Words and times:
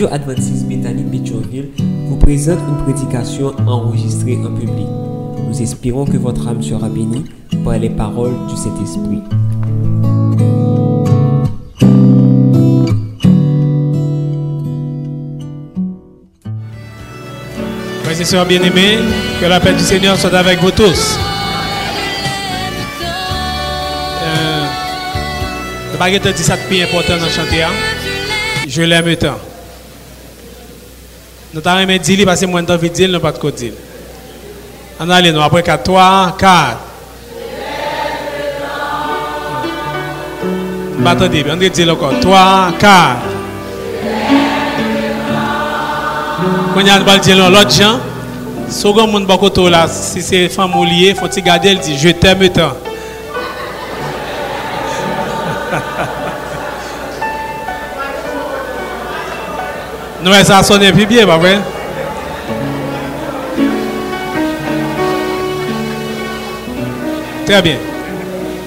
Radio 0.00 0.14
Adventiste 0.14 0.66
Bethany 0.66 1.02
Pétionville 1.02 1.68
vous 2.08 2.16
présente 2.16 2.58
une 2.66 2.84
prédication 2.84 3.52
enregistrée 3.66 4.38
en 4.38 4.54
public. 4.54 4.86
Nous 5.46 5.60
espérons 5.60 6.06
que 6.06 6.16
votre 6.16 6.48
âme 6.48 6.62
sera 6.62 6.88
bénie 6.88 7.26
par 7.62 7.76
les 7.76 7.90
paroles 7.90 8.32
du 8.48 8.56
Saint-Esprit. 8.56 9.20
Frères 18.02 18.20
et 18.20 18.24
sœurs 18.24 18.46
bien-aimés, 18.46 19.00
que 19.38 19.44
la 19.44 19.60
paix 19.60 19.74
du 19.74 19.84
Seigneur 19.84 20.16
soit 20.16 20.32
avec 20.32 20.60
vous 20.60 20.70
tous. 20.70 21.18
Euh, 24.22 24.64
le 25.92 25.98
baguette 25.98 26.34
dit 26.34 26.42
ça 26.42 26.56
de 26.56 26.62
plus 26.62 26.82
important 26.82 27.18
dans 27.18 27.26
le 27.26 27.30
chantier. 27.30 27.64
hein. 27.64 27.68
Je 28.66 28.80
l'aime 28.80 29.14
tant. 29.16 29.36
Nous 31.52 31.60
t'avons 31.60 31.80
aimé 31.80 31.98
dire 31.98 32.24
parce 32.24 32.40
que 32.40 32.46
moi, 32.46 32.62
j'ai 32.66 32.72
envie 32.72 32.90
de 32.90 32.94
dire, 32.94 33.08
nous 33.08 33.18
pas 33.18 33.32
de 33.32 33.38
quoi 33.38 33.50
dire. 33.50 33.72
On 35.00 35.10
allez, 35.10 35.32
nous 35.32 35.40
après 35.40 35.62
4, 35.62 35.82
3, 35.82 36.36
4. 36.38 36.78
Attendez, 41.04 41.44
on 41.50 41.56
dit 41.56 41.70
dire 41.70 41.92
encore 41.92 42.20
3, 42.20 42.72
4. 42.78 43.16
Quand 46.72 46.80
il 46.80 46.86
y 46.86 46.90
a 46.90 46.94
un 46.94 47.18
dire 47.18 47.50
l'autre 47.50 47.70
gens, 47.70 47.98
second 48.68 49.08
monde 49.08 49.26
bakoto 49.26 49.68
là, 49.68 49.88
si 49.88 50.22
c'est 50.22 50.48
femme 50.48 50.76
ou 50.76 50.84
lié, 50.84 51.14
faut 51.14 51.26
il 51.26 51.42
garder, 51.42 51.70
elle 51.70 51.78
dit 51.78 51.98
je 51.98 52.10
t'aime 52.10 52.48
tant. 52.50 52.72
Mais 60.22 60.44
ça 60.44 60.62
sonne 60.62 60.92
plus 60.92 61.06
bien, 61.06 61.26
pas 61.26 61.38
vrai? 61.38 61.58
Très 67.46 67.62
bien. 67.62 67.76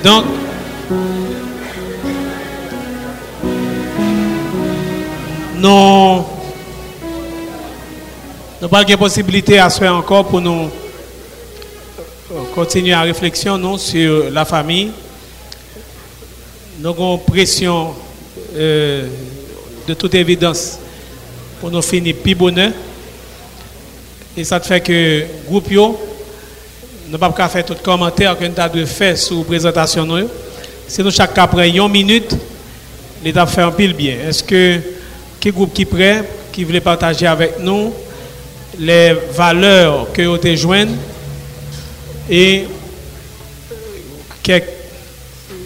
Donc. 0.04 0.26
Nous 8.62 8.70
pas 8.70 8.84
de 8.84 8.96
possibilité 8.96 9.60
à 9.60 9.70
faire 9.70 9.96
encore 9.96 10.26
pour 10.26 10.42
nous 10.42 10.70
continuer 12.54 12.94
à 12.94 13.02
réflexion 13.02 13.58
non, 13.58 13.78
sur 13.78 14.30
la 14.32 14.44
famille. 14.44 14.92
Nous 16.80 16.90
avons 16.90 17.18
pression 17.18 17.94
euh, 18.56 19.08
de 19.88 19.94
toute 19.94 20.16
évidence 20.16 20.80
pour 21.64 21.72
nous 21.72 21.82
finir 21.82 22.14
plus 22.18 22.36
bonheur. 22.36 22.74
Et 24.36 24.44
ça 24.44 24.60
fait 24.60 24.82
que 24.82 25.24
groupe 25.48 25.72
yo, 25.72 25.98
nous 27.08 27.18
pas 27.18 27.48
faire 27.48 27.64
tout 27.64 27.78
commentaire 27.82 28.38
que 28.38 28.44
nous 28.44 28.60
avons 28.60 28.86
faire 28.86 29.18
sur 29.18 29.38
la 29.38 29.44
présentation. 29.46 30.06
nous. 30.06 30.28
Si 30.86 31.02
nous 31.02 31.10
chaque 31.10 31.38
après 31.38 31.70
une 31.70 31.88
minute, 31.88 32.36
l'État 33.24 33.46
fait 33.46 33.62
un 33.62 33.72
pile 33.72 33.94
bien. 33.94 34.18
Est-ce 34.28 34.44
que 34.44 34.78
quel 35.40 35.54
groupe 35.54 35.74
qui 35.74 35.86
prêt, 35.86 36.26
qui 36.52 36.66
voulait 36.66 36.82
partager 36.82 37.28
avec 37.28 37.58
nous 37.60 37.94
les 38.78 39.16
valeurs 39.32 40.12
que 40.12 40.24
vous 40.24 40.38
te 40.38 40.54
joignent 40.58 40.98
et 42.30 42.66
quelques 44.44 44.68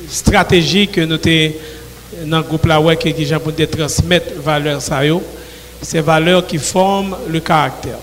stratégies 0.08 0.90
que 0.90 1.02
nous 1.02 1.18
te 1.18 1.50
dans 2.24 2.38
le 2.38 2.44
groupe 2.44 2.68
là 2.68 2.80
qui 2.98 3.16
qui 3.16 3.34
pour 3.44 3.54
transmettre 3.72 4.40
valeurs 4.44 4.80
ça 4.80 5.02
ces 5.82 6.02
valeurs 6.02 6.46
qui 6.46 6.58
forment 6.58 7.16
le 7.28 7.40
caractère 7.40 8.00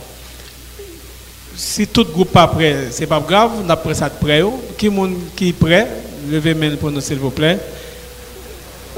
si 1.57 1.87
tout 1.87 2.05
groupe 2.05 2.33
pas 2.33 2.47
prêt 2.47 2.89
c'est 2.91 3.07
pas 3.07 3.21
grave 3.21 3.51
on 3.65 3.69
a 3.71 3.77
prêt 3.77 3.95
ça 3.95 4.09
de 4.09 4.15
prêt 4.15 4.41
yo. 4.41 4.61
qui 4.77 4.89
monde 4.89 5.15
qui 5.37 5.53
prêt? 5.53 5.89
Levez 6.31 6.55
main 6.55 6.75
pour 6.77 6.91
nous 6.91 7.01
s'il 7.01 7.19
vous 7.19 7.31
plaît 7.31 7.59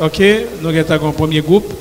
OK 0.00 0.22
nous 0.62 0.68
avons 0.68 1.08
un 1.08 1.12
premier 1.12 1.40
groupe 1.40 1.72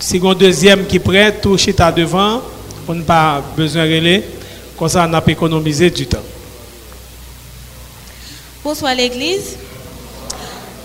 si 0.00 0.20
on 0.22 0.32
deuxième 0.32 0.86
qui 0.86 0.96
est 0.96 1.00
prêt, 1.00 1.32
tout 1.40 1.58
chita 1.58 1.90
devant, 1.90 2.40
on 2.86 2.94
n'a 2.94 3.04
pas 3.04 3.42
besoin 3.56 3.84
de 3.84 3.94
relais. 3.94 4.24
Comme 4.78 4.88
ça, 4.88 5.06
on 5.08 5.12
a 5.12 5.20
pu 5.20 5.32
économiser 5.32 5.90
du 5.90 6.06
temps. 6.06 6.22
Bonsoir 8.62 8.94
l'église. 8.94 9.56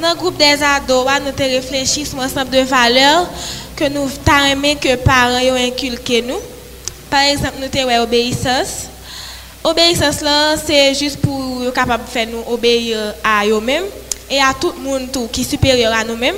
Dans 0.02 0.10
le 0.10 0.16
groupe 0.16 0.38
des 0.38 0.64
ados, 0.64 1.06
nous 1.06 1.28
avons 1.28 1.34
réfléchi 1.38 2.06
sur 2.06 2.20
un 2.20 2.26
ensemble 2.26 2.50
de 2.50 2.62
valeurs 2.62 3.30
que 3.76 3.90
nous 3.90 4.10
avons 4.28 4.76
que 4.76 4.96
parents 4.96 5.40
ont 5.52 5.56
inculqué 5.56 6.22
nous. 6.22 6.40
Par 7.10 7.22
exemple, 7.22 7.56
nous 7.60 7.80
avons 7.80 8.04
obéissance. 8.04 8.88
Obéissance, 9.64 10.22
là, 10.22 10.56
c'est 10.58 10.94
juste 10.94 11.18
pour 11.22 11.64
être 11.64 11.74
capable 11.74 12.06
de 12.06 12.10
faire 12.10 12.28
nous 12.28 12.44
obéir 12.54 13.14
à 13.24 13.46
eux-mêmes 13.46 13.86
et 14.30 14.40
à 14.40 14.54
tout 14.60 14.74
le 14.76 14.84
monde 14.84 15.12
tout, 15.12 15.28
qui 15.32 15.42
est 15.42 15.44
supérieur 15.46 15.94
à 15.94 16.04
nous-mêmes. 16.04 16.36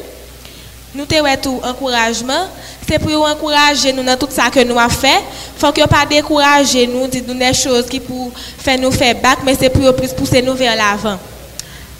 Nous 0.93 1.05
avons 1.11 1.41
tout 1.41 1.59
encouragement. 1.63 2.47
C'est 2.87 2.99
pour 2.99 3.25
encourager 3.25 3.91
nous 3.91 4.03
dans 4.03 4.17
tout 4.17 4.27
ça 4.29 4.49
que 4.49 4.63
nous 4.63 4.77
avons 4.77 4.89
fait. 4.89 5.21
Faut 5.57 5.71
pas 5.71 6.05
décourager 6.09 6.87
nous, 6.87 7.07
dire 7.07 7.23
nous 7.27 7.33
des 7.33 7.53
choses 7.53 7.87
qui 7.87 7.99
pour 7.99 8.31
faire 8.57 8.77
nous 8.77 8.91
faire 8.91 9.15
bac, 9.15 9.39
mais 9.43 9.55
c'est 9.59 9.69
pour 9.69 9.95
plus 9.95 10.13
pousser 10.13 10.41
nous 10.41 10.53
vers 10.53 10.75
l'avant. 10.75 11.17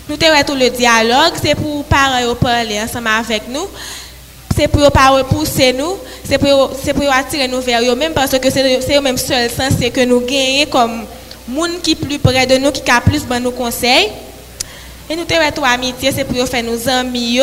Nous 0.08 0.16
avons 0.24 0.44
tout 0.46 0.56
le 0.56 0.70
dialogue, 0.70 1.34
c'est 1.44 1.56
pour 1.56 1.84
parler 1.86 2.28
parler 2.40 2.80
ensemble 2.80 3.08
avec 3.08 3.50
nous. 3.50 3.68
C'est 4.56 4.68
pour 4.70 4.90
pas 4.92 5.10
repousser 5.10 5.74
nous, 5.74 5.98
c'est 6.24 6.38
pour, 6.38 6.70
pour 6.70 7.14
attirer 7.14 7.48
nous 7.48 7.60
vers 7.60 7.82
eux-mêmes 7.82 8.14
parce 8.14 8.38
que 8.40 8.50
c'est 8.50 8.98
eux-mêmes 8.98 9.18
seul 9.18 9.50
sens 9.50 9.74
c'est 9.78 9.90
que 9.90 10.02
nous 10.06 10.22
gagnons 10.22 10.66
comme 10.72 11.06
monde 11.48 11.82
qui 11.84 11.96
plus 11.96 12.20
près 12.20 12.46
de 12.46 12.58
nous, 12.58 12.72
qui 12.72 12.90
a 12.90 13.02
plus 13.02 13.28
de 13.28 13.40
nous 13.40 13.52
conseils. 13.52 14.10
Et 15.10 15.16
nous 15.16 15.24
avons 15.30 15.52
tout 15.54 15.66
amitié, 15.66 16.12
c'est 16.16 16.24
pour 16.24 16.48
faire 16.48 16.64
nous 16.64 16.88
amis, 16.88 17.40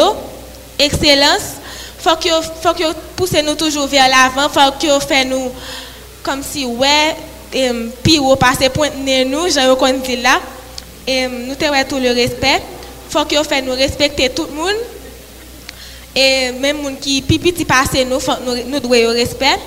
excellence. 0.79 1.57
Faut 1.99 2.17
que 2.17 2.31
faut 2.63 2.73
que 2.75 2.93
pousser 3.15 3.43
nous 3.43 3.55
toujours 3.55 3.87
vers 3.87 4.09
l'avant, 4.09 4.49
faut 4.49 4.73
que 4.81 4.99
fait 5.05 5.25
nous 5.25 5.51
comme 6.23 6.43
si 6.43 6.65
ouais 6.65 7.17
ou 8.21 8.37
passer 8.37 8.69
pointe 8.71 8.95
nous, 8.97 9.49
j'en 9.51 9.77
qu'on 9.77 9.93
dit 9.99 10.17
là. 10.17 10.41
Et 11.07 11.27
nous 11.27 11.55
avons 11.61 11.89
tout 11.89 11.99
le 11.99 12.13
respect. 12.13 12.63
Faut 13.11 13.25
que 13.25 13.43
fait 13.43 13.63
nous 13.63 13.75
respecter 13.75 14.31
tout 14.31 14.47
le 14.51 14.57
monde. 14.57 14.77
Et 16.15 16.53
même 16.53 16.83
gens 16.83 16.95
qui 17.01 17.23
pipi 17.23 17.53
ti 17.53 17.65
passe 17.65 17.95
nous, 17.95 18.19
nous 18.45 18.65
nous 18.67 18.81
devons 18.81 19.13
respect. 19.13 19.59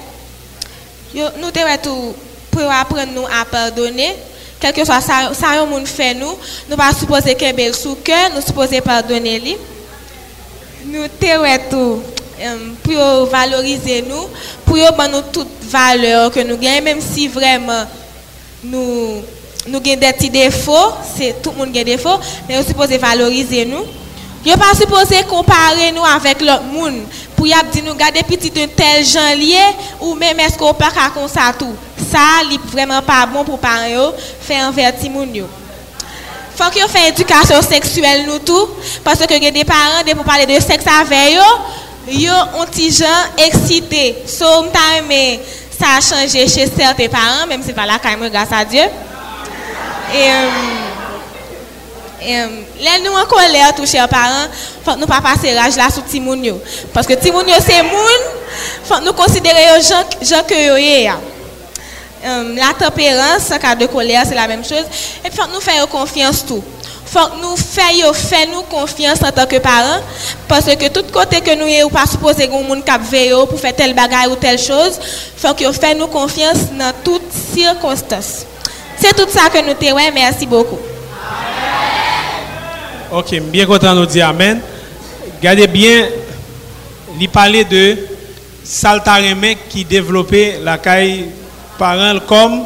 Nous 1.13 1.51
devons 1.51 2.13
pour 2.51 2.71
apprendre 2.71 3.11
nous 3.13 3.25
à 3.25 3.45
pardonner. 3.45 4.15
Quel 4.59 4.73
que 4.73 4.85
soit 4.85 5.01
ça, 5.01 5.31
ça 5.33 5.65
moun 5.65 5.85
fait 5.85 6.13
nous, 6.13 6.37
nous 6.69 6.77
pas 6.77 6.93
supposer 6.93 7.35
qu'un 7.35 7.53
bel 7.53 7.73
sous 7.73 7.95
cœur, 7.95 8.31
nous 8.33 8.41
supposer 8.41 8.79
pardonner 8.81 9.39
lui. 9.39 9.57
Nous 10.85 11.03
devons 11.19 12.01
euh, 12.41 12.57
pour 12.83 13.25
valoriser 13.27 14.03
nous, 14.03 14.27
pour 14.65 14.77
nous 14.77 15.21
toute 15.31 15.47
valeur 15.63 16.31
que 16.31 16.41
nous 16.41 16.57
gagnons, 16.57 16.83
même 16.83 17.01
si 17.01 17.27
vraiment 17.27 17.85
nous 18.63 19.23
nous 19.67 19.77
avons 19.77 19.95
des 19.95 20.13
petits 20.13 20.29
défauts, 20.29 20.93
c'est 21.17 21.41
tout 21.41 21.51
le 21.51 21.57
monde 21.57 21.69
a 21.69 21.83
des 21.83 21.83
défauts, 21.83 22.19
mais 22.47 22.57
nous 22.57 22.65
supposons 22.65 22.97
valoriser 22.97 23.65
nous. 23.65 23.83
Ne 24.45 24.55
pas 24.55 24.75
supposé 24.75 25.23
comparer 25.23 25.91
nous 25.91 26.05
avec 26.05 26.39
l'autre 26.39 26.63
monde 26.63 27.01
pour 27.35 27.47
y 27.47 27.53
nous 27.83 27.95
garder 27.95 28.21
petit 28.21 28.53
un 28.61 28.67
tel 28.67 29.03
gens 29.03 29.35
lié 29.35 29.57
ou 29.99 30.13
même 30.13 30.39
est-ce 30.39 30.55
qu'on 30.55 30.73
pas 30.73 30.91
comme 31.13 31.27
ça 31.27 31.51
tout. 31.57 31.75
Ça 32.11 32.47
n'est 32.47 32.59
vraiment 32.71 33.01
pas 33.01 33.25
bon 33.25 33.43
pour 33.43 33.57
parents 33.57 34.13
faire 34.41 34.67
envers 34.67 34.93
petit 34.93 35.09
monde 35.09 35.35
yo. 35.35 35.47
Faut 36.55 36.69
que 36.69 36.87
fait 36.87 37.09
éducation 37.09 37.59
sexuelle 37.61 38.27
nous 38.27 38.39
parce 39.03 39.19
que 39.19 39.51
des 39.51 39.65
parents 39.65 40.03
de 40.05 40.13
pour 40.13 40.23
parler 40.23 40.45
de 40.45 40.61
sexe 40.61 40.85
avec 40.87 41.35
eux, 41.37 42.11
yo 42.11 42.31
ont 42.55 42.65
petit 42.65 42.91
gens 42.91 43.05
excités. 43.37 44.17
Ça 44.27 45.87
a 45.97 46.01
changé 46.01 46.47
chez 46.47 46.67
certains 46.67 47.09
parents 47.09 47.47
même 47.49 47.63
si 47.63 47.73
pas 47.73 47.85
même 47.85 48.29
grâce 48.29 48.51
à 48.51 48.63
Dieu. 48.63 48.83
Les 52.25 53.03
nous 53.03 53.15
en 53.15 53.25
colère, 53.25 53.73
tous 53.75 53.89
chers 53.89 54.07
parents, 54.07 54.47
faut 54.83 54.93
que 54.93 54.99
nous 54.99 55.05
pas 55.07 55.21
passer 55.21 55.57
rage 55.57 55.75
là 55.75 55.89
sur 55.89 56.03
Timounio. 56.03 56.59
Parce 56.93 57.05
que 57.05 57.13
Timounio 57.13 57.53
c'est 57.65 57.83
moun, 57.83 59.03
nous 59.05 59.13
considérer 59.13 59.77
les 59.77 59.83
gens, 59.83 60.03
gens 60.21 60.43
que 60.43 60.53
yo 60.53 60.75
est. 60.75 61.09
Euh, 62.25 62.55
la 62.55 62.73
tempérance, 62.73 63.51
en 63.51 63.59
cas 63.59 63.75
de 63.75 63.85
colère, 63.85 64.23
c'est 64.27 64.33
la 64.33 64.47
même 64.47 64.63
chose. 64.63 64.85
Et 65.23 65.29
puis 65.29 65.37
faut 65.37 65.47
nous 65.53 65.61
faire 65.61 65.87
confiance 65.87 66.43
tout. 66.43 66.63
Faut 67.05 67.19
nous 67.39 67.55
faire 67.55 67.91
nous 68.51 68.63
confiance 68.63 69.19
en 69.21 69.31
tant 69.31 69.45
que 69.45 69.57
parents. 69.57 70.01
Parce 70.47 70.65
que 70.65 70.87
tout 70.87 71.05
côté 71.13 71.41
que 71.41 71.53
nous 71.53 71.85
ou 71.85 71.89
pas 71.89 72.07
supposé 72.07 72.47
qu'on 72.47 72.63
monde 72.63 72.83
cap 72.83 73.01
veiller 73.01 73.45
pour 73.47 73.59
faire 73.59 73.75
telle 73.75 73.93
bagaille 73.93 74.27
ou 74.27 74.35
telle 74.35 74.57
chose, 74.57 74.99
faut 75.37 75.53
que 75.53 75.71
fait 75.71 75.93
nous 75.93 76.07
confiance 76.07 76.71
dans 76.77 76.91
toutes 77.03 77.31
circonstances. 77.53 78.45
C'est 78.97 79.15
tout 79.15 79.29
ça 79.29 79.49
que 79.53 79.63
nous 79.63 79.75
te 79.75 79.93
ouais, 79.93 80.11
merci 80.11 80.47
beaucoup. 80.47 80.79
Ok, 83.11 83.39
bien 83.51 83.65
content 83.65 83.93
de 83.93 83.99
nous 83.99 84.05
dire 84.05 84.27
Amen. 84.27 84.59
Gardez 85.41 85.67
bien, 85.67 86.07
il 87.19 87.29
parlait 87.29 87.63
de 87.63 87.97
saltarémé 88.63 89.57
qui 89.69 89.85
développait 89.85 90.59
la 90.63 90.77
caille 90.79 91.25
parent 91.77 92.19
comme 92.27 92.63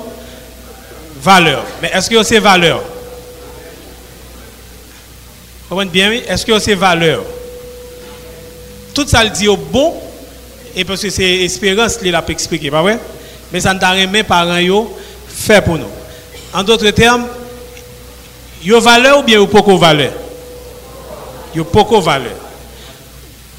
valeur. 1.22 1.66
Mais 1.82 1.92
est-ce 1.94 2.10
que 2.10 2.24
c'est 2.24 2.40
valeur? 2.40 2.82
Vous 5.70 5.76
comprenez 5.76 5.92
bien? 5.92 6.12
Est-ce 6.28 6.46
que 6.46 6.58
c'est 6.60 6.76
valeur? 6.76 7.22
Tout 8.94 9.06
ça 9.08 9.24
le 9.24 9.30
dit 9.30 9.48
au 9.48 9.58
bon, 9.58 9.94
et 10.76 10.86
parce 10.86 11.02
que 11.02 11.10
c'est 11.10 11.44
espérance 11.44 11.98
qu'il 11.98 12.16
a 12.16 12.24
expliqué, 12.30 12.72
pas 12.72 12.82
vrai? 12.82 12.98
Mais 13.52 13.60
ça 13.60 13.74
ne 13.74 14.22
parents 14.22 14.58
yo 14.58 14.96
fait 15.28 15.64
pour 15.64 15.78
nous. 15.78 15.90
En 16.54 16.64
d'autres 16.64 16.90
termes, 16.92 17.28
yo 18.64 18.80
valeur 18.80 19.20
ou 19.20 19.24
bien 19.24 19.38
yo 19.38 19.48
poko 19.48 19.78
valeur? 19.78 20.14
Yo 21.54 21.64
poko 21.64 22.02
valeur. 22.02 22.38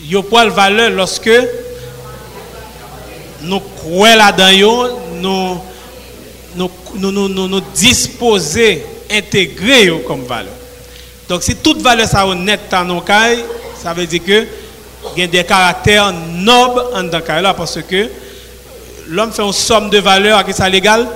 Yo 0.02 0.22
pas 0.22 0.46
valeur 0.48 0.90
lorsque 0.90 1.30
nous 3.42 3.60
croyons 3.60 4.16
là-dedans, 4.16 4.88
nous 5.20 5.60
nous, 6.56 6.70
nous, 6.96 7.12
nous, 7.12 7.28
nous, 7.28 7.48
nous 7.48 7.62
intégrer 9.10 10.02
comme 10.06 10.24
valeur. 10.24 10.52
Donc 11.28 11.42
si 11.42 11.56
toute 11.56 11.80
valeur 11.80 12.08
ça 12.08 12.26
honnête 12.26 12.62
dans 12.70 12.84
nos 12.84 13.04
ça 13.80 13.94
veut 13.94 14.06
dire 14.06 14.24
que 14.24 14.46
il 15.16 15.20
y 15.20 15.24
a 15.24 15.26
des 15.26 15.44
caractères 15.44 16.12
nobles 16.12 16.82
en 16.94 17.04
dans 17.04 17.22
là 17.42 17.54
parce 17.54 17.78
que 17.82 18.08
l'homme 19.08 19.32
fait 19.32 19.42
une 19.42 19.52
somme 19.52 19.88
de 19.90 19.98
valeurs 19.98 20.38
à 20.38 20.44
qui 20.44 20.52
ça 20.52 20.68
légal? 20.68 21.08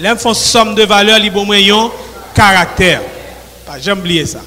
L'homme 0.00 0.18
fait 0.18 0.28
une 0.28 0.34
somme 0.34 0.74
de 0.74 0.82
valeurs, 0.82 1.18
il 1.18 1.26
y 1.26 1.72
caractère. 2.34 3.00
Pas 3.66 3.80
jamais 3.80 4.00
oublier 4.00 4.26
ça. 4.26 4.40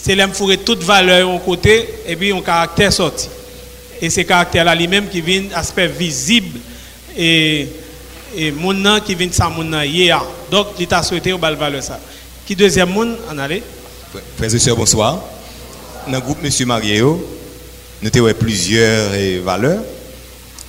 C'est 0.00 0.14
l'homme 0.14 0.32
fourrer 0.32 0.58
toute 0.58 0.82
valeur 0.82 1.28
en 1.28 1.38
côté 1.38 1.88
et 2.06 2.14
puis 2.14 2.32
un 2.32 2.40
caractère 2.40 2.92
sorti. 2.92 3.28
Et 4.00 4.10
ces 4.10 4.24
caractères-là, 4.24 4.74
lui-même 4.74 5.08
qui 5.08 5.20
viennent 5.20 5.50
aspect 5.54 5.88
visible 5.88 6.58
et, 7.16 7.68
et 8.36 8.50
mon 8.52 9.00
qui 9.00 9.14
vient 9.14 9.26
de 9.26 9.32
ça, 9.32 9.48
mon 9.48 9.82
hier. 9.82 10.22
Donc, 10.50 10.68
il 10.78 10.86
t'a 10.86 11.02
souhaité 11.02 11.32
au 11.32 11.38
bal 11.38 11.56
valeur 11.56 11.82
ça. 11.82 11.98
Qui 12.46 12.54
deuxième 12.54 12.90
monde 12.90 13.16
en 13.30 13.38
aller? 13.38 13.62
Frères 14.36 14.54
et 14.54 14.58
sœurs, 14.58 14.76
bonsoir. 14.76 15.20
Dans 16.06 16.12
le 16.12 16.20
groupe 16.20 16.42
Monsieur 16.42 16.66
Mario, 16.66 17.26
nous 18.02 18.10
avons 18.14 18.34
plusieurs 18.34 19.14
eh, 19.14 19.38
valeurs. 19.38 19.82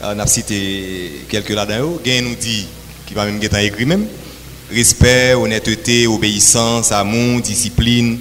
Euh, 0.02 0.14
on 0.16 0.20
a 0.20 0.28
cité 0.28 1.12
quelques 1.28 1.50
là-dedans. 1.50 1.98
Gain 2.04 2.22
nous 2.22 2.36
dit, 2.36 2.68
qui 3.06 3.14
va 3.14 3.26
même 3.26 3.42
être 3.44 3.58
écrit 3.58 3.86
même, 3.86 4.08
respect, 4.72 5.34
honnêteté, 5.34 6.08
obéissance, 6.08 6.92
amour, 6.92 7.42
discipline, 7.42 8.20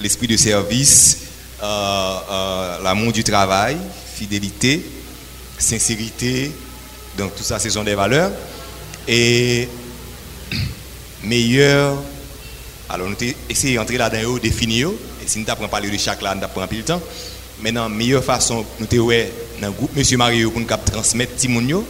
l'esprit 0.00 0.26
de 0.26 0.36
service, 0.36 1.18
euh, 1.62 2.18
euh, 2.30 2.82
l'amour 2.82 3.12
du 3.12 3.24
travail, 3.24 3.76
fidélité, 4.14 4.84
sincérité. 5.58 6.52
Donc 7.18 7.34
tout 7.34 7.42
ça, 7.42 7.58
ce 7.58 7.70
sont 7.70 7.84
des 7.84 7.94
valeurs. 7.94 8.30
Et 9.08 9.68
meilleur, 11.24 11.96
alors 12.88 13.08
nous 13.08 13.16
essayé 13.48 13.76
d'entrer 13.76 13.98
là-dedans, 13.98 14.38
définir, 14.38 14.90
et 15.22 15.26
si 15.28 15.38
nous 15.38 15.50
avons 15.50 15.68
parlé 15.68 15.90
de 15.90 15.96
chaque 15.98 16.22
là, 16.22 16.34
nous 16.34 16.44
avons 16.44 16.66
pris 16.66 16.78
le 16.78 16.84
temps. 16.84 17.02
Maintenant, 17.62 17.88
meilleure 17.88 18.24
façon, 18.24 18.64
nous 18.78 18.86
avons 18.90 19.28
dans 19.60 19.66
le 19.66 19.72
groupe 19.72 19.94
Monsieur 19.94 20.16
Mario 20.16 20.50
pour 20.50 20.60
nous 20.60 20.66
transmettre 20.66 21.36
Timounio, 21.36 21.86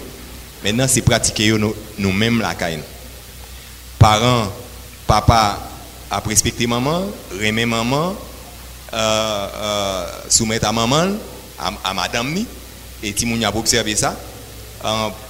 maintenant 0.64 0.86
c'est 0.88 1.02
pratiquer 1.02 1.54
nous-mêmes 1.98 2.40
la 2.40 2.54
caille. 2.54 2.80
Parents, 4.00 4.48
papa 5.06 5.60
a 6.10 6.20
respecté 6.20 6.66
maman, 6.66 7.04
remet 7.38 7.66
maman, 7.66 8.16
euh, 8.94 8.96
euh, 8.96 10.06
soumettre 10.30 10.66
à 10.66 10.72
maman, 10.72 11.18
à, 11.58 11.92
madame 11.92 12.32
ni, 12.32 12.46
et 13.02 13.12
Timounio 13.12 13.46
a 13.46 13.54
observé 13.54 13.94
ça. 13.94 14.16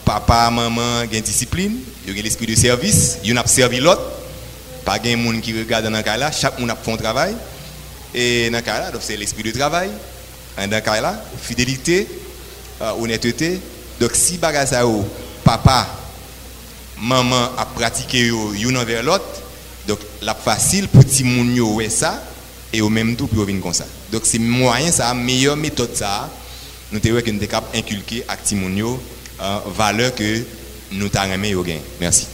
Papa, 0.05 0.51
maman, 0.53 1.03
ont 1.03 1.21
discipline, 1.21 1.79
ils 2.07 2.13
ont 2.13 2.23
l'esprit 2.23 2.47
de 2.47 2.55
service, 2.55 3.19
ils 3.25 3.37
ont 3.37 3.43
servi 3.45 3.81
l'autre. 3.81 4.03
Pas 4.85 5.01
de 5.01 5.17
monde 5.17 5.41
qui 5.41 5.53
regarde 5.53 5.87
dans 5.87 6.03
cas 6.03 6.31
chaque 6.31 6.57
monde 6.61 6.71
a 6.71 6.77
fait 6.77 6.93
un 6.93 6.97
travail. 6.97 7.35
Et 8.15 8.51
dans 8.51 8.63
cas 8.63 8.93
c'est 9.01 9.17
l'esprit 9.17 9.43
de 9.43 9.51
travail. 9.51 9.91
Dans 10.57 10.81
cas 10.81 11.21
fidélité, 11.43 12.07
euh, 12.81 12.93
honnêteté. 13.01 13.61
Donc 14.01 14.13
si 14.15 14.39
bagage 14.39 14.71
papa, 15.43 15.89
maman 17.01 17.51
a 17.57 17.65
pratiqué 17.67 18.31
l'un 18.31 18.77
envers 18.81 19.03
l'autre, 19.03 19.25
donc 19.89 19.99
la 20.23 20.35
facile 20.35 20.89
pour 20.89 21.05
petit 21.05 21.25
monde 21.25 21.59
ouais 21.59 21.89
ça 21.89 22.23
et 22.73 22.81
au 22.81 22.89
même 22.89 23.17
temps 23.17 23.27
pour 23.27 23.45
venir 23.45 23.63
comme 23.63 23.73
ça. 23.73 23.87
Donc 24.13 24.23
c'est 24.25 24.39
moyen 24.39 24.91
ça, 24.91 25.13
meilleure 25.15 25.57
méthode 25.57 25.95
ça. 25.95 26.31
Nous 26.93 26.99
devons 26.99 27.21
que 27.21 27.31
nous 27.31 27.39
capable 27.41 27.77
inculquer 27.77 28.25
à 28.29 28.37
petit 28.37 28.55
monde 28.55 28.99
euh, 29.41 29.59
valeur 29.77 30.15
que 30.15 30.43
nous 30.93 31.09
t'avons 31.09 31.41
Merci. 32.01 32.27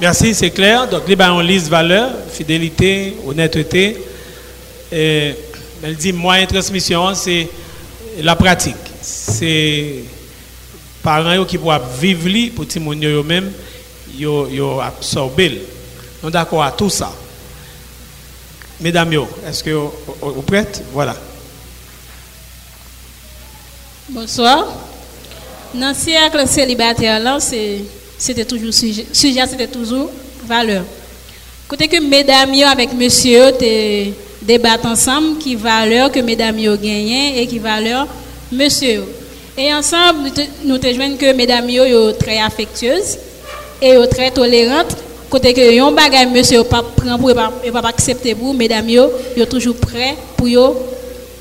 Merci, 0.00 0.34
c'est 0.34 0.50
clair. 0.50 0.88
Donc, 0.88 1.06
les 1.06 1.16
on 1.20 1.40
liste 1.40 1.68
valeur, 1.68 2.10
fidélité, 2.32 3.14
honnêteté. 3.24 3.96
Et, 4.90 5.34
elle 5.82 5.96
dit 5.96 6.12
moyen 6.12 6.44
de 6.44 6.48
transmission, 6.50 7.14
c'est 7.14 7.48
la 8.20 8.34
pratique. 8.34 8.74
C'est 9.00 9.96
parents 11.02 11.44
qui 11.44 11.58
pourraient 11.58 11.80
vivre 12.00 12.54
pour 12.54 12.66
que 12.66 13.06
eux-mêmes, 13.06 13.50
ils 14.18 14.26
absorber. 14.80 15.62
Nous 16.22 16.30
d'accord 16.30 16.62
à 16.62 16.70
tout 16.70 16.90
ça. 16.90 17.12
Mesdames, 18.80 19.12
est-ce 19.46 19.62
que 19.64 19.70
vous 20.20 20.42
prêtes? 20.42 20.82
Voilà. 20.92 21.16
Bonsoir. 24.08 24.66
Dans 25.74 25.88
le 25.88 25.94
siècle 25.94 26.46
célibataire, 26.46 27.38
c'était 28.18 28.44
toujours 28.44 28.74
sujet, 28.74 29.06
sujet 29.12 29.46
c'était 29.48 29.68
toujours 29.68 30.10
valeur. 30.44 30.84
Côté 31.66 31.88
que 31.88 32.00
mesdames 32.00 32.52
avec 32.70 32.92
monsieur 32.92 33.52
te 33.52 34.10
débattent 34.42 34.84
ensemble 34.84 35.38
qui 35.38 35.54
valeur 35.54 36.12
que 36.12 36.20
mesdames 36.20 36.56
gagnent 36.56 37.36
et 37.36 37.46
qui 37.46 37.58
valeur 37.58 38.06
monsieur. 38.50 39.04
Et 39.62 39.72
ensemble 39.72 40.28
nous 40.64 40.76
te 40.76 40.92
joignons 40.92 41.16
que 41.16 41.32
mesdames 41.34 41.70
yo, 41.70 41.84
yo 41.84 42.12
très 42.14 42.40
affectueuses 42.40 43.16
et 43.80 43.90
yo 43.90 44.06
très 44.06 44.32
tolérantes. 44.32 44.96
Côté 45.30 45.54
que 45.54 45.60
yon 45.60 45.92
bagay 45.92 46.26
monsieur 46.26 46.64
pas 46.64 46.82
prend 46.82 47.16
pour 47.16 47.32
pas 47.32 47.52
pas 47.80 47.88
accepter 47.88 48.34
pour 48.34 48.54
mesdames 48.54 48.88
yo, 48.88 49.08
yo 49.36 49.46
toujours 49.46 49.76
prêt 49.76 50.16
pour 50.36 50.48
yo 50.48 50.76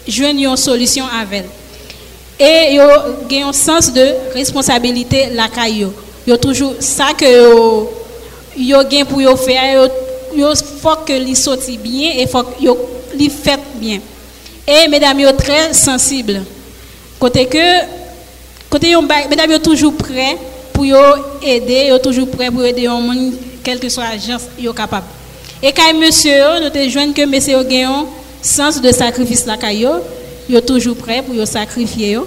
joindre 0.08 0.40
une 0.40 0.56
solution 0.56 1.06
avec 1.20 1.46
et 2.40 2.76
yo 2.76 2.84
ont 2.84 3.50
un 3.50 3.54
sens 3.54 3.92
de 3.92 4.06
responsabilité 4.36 5.30
la 5.34 5.48
caillou 5.48 5.92
yo 6.28 6.38
toujours 6.38 6.76
ça 6.80 7.14
que 7.18 7.26
yo 7.26 7.90
yo 8.56 9.06
pour 9.10 9.20
yo 9.20 9.36
faire 9.36 9.90
yo, 10.36 10.54
faut 10.80 10.98
que 11.08 11.14
li 11.14 11.36
sorti 11.36 11.76
bien 11.76 12.12
et 12.18 12.28
faut 12.28 12.46
yo 12.60 12.78
li 13.16 13.32
fait 13.32 13.60
bien. 13.78 14.00
Et 14.68 14.88
mesdames 14.88 15.22
yo 15.22 15.32
très 15.32 15.74
sensibles 15.74 16.44
côté 17.20 17.48
que 17.48 18.01
côté 18.72 18.90
yo 18.90 19.02
mesdames 19.02 19.52
yo 19.52 19.60
toujours 19.60 19.94
prêt 19.94 20.36
pour 20.74 20.86
aider 21.44 21.90
yo 21.90 22.00
toujours 22.00 22.28
prêt 22.28 22.50
pour 22.50 22.66
aider 22.66 22.88
un 22.88 23.00
monde 23.00 23.34
quelle 23.64 23.80
que 23.80 23.90
soit 23.90 24.06
l'agence 24.06 24.48
yo 24.58 24.74
capable 24.74 25.06
et 25.62 25.72
quand 25.72 25.94
monsieur 25.94 26.60
nous 26.64 26.70
te 26.70 26.90
joindre 26.90 27.14
que 27.14 27.24
monsieur 27.26 27.60
yo 27.60 27.84
un 27.86 28.08
sens 28.42 28.82
de 28.82 28.92
sacrifice 28.92 29.46
la 29.46 29.58
caillou 29.58 30.00
yo 30.50 30.60
toujours 30.62 30.96
prêt 30.96 31.22
pour 31.22 31.36
yo 31.36 31.46
sacrifier 31.46 32.18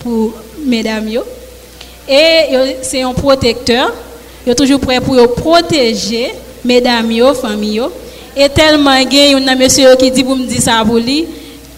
pour 0.00 0.34
mesdames 0.64 1.08
yo. 1.08 1.22
Et 2.08 2.76
c'est 2.82 3.02
un 3.02 3.12
protecteur, 3.12 3.92
yo 4.46 4.54
toujours 4.54 4.80
prêt 4.80 5.00
pour 5.00 5.14
yo 5.14 5.28
protéger 5.28 6.32
mesdames 6.64 7.12
yo, 7.12 7.32
famille. 7.34 7.82
Et 8.36 8.48
tellement 8.48 8.96
y 8.96 9.34
a 9.34 9.54
monsieur 9.54 9.94
qui 9.96 10.10
dit 10.10 10.24
pour 10.24 10.36
me 10.36 10.46
dire 10.46 10.60
ça 10.60 10.82
pour 10.84 10.96
lui, 10.96 11.26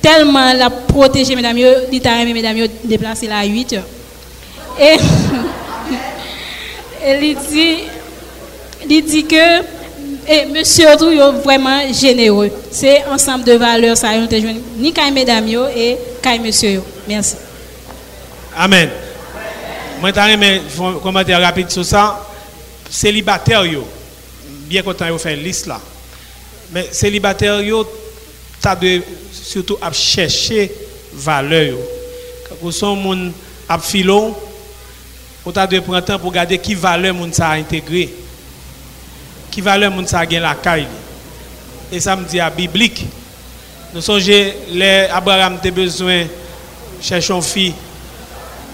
tellement 0.00 0.52
la 0.52 0.71
protéger 0.71 1.35
mesdames 1.37 1.59
yo, 1.59 1.69
dit 1.90 2.00
ta 2.00 2.25
mesdames 2.25 2.57
yo 2.57 2.66
déplacer 2.85 3.26
la 3.26 3.45
8 3.45 3.73
heures. 3.75 3.83
Et 4.81 4.97
il 7.21 7.37
dit 7.37 7.76
il 8.88 9.04
dit 9.04 9.25
que 9.25 9.62
et 10.26 10.47
monsieur 10.47 10.87
tout 10.99 11.11
vraiment 11.43 11.93
généreux. 11.93 12.50
C'est 12.71 13.04
ensemble 13.07 13.45
de 13.45 13.52
valeurs 13.52 13.97
ça 13.97 14.09
ont 14.09 14.28
ni 14.76 14.93
kay 14.93 15.11
mesdames 15.11 15.49
yo 15.49 15.66
et 15.75 15.99
kay 16.23 16.38
monsieur 16.38 16.71
yo. 16.71 16.85
Merci. 17.07 17.37
Amen. 18.57 18.88
Moi, 20.00 20.11
un 20.16 20.99
commentaire 21.02 21.40
rapide 21.40 21.71
sur 21.71 21.85
ça. 21.85 22.26
Célibataire, 22.90 23.64
bien 24.66 24.83
content 24.83 25.19
faire 25.19 25.35
une 25.35 25.43
liste 25.43 25.66
là. 25.66 25.81
Mais 26.73 26.88
célibataire, 26.93 27.61
tu 27.61 28.69
as 28.69 28.76
surtout 29.33 29.76
à 29.81 29.93
chercher 29.93 30.73
valeur. 31.12 31.76
Quand 32.49 32.57
vous 32.61 32.71
êtes 32.71 32.83
un 32.83 33.33
à 33.69 33.78
vous 35.44 35.52
avez 35.58 35.80
prendre 35.80 36.00
temps 36.00 36.18
pour 36.18 36.30
regarder 36.30 36.58
qui 36.58 36.74
valeur 36.74 37.14
moun 37.14 37.32
ça 37.32 37.50
a. 37.50 37.58
Qui 39.50 39.60
valeur 39.60 39.90
moun 39.90 40.06
a 40.10 40.24
la 40.24 40.54
caille. 40.54 40.86
Et 41.92 42.00
ça 42.00 42.16
me 42.16 42.24
dit 42.24 42.40
à 42.40 42.48
biblique. 42.48 43.04
Nous 43.92 44.00
songez, 44.00 44.54
les 44.72 45.06
Abraham 45.12 45.58
a 45.62 45.70
besoin 45.70 46.22
de 46.22 46.28
chercher 47.00 47.32
une 47.34 47.42
fille 47.42 47.74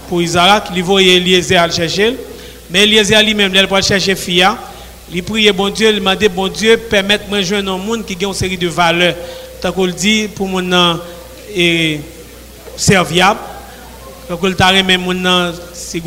pour 0.07 0.21
Isaac, 0.21 0.69
il 0.75 0.83
voyait 0.83 1.17
Eliezer 1.17 1.57
à 1.57 1.69
chercher. 1.69 2.15
Mais 2.69 2.83
Eliezer 2.83 3.21
lui-même, 3.21 3.53
il 3.53 3.67
pour 3.67 3.81
chercher 3.81 4.15
fille. 4.15 4.45
Il 5.13 5.23
priait 5.23 5.51
bon 5.51 5.69
Dieu, 5.69 5.89
il 5.89 5.95
demandait 5.95 6.29
bon 6.29 6.47
Dieu, 6.47 6.77
permettre-moi 6.77 7.39
de 7.39 7.43
joindre 7.43 7.73
un 7.73 7.77
monde 7.77 8.05
qui 8.05 8.17
a 8.21 8.27
une 8.27 8.33
série 8.33 8.57
de 8.57 8.67
valeurs. 8.67 9.15
Tant 9.61 9.71
qu'on 9.71 9.85
le 9.85 9.91
dit, 9.91 10.27
pour 10.33 10.47
mon 10.47 10.99
et 11.53 11.99
serviable. 12.77 13.39
Quand 14.39 14.47
il 14.47 14.55
t'a 14.55 14.67
remis 14.67 14.97
mon 14.97 15.53
si 15.73 16.01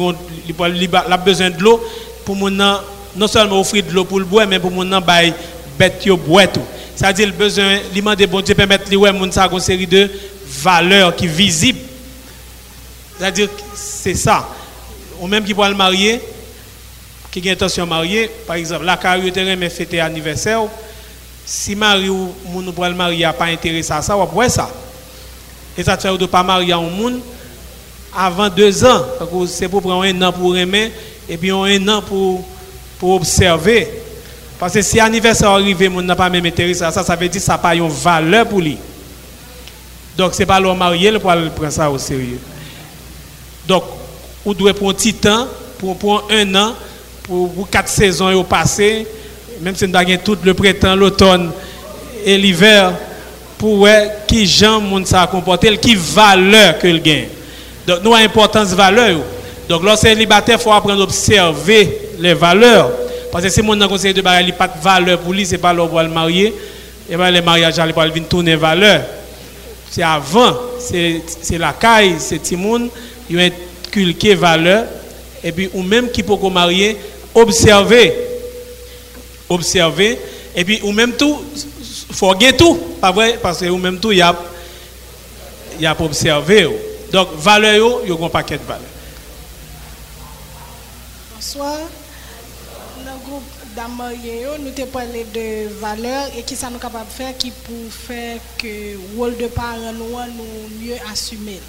il 0.48 0.88
a 0.94 1.16
besoin 1.16 1.50
de 1.50 1.62
l'eau, 1.62 1.82
pour 2.24 2.36
mon 2.36 2.50
non 2.50 3.26
seulement 3.26 3.60
offrir 3.60 3.84
de 3.84 3.92
l'eau 3.92 4.04
pour 4.04 4.18
le 4.18 4.24
boire, 4.24 4.46
mais 4.46 4.58
pour 4.58 4.70
mon 4.70 5.00
bail 5.00 5.34
bête 5.78 6.04
yo 6.06 6.16
boire 6.16 6.50
tout. 6.50 6.62
C'est-à-dire 6.96 7.26
le 7.26 7.32
besoin, 7.32 7.78
il 7.92 8.00
demande 8.00 8.24
bon 8.26 8.40
Dieu 8.40 8.54
permettre 8.54 8.88
lui 8.88 8.96
ouais 8.96 9.12
mon 9.12 9.30
ça 9.30 9.48
une 9.50 9.60
série 9.60 9.86
de 9.86 10.10
valeurs 10.46 11.14
qui 11.14 11.26
visibles. 11.26 11.80
C'est-à-dire 13.18 13.48
c'est 13.74 14.14
ça. 14.14 14.48
Ou 15.20 15.26
même 15.26 15.44
qui 15.44 15.52
peut 15.54 15.68
le 15.68 15.74
marier, 15.74 16.20
qui 17.30 17.48
a 17.48 17.52
intention 17.52 17.84
de 17.84 17.90
marier, 17.90 18.30
par 18.46 18.56
exemple, 18.56 18.84
la 18.84 18.96
carrière 18.96 19.56
mais 19.56 19.68
fêter 19.68 20.00
anniversaire, 20.00 20.62
si 21.44 21.76
mari 21.76 22.08
ou 22.08 22.32
moun 22.46 22.72
pour 22.72 22.84
le 22.84 22.94
marier 22.94 23.24
n'a 23.24 23.32
pas 23.32 23.46
intéressé 23.46 23.92
à 23.92 24.00
ça, 24.00 24.16
on 24.16 24.48
ça. 24.48 24.70
Et 25.76 25.82
ça 25.82 25.98
fait 25.98 26.16
de 26.16 26.26
pas 26.26 26.42
marier 26.42 26.72
un 26.72 26.80
monde 26.80 27.20
avant 28.16 28.48
deux 28.48 28.84
ans. 28.84 29.04
C'est 29.48 29.68
pour 29.68 29.82
prendre 29.82 30.02
un 30.02 30.22
an 30.22 30.32
pour 30.32 30.56
aimer 30.56 30.92
et 31.28 31.36
puis 31.36 31.50
un 31.50 31.88
an 31.88 32.02
pour, 32.02 32.44
pour 32.98 33.14
observer. 33.14 33.88
Parce 34.58 34.74
que 34.74 34.82
si 34.82 34.96
l'anniversaire 34.96 35.50
arrive, 35.50 35.90
on 35.94 36.02
n'a 36.02 36.16
pas 36.16 36.30
même 36.30 36.50
ça, 36.74 36.90
ça 36.90 37.16
veut 37.16 37.28
dire 37.28 37.40
que 37.40 37.44
ça 37.44 37.52
n'a 37.52 37.58
pas 37.58 37.74
une 37.74 37.88
valeur 37.88 38.46
pour 38.46 38.60
lui. 38.60 38.78
Donc, 40.16 40.34
ce 40.34 40.40
n'est 40.40 40.46
pas 40.46 40.60
l'homme 40.60 40.78
marié 40.78 41.12
pour 41.12 41.32
prendre 41.32 41.70
ça 41.70 41.90
au 41.90 41.98
sérieux. 41.98 42.38
Donc, 43.66 43.84
on 44.46 44.52
doit 44.52 44.72
prendre 44.72 44.92
un 44.92 44.94
petit 44.94 45.14
temps, 45.14 45.48
pour, 45.78 45.96
pour 45.96 46.28
un 46.30 46.54
an, 46.54 46.74
pour, 47.24 47.68
quatre 47.68 47.88
saisons 47.88 48.32
au 48.32 48.44
passé, 48.44 49.06
même 49.60 49.74
si 49.74 49.88
nous 49.88 49.96
avons 49.96 50.16
tout 50.22 50.38
le 50.44 50.54
printemps, 50.54 50.94
l'automne 50.94 51.50
et 52.24 52.38
l'hiver, 52.38 52.92
pour 53.58 53.78
voir 53.78 54.02
qui 54.26 54.46
gens 54.46 54.80
ça 55.04 55.26
comporter, 55.26 55.76
qui 55.78 55.94
valeur 55.94 56.78
que 56.78 56.86
le 56.86 56.98
gagne. 56.98 57.28
Donc, 57.86 58.02
nous 58.02 58.14
avons 58.14 58.24
importance 58.24 58.68
valeur. 58.72 59.20
Donc, 59.68 59.82
lorsque 59.82 60.06
célibataire, 60.06 60.58
il 60.58 60.62
faut 60.62 60.72
apprendre 60.72 61.00
à 61.00 61.04
observer 61.04 61.98
les 62.18 62.34
valeurs. 62.34 62.90
Parce 63.30 63.44
que 63.44 63.50
si 63.50 63.62
mon 63.62 63.76
conseil 63.88 64.14
de 64.14 64.22
barrière, 64.22 64.46
il 64.46 64.54
pas 64.54 64.68
de 64.68 64.80
valeur 64.80 65.18
pour 65.18 65.32
lui, 65.32 65.44
c'est 65.44 65.58
pas 65.58 65.72
l'homme 65.72 65.88
pour 65.88 66.00
le 66.00 66.08
marier. 66.08 66.54
Et 67.10 67.16
bien, 67.16 67.30
les 67.30 67.40
mariages, 67.40 67.74
il 67.76 67.92
va 67.92 68.08
tourner 68.28 68.56
valeur. 68.56 69.02
C'est 69.90 70.02
avant, 70.02 70.56
c'est 70.78 71.22
la 71.58 71.72
caille, 71.72 72.16
c'est 72.18 72.38
Timoun, 72.38 72.88
il 73.28 73.40
a 73.40 73.44
inculqué 73.86 74.34
valeur. 74.34 74.84
Et 75.42 75.52
puis, 75.52 75.68
ou 75.74 75.82
même 75.82 76.10
qui 76.10 76.22
peut 76.22 76.34
marier, 76.50 76.96
observer. 77.34 78.14
Observer. 79.48 80.18
Et 80.56 80.64
puis, 80.64 80.80
ou 80.82 80.92
même 80.92 81.12
tout, 81.12 81.38
faut 82.12 82.34
tout, 82.56 82.74
pas 83.00 83.10
vrai? 83.12 83.38
Parce 83.42 83.60
que 83.60 83.66
ou 83.66 83.76
même 83.76 83.98
tout, 83.98 84.12
il 84.12 84.18
y 84.18 84.22
a, 84.22 84.34
il 85.76 85.82
y 85.82 85.86
a 85.86 85.96
observer. 85.98 86.68
Donc, 87.14 87.28
valeur, 87.36 88.00
il 88.02 88.08
y 88.08 88.12
a 88.12 88.26
un 88.26 88.28
paquet 88.28 88.58
de 88.58 88.64
valeurs. 88.64 88.82
Bonsoir. 91.32 91.78
Dans 93.06 93.12
le 93.12 93.18
groupe 93.24 93.44
d'Amorio, 93.76 94.58
nous 94.58 94.72
avons 94.76 94.90
parlé 94.90 95.24
de 95.32 95.68
valeurs 95.78 96.26
et 96.36 96.42
qui 96.42 96.56
ça 96.56 96.70
nous 96.70 96.80
capable 96.80 97.06
de 97.06 97.12
faire 97.12 97.38
qui 97.38 97.52
pour 97.52 97.92
faire 97.92 98.40
que 98.58 98.66
le 98.66 98.98
rôle 99.16 99.36
de 99.36 99.46
parents 99.46 99.92
nous, 99.92 100.08
nous 100.08 100.84
mieux 100.84 100.96
assumer. 101.12 101.60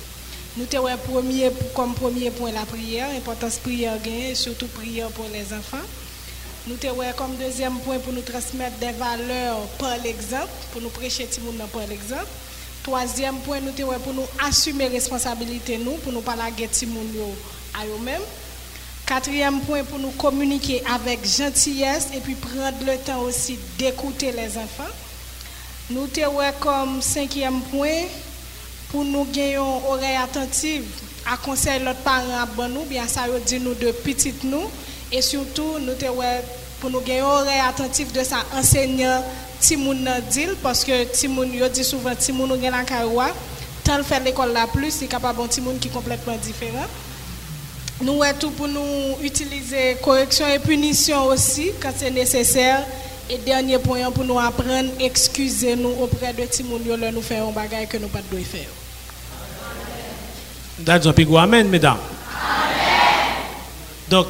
Nous 0.57 0.65
avons 0.73 0.97
premier, 1.13 1.51
comme 1.75 1.93
premier 1.93 2.31
point 2.31 2.51
la 2.51 2.65
prière, 2.65 3.09
l'importance 3.13 3.57
prière 3.57 3.99
et 4.03 4.33
surtout 4.33 4.65
prière 4.69 5.09
pour 5.09 5.27
les 5.31 5.53
enfants. 5.53 5.85
Nous 6.65 6.89
avons 6.89 7.03
comme 7.15 7.35
deuxième 7.35 7.77
point 7.81 7.99
pour 7.99 8.13
nous 8.13 8.21
transmettre 8.21 8.77
des 8.79 8.93
valeurs 8.93 9.59
par 9.77 9.95
l'exemple, 10.03 10.49
pour 10.71 10.81
nous 10.81 10.89
prêcher 10.89 11.27
tout 11.27 11.41
le 11.45 11.51
monde 11.51 11.69
par 11.71 11.85
l'exemple. 11.87 12.25
Troisième 12.86 13.38
point, 13.38 13.62
nous 13.62 13.72
avons 13.84 14.00
pour 14.00 14.13
nous 14.13 14.27
assumer 14.48 14.86
responsabilité 14.86 15.80
nous, 15.80 15.94
pour 15.94 16.13
nous 16.13 16.22
le 16.22 16.88
monde 16.88 17.34
à 17.74 17.84
eux-mêmes. 17.84 18.22
Quatrième 19.08 19.60
point, 19.62 19.84
pour 19.84 19.98
nous 19.98 20.12
communiquer 20.12 20.84
avec 20.94 21.25
gentillesse 21.25 22.10
et 22.15 22.20
puis 22.20 22.36
prendre 22.36 22.77
le 22.86 22.96
temps 23.00 23.22
aussi 23.22 23.58
d'écouter 23.80 24.32
les 24.32 24.56
enfants. 24.60 24.84
Nous 25.89 26.08
avons 26.24 26.54
comme 26.60 27.01
cinquième 27.01 27.60
point, 27.72 28.04
pour 28.92 29.04
nous 29.04 29.25
gagner 29.34 29.56
une 29.56 29.62
oreille 29.62 30.18
attentive 30.24 30.86
à 31.25 31.38
conseiller 31.38 31.80
l'autre 31.80 32.01
parent 32.04 32.48
bon 32.56 32.70
nous, 32.72 32.84
bien 32.86 33.08
ça 33.08 33.22
dire 33.48 33.62
nous 33.62 33.74
de 33.74 33.94
petites 33.94 34.44
nous, 34.44 34.70
et 35.12 35.24
surtout 35.24 35.80
nous 35.80 35.94
pour 36.80 36.92
nous 36.92 37.01
gagner 37.01 37.22
une 37.22 37.25
oreille 37.25 37.62
attentive 37.68 38.12
de 38.12 38.24
sa 38.24 38.46
enseignant 38.56 39.24
Timoun 39.65 40.07
dit 40.29 40.45
parce 40.62 40.84
que 40.84 41.05
Timoun 41.05 41.51
yo 41.51 41.67
dit 41.67 41.84
souvent 41.84 42.13
Timoun 42.13 42.50
gagne 42.62 42.69
la 42.72 42.84
caroua, 42.84 43.29
tant 43.84 44.03
faire 44.03 44.24
l'école 44.24 44.53
la 44.53 44.67
plus, 44.67 44.91
c'est 44.91 45.07
capable 45.07 45.41
un 45.41 45.48
Timoun 45.48 45.79
qui 45.79 45.88
est 45.88 45.91
complètement 45.91 46.36
différent. 46.38 46.86
Nous 48.00 48.22
avons 48.22 48.38
tout 48.39 48.51
pour 48.51 48.67
nous 48.67 49.17
utiliser 49.24 49.98
correction 50.03 50.48
et 50.48 50.60
punition 50.60 51.25
aussi 51.25 51.72
quand 51.81 51.89
c'est 51.98 52.12
nécessaire. 52.12 52.84
Et 53.27 53.39
dernier 53.39 53.79
point 53.79 54.12
pour 54.12 54.24
nous 54.24 54.38
apprendre, 54.38 54.91
excuser 55.00 55.75
nous 55.75 55.93
auprès 56.00 56.31
de 56.31 56.43
Timounio 56.45 56.95
nous 57.12 57.22
faire 57.24 57.48
un 57.48 57.51
bagage 57.51 57.88
que 57.88 57.98
nous 57.98 58.07
pas 58.07 58.19
de 58.19 58.38
faire. 58.43 58.67
That's 60.86 61.07
amen, 61.07 61.67
mesdames. 61.69 61.98
Donc, 64.12 64.27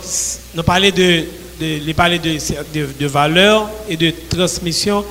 nous 0.54 0.64
parlons 0.64 0.90
de, 0.92 1.26
de, 1.60 1.80
de, 1.80 2.74
de, 2.74 2.94
de 2.98 3.06
valeur 3.08 3.70
et 3.90 3.98
de 3.98 4.14
transmission 4.30 5.04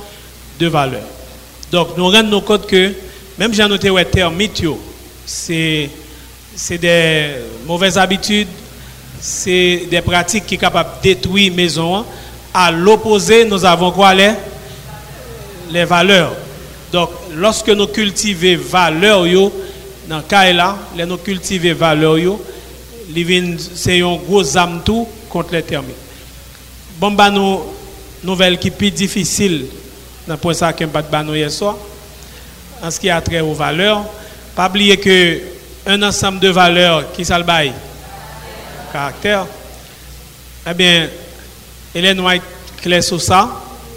de 0.59 0.67
valeur. 0.67 1.03
Donc, 1.71 1.97
nous 1.97 2.07
rendons 2.07 2.41
compte 2.41 2.67
que, 2.67 2.93
même 3.37 3.53
j'ai 3.53 3.67
noté 3.67 3.89
le 3.89 4.05
terme 4.05 4.41
c'est 5.25 5.89
des 6.79 7.29
mauvaises 7.65 7.97
habitudes, 7.97 8.47
c'est 9.19 9.87
des 9.89 10.01
pratiques 10.01 10.45
qui 10.45 10.55
sont 10.55 10.61
capables 10.61 10.89
de 10.97 11.09
détruire 11.09 11.53
maison. 11.53 12.05
À 12.53 12.71
l'opposé, 12.71 13.43
nous 13.45 13.65
avons 13.65 13.91
quoi 13.91 14.13
les, 14.13 14.31
les 15.71 15.83
valeurs. 15.83 16.33
Donc, 16.91 17.09
lorsque 17.35 17.69
nous 17.69 17.87
cultivons 17.87 18.61
valeurs, 18.69 19.25
dans 20.07 20.17
le 20.17 20.23
cas 20.23 20.53
là, 20.53 20.77
nous 20.95 21.17
cultivons 21.17 21.75
valeurs, 21.75 22.37
c'est 23.57 24.01
un 24.01 24.15
gros 24.15 24.57
âme 24.57 24.81
contre 25.29 25.53
les 25.53 25.63
termites. 25.63 25.95
Bon, 26.97 27.11
bah, 27.11 27.29
nous, 27.29 27.59
nouvelle 28.23 28.57
qui 28.57 28.69
est 28.69 28.71
plus 28.71 28.91
difficile, 28.91 29.65
dans 30.27 30.37
point 30.37 30.53
ça 30.53 30.73
que 30.73 30.83
nous 30.83 31.35
hier 31.35 31.51
soir, 31.51 31.75
en 32.81 32.91
ce 32.91 32.99
qui 32.99 33.09
a 33.09 33.21
trait 33.21 33.41
aux 33.41 33.53
valeurs. 33.53 34.03
Pas 34.55 34.67
oublier 34.67 34.97
que 34.97 35.39
un 35.85 36.01
ensemble 36.01 36.39
de 36.39 36.49
valeurs 36.49 37.11
qui 37.11 37.23
s'albaille 37.23 37.73
caractère. 38.91 39.45
Eh 40.67 40.73
bien, 40.73 41.09
Hélène 41.93 42.19
White 42.19 42.41
clair 42.81 43.03
sur 43.03 43.21
ça, 43.21 43.49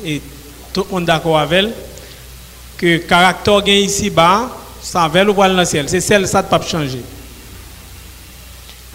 et 0.04 0.20
tout 0.72 0.84
le 0.88 0.94
monde 0.94 1.04
d'accord 1.04 1.38
avec 1.38 1.58
elle, 1.58 1.72
que 2.76 2.96
caractère 2.98 3.62
gain 3.62 3.72
ici 3.72 4.10
bas, 4.10 4.50
ça 4.82 5.08
va 5.08 5.24
le 5.24 5.32
voile 5.32 5.52
dans 5.52 5.58
le 5.58 5.64
ciel. 5.64 5.88
C'est 5.88 6.00
celle 6.00 6.26
ça 6.28 6.42
ne 6.42 6.48
peut 6.48 6.64
changer. 6.66 7.02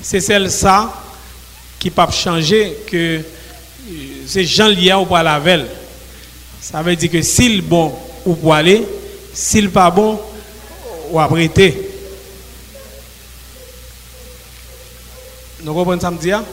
C'est 0.02 0.20
celle 0.20 0.52
ça 0.52 0.94
qui 1.80 1.90
peut 1.90 2.04
changer 2.12 2.78
que 2.90 3.18
euh, 3.18 3.22
c'est 4.28 4.46
gens 4.46 4.68
liés 4.68 4.94
au 4.94 5.06
poil 5.06 5.28
avec 5.28 5.62
Ça 6.63 6.82
veut 6.82 6.96
dire 6.96 7.12
que 7.12 7.22
s'il 7.22 7.62
bon 7.62 7.93
ou 8.25 8.36
pour 8.36 8.53
aller, 8.53 8.88
s'il 9.34 9.70
pas 9.70 9.91
bon 9.91 10.17
ou 11.12 11.20
apprêter. 11.20 11.89
Nous 15.62 15.74
comprenons 15.74 16.00
ça 16.00 16.10
me 16.10 16.17
dire 16.17 16.38
hein? 16.38 16.46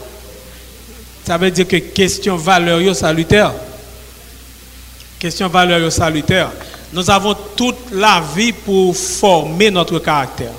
Ça 1.25 1.37
veut 1.37 1.49
dire 1.49 1.65
que 1.65 1.77
question 1.77 2.35
valeur 2.35 2.93
salutaire. 2.93 3.53
Question 5.17 5.47
valeur 5.47 5.89
salutaire. 5.89 6.51
Nous 6.91 7.09
avons 7.09 7.35
toute 7.55 7.91
la 7.93 8.21
vie 8.35 8.51
pour 8.51 8.95
former 8.97 9.71
notre 9.71 9.99
caractère. 9.99 10.51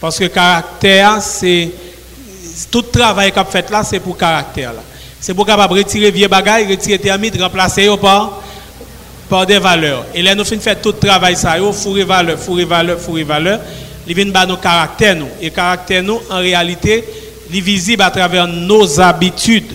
Parce 0.00 0.18
que 0.18 0.26
caractère, 0.26 1.20
c'est. 1.20 1.68
Tout 2.70 2.82
travail 2.82 3.32
qu'on 3.32 3.44
fait 3.44 3.68
là, 3.70 3.82
c'est 3.82 4.00
pour 4.00 4.16
caractère. 4.16 4.74
C'est 5.20 5.34
pour 5.34 5.44
capable 5.44 5.74
retirer 5.74 6.10
vieux 6.10 6.28
bagages, 6.28 6.66
retirer 6.68 6.98
thermite, 6.98 7.40
remplacer 7.40 7.88
par, 8.00 8.40
par 9.28 9.44
des 9.44 9.58
valeurs. 9.58 10.06
Et 10.14 10.22
là, 10.22 10.34
nous 10.34 10.44
faire 10.44 10.80
tout 10.80 10.92
le 10.92 11.08
travail, 11.08 11.36
ça, 11.36 11.56
fourrer 11.72 12.04
valeur, 12.04 12.38
fourrer 12.38 12.64
valeur, 12.64 12.98
fourrer 12.98 13.24
valeur. 13.24 13.60
Il 14.06 14.14
vient 14.14 14.46
nos 14.46 14.56
caractères, 14.56 15.14
nous. 15.14 15.28
Et 15.40 15.50
caractère, 15.50 16.02
nous, 16.02 16.20
en 16.30 16.38
réalité, 16.38 17.04
est 17.52 17.60
visible 17.60 18.02
à 18.02 18.10
travers 18.10 18.46
nos 18.46 18.98
habitudes. 18.98 19.72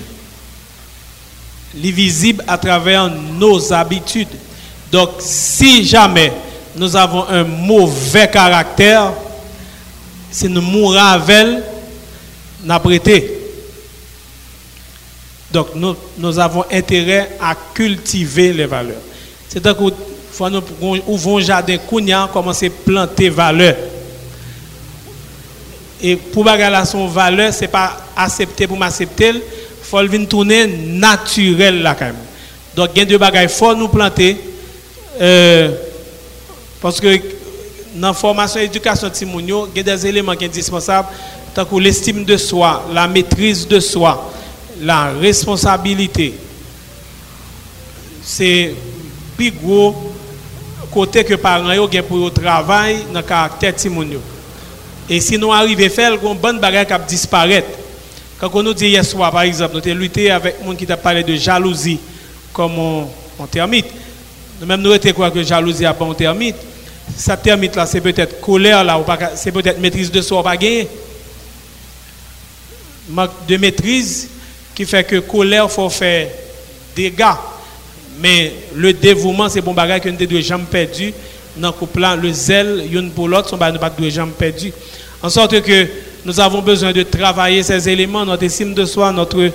est 1.76 1.92
visible 1.92 2.44
à 2.48 2.58
travers 2.58 3.08
nos 3.10 3.72
habitudes. 3.72 4.28
Donc, 4.92 5.12
si 5.20 5.86
jamais 5.86 6.34
nous 6.76 6.96
avons 6.96 7.26
un 7.30 7.44
mauvais 7.44 8.30
caractère, 8.30 9.14
si 10.32 10.50
nous 10.50 10.62
mourons 10.62 10.98
avec, 10.98 11.48
nous 12.64 12.80
prêté. 12.80 13.45
Donc 15.56 15.68
nous, 15.74 15.96
nous 16.18 16.38
avons 16.38 16.66
intérêt 16.70 17.38
à 17.40 17.56
cultiver 17.74 18.52
les 18.52 18.66
valeurs. 18.66 19.00
C'est-à-dire 19.48 19.78
qu'il 19.78 19.94
faut 20.34 20.50
nous 20.50 20.62
ouvrir 21.08 21.38
un 21.38 21.40
jardin 21.40 21.78
commencer 22.28 22.68
à 22.68 22.70
planter 22.86 23.30
valeurs. 23.30 23.78
Et 26.02 26.18
pour 26.18 26.44
bagarre 26.44 26.86
son 26.86 27.08
valeur, 27.08 27.54
ce 27.54 27.62
n'est 27.62 27.68
pas 27.70 27.96
accepter 28.18 28.68
pour 28.68 28.78
m'accepter, 28.78 29.30
il 29.30 29.42
faut 29.82 30.02
le 30.02 30.26
tourner 30.26 30.68
naturel 30.68 31.82
là 31.82 31.96
quand 31.98 32.08
même. 32.08 32.16
Donc 32.76 32.90
il 32.94 33.00
y 33.00 33.02
a 33.04 33.06
deux 33.06 33.18
bagages, 33.18 33.44
il 33.44 33.50
faut 33.50 33.74
nous 33.74 33.88
planter. 33.88 34.36
Euh, 35.22 35.72
parce 36.82 37.00
que 37.00 37.18
dans 37.96 38.10
la 38.10 38.14
formation 38.14 38.60
et 38.60 38.64
l'éducation 38.64 39.08
de 39.08 39.14
il 39.24 39.78
y 39.78 39.80
a 39.80 39.84
des 39.84 40.06
éléments 40.06 40.34
qui 40.34 40.44
sont 40.44 40.52
indispensables, 40.52 41.08
que 41.56 41.76
l'estime 41.80 42.26
de 42.26 42.36
soi, 42.36 42.86
la 42.94 43.08
maîtrise 43.08 43.66
de 43.66 43.80
soi, 43.80 44.34
la 44.82 45.12
responsabilité. 45.12 46.34
C'est 48.24 48.74
plus 49.38 49.52
gros 49.52 50.14
côté 50.92 51.24
que 51.24 51.32
les 51.32 51.38
parents 51.38 51.70
ont 51.78 51.90
pour 52.08 52.18
le 52.18 52.32
travail 52.32 53.00
dans 53.12 53.20
le 53.20 53.26
caractère. 53.26 53.74
Et 55.10 55.20
si 55.20 55.38
nous 55.38 55.52
arrivons 55.52 55.86
à 55.86 55.90
faire, 55.90 56.14
une 56.14 56.38
bonne 56.38 56.60
bagarre 56.60 56.86
qui 56.86 57.08
disparaître. 57.08 57.68
Quand 58.40 58.50
on 58.54 58.64
nous 58.64 58.74
dit 58.74 58.88
hier 58.88 59.06
soir, 59.06 59.32
par 59.32 59.42
exemple, 59.42 59.76
nous 59.76 59.90
avons 59.92 60.00
lutté 60.00 60.32
avec 60.32 60.56
gens 60.66 60.76
qui 60.76 60.86
t'a 60.86 60.98
parlé 60.98 61.24
de 61.24 61.36
jalousie 61.36 62.00
comme 62.52 62.72
un 63.40 63.48
termite. 63.48 63.88
Nous-mêmes, 64.60 64.82
nous 64.82 64.92
avons 64.92 65.14
quoi 65.14 65.32
que 65.32 65.44
jalousie 65.44 65.84
n'a 65.84 65.94
pas 65.94 66.06
un 66.06 66.14
termite. 66.14 66.56
Cette 67.16 67.44
termite 67.44 67.76
là, 67.76 67.86
c'est 67.86 68.02
peut-être 68.02 68.42
colère 68.42 68.84
là, 68.84 69.00
c'est 69.36 69.52
peut-être 69.52 69.80
maîtrise 69.80 70.12
de 70.12 70.22
soi, 70.22 70.42
pas. 70.42 70.58
Manque 73.10 73.46
de 73.48 73.58
maîtrise 73.58 74.30
qui 74.76 74.86
fait 74.86 75.04
que 75.04 75.20
colère 75.20 75.72
faut 75.72 75.90
faire 75.90 76.28
dégâts. 76.96 77.24
Mais 78.22 78.52
le 78.76 78.94
dévouement, 78.94 79.50
c'est 79.50 79.62
bon 79.62 79.74
bagage 79.74 80.02
que 80.02 80.10
nous 80.10 80.18
devons 80.18 80.42
jamais 80.42 80.64
perdu 80.70 81.14
dans 81.58 81.70
le 81.70 81.74
couple 81.74 82.06
le 82.22 82.32
zèle, 82.34 82.84
une 82.92 83.12
pour 83.12 83.28
l'autre, 83.28 83.58
de 83.58 84.10
jamais 84.10 84.32
perdu. 84.38 84.74
En 85.24 85.30
sorte 85.30 85.62
que 85.62 85.88
nous 86.26 86.40
avons 86.40 86.62
besoin 86.62 86.92
de 86.92 87.04
travailler 87.04 87.64
ces 87.64 87.88
éléments, 87.88 88.26
notre 88.26 88.44
estime 88.44 88.74
de 88.74 88.86
soi, 88.86 89.12
notre 89.12 89.50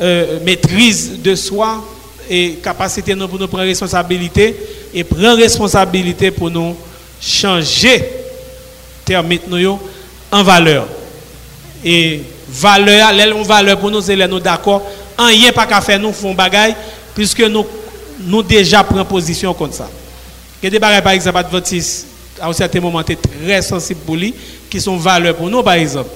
euh, 0.00 0.38
maîtrise 0.44 1.20
de 1.22 1.34
soi 1.34 1.84
et 2.28 2.54
capacité 2.62 3.14
pour 3.14 3.38
nous 3.38 3.48
prendre 3.48 3.64
responsabilité 3.64 4.56
et 4.94 5.04
prendre 5.04 5.36
responsabilité 5.36 6.30
pour 6.30 6.50
nous 6.50 6.74
changer 7.20 8.04
termite 9.04 9.48
nous 9.48 9.78
en 10.30 10.42
valeur. 10.42 10.86
Et 11.84 12.22
valeur, 12.52 13.12
l'elle 13.12 13.34
valeur 13.44 13.78
pour 13.78 13.90
nous, 13.90 14.00
c'est 14.00 14.16
nous 14.28 14.40
d'accord. 14.40 14.82
En 15.18 15.26
rien 15.26 15.52
pas 15.52 15.66
qu'à 15.66 15.80
faire 15.80 15.98
nous 15.98 16.12
font 16.12 16.34
bagaille 16.34 16.74
puisque 17.14 17.40
nous 17.40 17.66
nous 18.20 18.42
déjà 18.42 18.84
prenons 18.84 19.04
position 19.04 19.54
comme 19.54 19.72
ça. 19.72 19.88
Il 20.62 20.66
y 20.66 20.68
a 20.68 20.70
des 20.70 20.78
bagailles 20.78 21.02
par 21.02 21.12
exemple 21.12 21.38
adventistes 21.38 22.06
à 22.40 22.48
un 22.48 22.52
certain 22.52 22.80
moment 22.80 23.02
très 23.02 23.62
sensibles 23.62 24.00
pour 24.00 24.16
lui 24.16 24.34
qui 24.68 24.80
sont 24.80 24.96
valeurs 24.96 25.36
pour 25.36 25.48
nous 25.48 25.62
par 25.62 25.74
exemple. 25.74 26.10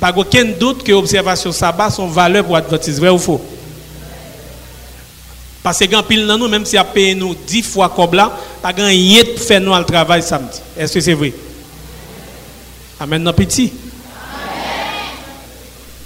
Pas 0.00 0.12
aucun 0.16 0.44
doute 0.44 0.82
que 0.82 0.92
l'observation 0.92 1.52
sabbat 1.52 1.90
sont 1.90 2.08
valeurs 2.08 2.44
pour 2.44 2.56
adventistes, 2.56 2.98
vrai 2.98 3.10
ou 3.10 3.18
faux? 3.18 3.40
Parce 5.62 5.78
que 5.78 5.84
quand 5.86 6.02
pile 6.02 6.26
dans 6.26 6.36
nous, 6.36 6.48
même 6.48 6.66
si 6.66 6.76
a 6.76 6.84
payé 6.84 7.14
nous 7.14 7.34
10 7.34 7.62
fois 7.62 7.88
comme 7.88 8.14
là, 8.14 8.30
pas 8.60 8.72
rien 8.76 9.22
de 9.22 9.38
faire 9.38 9.60
nous 9.60 9.74
le 9.74 9.84
travail 9.84 10.22
samedi. 10.22 10.60
Est-ce 10.76 10.92
que 10.92 11.00
c'est 11.00 11.14
vrai? 11.14 11.32
Amen, 13.00 13.22
non 13.22 13.32
petit. 13.32 13.72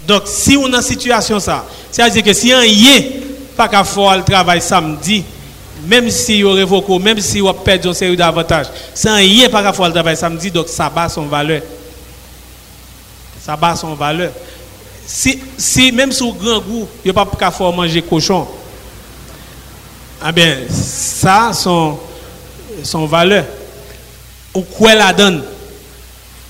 Donc, 0.08 0.22
si 0.24 0.56
on 0.56 0.68
est 0.68 0.70
dans 0.70 0.80
situation 0.80 1.38
ça, 1.38 1.66
c'est-à-dire 1.92 2.22
que 2.22 2.32
si 2.32 2.50
on 2.54 2.62
y 2.62 2.86
est, 2.86 3.10
pas 3.54 3.68
qu'à 3.68 3.84
faire 3.84 4.16
le 4.16 4.24
travail 4.24 4.62
samedi, 4.62 5.22
même 5.84 6.08
si 6.08 6.42
on 6.46 6.52
révoque, 6.52 6.88
même 7.02 7.20
si 7.20 7.42
on 7.42 7.52
perd 7.52 7.84
une 7.84 7.92
série 7.92 8.16
d'avantages, 8.16 8.68
si 8.94 9.06
on 9.06 9.18
y 9.18 9.42
est, 9.42 9.50
pas 9.50 9.62
qu'à 9.62 9.74
faire 9.74 9.84
le 9.84 9.92
travail 9.92 10.16
samedi, 10.16 10.50
donc 10.50 10.66
ça 10.68 10.88
bat 10.88 11.10
son 11.10 11.26
valeur. 11.26 11.60
Ça 13.38 13.54
bat 13.54 13.76
son 13.76 13.94
valeur. 13.94 14.32
Si, 15.06 15.40
si 15.58 15.92
même 15.92 16.10
sous 16.10 16.32
grand 16.32 16.60
goût, 16.60 16.88
il 17.04 17.12
n'y 17.12 17.18
a 17.18 17.24
pas 17.24 17.30
qu'à 17.38 17.50
faire 17.50 17.70
manger 17.70 18.00
cochon, 18.00 18.48
ah 20.22 20.32
bien, 20.32 20.56
ça, 20.70 21.50
son, 21.52 21.98
son 22.82 23.04
valeur. 23.04 23.44
Ou 24.54 24.62
quoi 24.62 24.94
la 24.94 25.12
donne? 25.12 25.44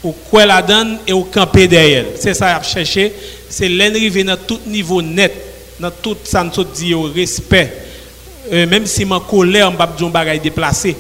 Ou 0.05 0.12
quoi 0.31 0.47
la 0.47 0.62
donne 0.62 0.99
et 1.09 1.12
ou 1.12 1.25
camper 1.25 1.66
derrière? 1.66 2.05
C'est 2.21 2.35
ça 2.35 2.55
à 2.57 2.62
chercher. 2.62 3.12
C'est 3.48 3.68
l'arrivée 3.68 4.24
dans 4.24 4.37
tout 4.37 4.61
niveau 4.66 5.00
net, 5.00 5.32
dans 5.80 5.90
tout 5.90 6.16
ça 6.24 6.44
nous 6.44 6.64
dit 6.64 6.94
respect. 6.94 7.72
Euh, 8.52 8.66
même 8.66 8.87
si 8.87 9.04
ma 9.04 9.20
colère, 9.20 9.72
je 9.98 10.04
ne 10.04 10.11
pas 10.11 10.38
déplacé. 10.38 10.96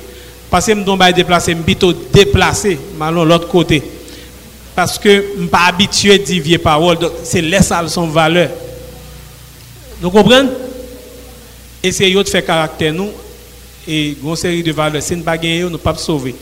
Parce 0.50 0.66
que 0.66 0.74
je 0.74 0.78
ne 0.78 1.12
déplacé, 1.12 1.52
je 1.52 1.62
plutôt 1.62 1.92
déplacé, 1.92 2.78
mais 2.98 3.10
l'autre 3.10 3.48
côté. 3.48 3.82
Parce 4.74 4.98
que 4.98 5.10
je 5.10 5.36
ne 5.36 5.40
suis 5.42 5.48
pas 5.48 5.66
habitué 5.66 6.12
à 6.14 6.18
dire 6.18 6.60
parole. 6.60 6.98
C'est 7.24 7.42
laisser 7.42 7.74
son 7.88 8.06
valeur. 8.06 8.50
Vous 10.00 10.10
comprenez? 10.10 10.48
Essayez 11.82 12.14
de 12.14 12.28
faire 12.28 12.44
caractère 12.44 12.92
nous 12.92 13.10
et 13.86 14.16
une 14.22 14.36
série 14.36 14.62
de 14.62 14.72
valeurs. 14.72 15.02
Si 15.02 15.12
nous 15.14 15.20
ne 15.20 15.24
pas 15.24 15.36
nous 15.36 15.70
ne 15.70 15.76
pas 15.76 15.94
sauver. 15.96 16.34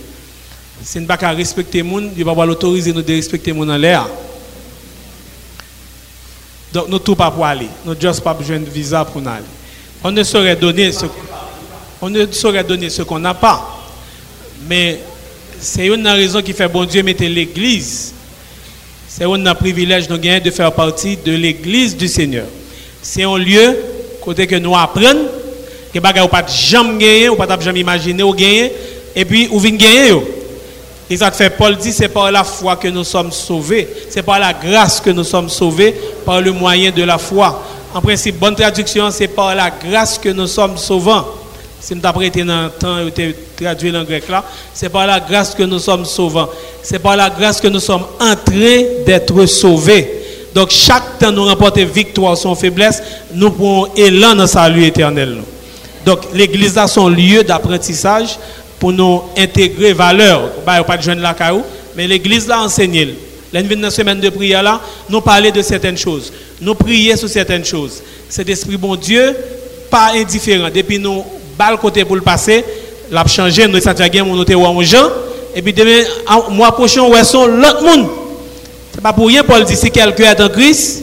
Si 0.83 0.99
nous 0.99 1.05
ne 1.05 1.09
pas 1.09 1.17
respecter 1.31 1.83
les 1.83 1.89
gens, 1.89 2.01
nous 2.01 2.11
ne 2.17 2.35
pas 2.35 2.47
l'autoriser 2.47 2.93
de 2.93 3.03
respecter 3.13 3.53
les 3.53 3.59
gens 3.59 3.67
dans 3.67 3.77
l'air. 3.77 4.07
Donc 6.73 6.89
nous 6.89 6.95
ne 6.99 7.15
pas 7.15 7.31
pour 7.31 7.45
aller. 7.45 7.69
Nous 7.85 7.95
n'avons 7.95 8.21
pas 8.21 8.35
besoin 8.35 8.59
de 8.59 8.71
visa 8.71 9.05
pour 9.05 9.21
aller. 9.27 9.45
On 10.03 10.11
ne 10.11 10.23
saurait 10.23 10.57
donner 10.57 10.93
ce, 10.93 11.07
on 12.01 12.11
ne 12.11 12.27
saurait 12.31 12.65
donner 12.65 12.91
ce 12.91 13.03
qu'on 13.03 13.19
n'a 13.19 13.35
pas. 13.35 13.83
Mais 14.69 15.01
c'est 15.61 15.87
une 15.87 16.07
raison 16.07 16.43
qui 16.43 16.53
fait 16.53 16.69
bon 16.69 16.85
Dieu 16.85 17.03
mettre 17.03 17.25
l'église. 17.25 18.13
C'est 19.09 19.25
un 19.25 19.55
privilège 19.55 20.09
de 20.09 20.39
de 20.41 20.51
faire 20.51 20.73
partie 20.73 21.17
de 21.17 21.33
l'église 21.33 21.97
du 21.97 22.09
Seigneur. 22.09 22.47
C'est 23.01 23.23
un 23.23 23.39
lieu 23.39 23.77
côté 24.21 24.47
que 24.47 24.57
nous 24.57 24.77
apprenons 24.77 25.29
que 25.95 25.99
bagay 26.01 26.21
ou 26.21 26.29
pas 26.29 26.45
jamais 26.47 26.99
gagner 26.99 27.29
ou 27.29 27.37
pas 27.37 27.59
jamais 27.59 27.81
imaginer 27.81 28.23
gagner 28.37 28.73
et 29.15 29.25
puis 29.25 29.49
ou 29.51 29.59
vient 29.59 29.71
gagner 29.71 30.21
et 31.09 31.17
ça 31.17 31.31
fait 31.31 31.51
Paul 31.51 31.77
dit 31.77 31.93
c'est 31.93 32.09
par 32.09 32.31
la 32.33 32.43
foi 32.43 32.77
que 32.77 32.89
nous 32.89 33.05
sommes 33.05 33.31
sauvés. 33.31 33.89
C'est 34.11 34.23
par 34.23 34.39
la 34.41 34.53
grâce 34.53 35.01
que 35.01 35.11
nous 35.11 35.25
sommes 35.25 35.49
sauvés 35.49 35.95
par 36.25 36.41
le 36.41 36.53
moyen 36.53 36.91
de 36.91 37.03
la 37.05 37.19
foi. 37.19 37.63
En 37.95 38.01
principe 38.01 38.39
bonne 38.39 38.57
traduction 38.57 39.11
c'est 39.11 39.29
par 39.29 39.55
la 39.55 39.71
grâce 39.71 40.19
que 40.19 40.31
nous 40.31 40.47
sommes 40.49 40.77
sauvants. 40.77 41.25
Si 41.79 41.95
nous 41.95 42.01
avons 42.05 42.21
dans 42.21 42.65
le 42.65 42.71
temps 42.71 42.97
traduit 43.57 43.97
en 43.97 44.03
grec 44.03 44.29
là 44.29 44.45
c'est 44.75 44.89
par 44.89 45.07
la 45.07 45.21
grâce 45.21 45.55
que 45.55 45.63
nous 45.63 45.79
sommes 45.79 46.05
sauvants. 46.05 46.49
C'est 46.83 46.99
par 46.99 47.17
la 47.17 47.31
grâce 47.31 47.61
que 47.61 47.69
nous 47.69 47.81
sommes 47.81 48.05
en 48.21 48.35
train 48.35 48.83
d'être 49.07 49.47
sauvés. 49.47 50.23
Donc, 50.57 50.71
chaque 50.71 51.19
temps 51.19 51.31
nous 51.31 51.45
remporter 51.45 51.85
victoire 51.85 52.35
sur 52.35 52.57
faiblesse, 52.59 53.03
nous 53.35 53.51
pouvons 53.51 53.89
élan 53.95 54.35
dans 54.35 54.47
salut 54.47 54.85
éternel. 54.87 55.43
Donc, 56.07 56.21
l'église 56.33 56.79
a 56.79 56.89
son 56.89 57.11
lieu 57.11 57.45
d'apprentissage 57.45 58.39
pour 58.79 58.93
nous 58.93 59.23
intégrer 59.37 59.93
valeur. 59.93 60.51
Bah, 60.65 60.83
pas 60.85 60.97
de 60.97 61.03
jeune 61.03 61.21
là, 61.21 61.35
mais 61.97 62.07
l'église 62.07 62.47
l'a 62.47 62.61
enseigné. 62.61 63.15
Dans 63.53 63.91
semaine 63.91 64.21
de 64.21 64.29
prière 64.29 64.63
là, 64.63 64.81
nous 65.09 65.21
parler 65.21 65.51
de 65.51 65.63
certaines 65.63 65.97
choses. 65.97 66.33
Nous 66.61 66.75
prier 66.75 67.17
sur 67.17 67.29
certaines 67.29 67.65
choses. 67.65 68.03
Cet 68.29 68.49
esprit 68.49 68.77
bon 68.77 68.97
Dieu, 68.97 69.35
pas 69.91 70.13
indifférent. 70.15 70.69
Depuis 70.75 70.99
nous, 70.99 71.25
bal 71.59 71.79
côté 71.79 72.05
pour 72.05 72.17
le 72.17 72.23
passer, 72.23 72.65
l'a 73.11 73.27
changé, 73.27 73.67
nous, 73.67 73.81
ça 73.81 73.95
nous, 73.95 74.37
nous, 74.37 74.83
gens. 74.83 75.09
Et 75.55 75.63
puis 75.63 75.73
demain, 75.73 76.03
mois 76.51 76.73
prochain, 76.73 77.03
où 77.03 77.15
sont 77.25 77.47
l'autre 77.47 77.83
monde? 77.83 78.09
N'est 78.95 79.01
pas 79.03 79.13
pour 79.13 79.29
rien, 79.29 79.43
Paul 79.43 79.65
dit, 79.65 79.77
si 79.77 79.91
quelqu'un 79.91 80.33
est 80.33 80.41
en 80.41 80.49
Christ, 80.49 81.03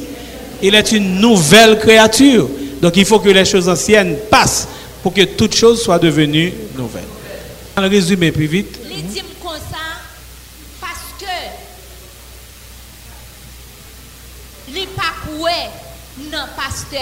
il 0.62 0.76
est 0.76 0.92
une 0.92 1.20
nouvelle 1.20 1.80
créature. 1.80 2.48
Donc 2.82 2.98
il 2.98 3.06
faut 3.06 3.20
que 3.20 3.30
les 3.30 3.46
choses 3.46 3.70
anciennes 3.70 4.18
passent 4.30 4.68
pour 5.02 5.14
que 5.14 5.24
toutes 5.24 5.56
choses 5.56 5.82
soient 5.82 6.00
devenues 6.00 6.54
nouvelles. 6.78 7.13
Le 7.76 7.88
résumé 7.88 8.32
plus 8.32 8.46
vite. 8.46 8.80
Il 8.92 9.08
dit 9.08 9.24
comme 9.42 9.54
ça 9.56 9.98
parce 10.80 11.00
que 11.20 11.26
les 14.72 14.86
pas 14.88 15.14
non 16.32 16.46
pasteur 16.56 17.00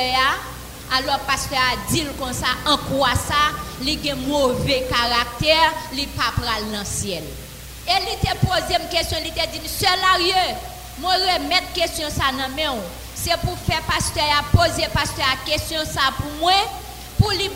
alors 0.97 1.19
pasteur 1.19 1.59
a 1.59 1.91
dit 1.91 2.05
comme 2.17 2.31
ça 2.31 2.47
en 2.65 2.77
quoi 2.77 3.09
ça 3.15 3.51
a 3.81 4.15
mauvais 4.15 4.87
caractère 4.89 5.73
il 5.93 6.07
pas 6.07 6.31
pral 6.37 6.63
dans 6.71 6.85
ciel. 6.85 7.23
Et 7.87 7.91
il 7.91 8.25
t'a 8.25 8.35
posé 8.35 8.75
une 8.81 8.89
question 8.89 9.17
il 9.25 9.33
t'a 9.33 9.47
dit 9.47 9.59
seul 9.67 9.89
moi 10.99 11.15
remettre 11.15 11.73
question 11.73 12.09
ça 12.09 12.31
dans 12.31 12.55
main. 12.55 12.79
C'est 13.13 13.37
pour 13.41 13.57
faire 13.59 13.81
pasteur 13.81 14.23
poser 14.53 14.87
pasteur 14.93 15.25
à 15.33 15.49
question 15.49 15.79
ça 15.83 16.13
pour 16.17 16.31
moi 16.39 16.53
pour 17.19 17.31
les 17.31 17.49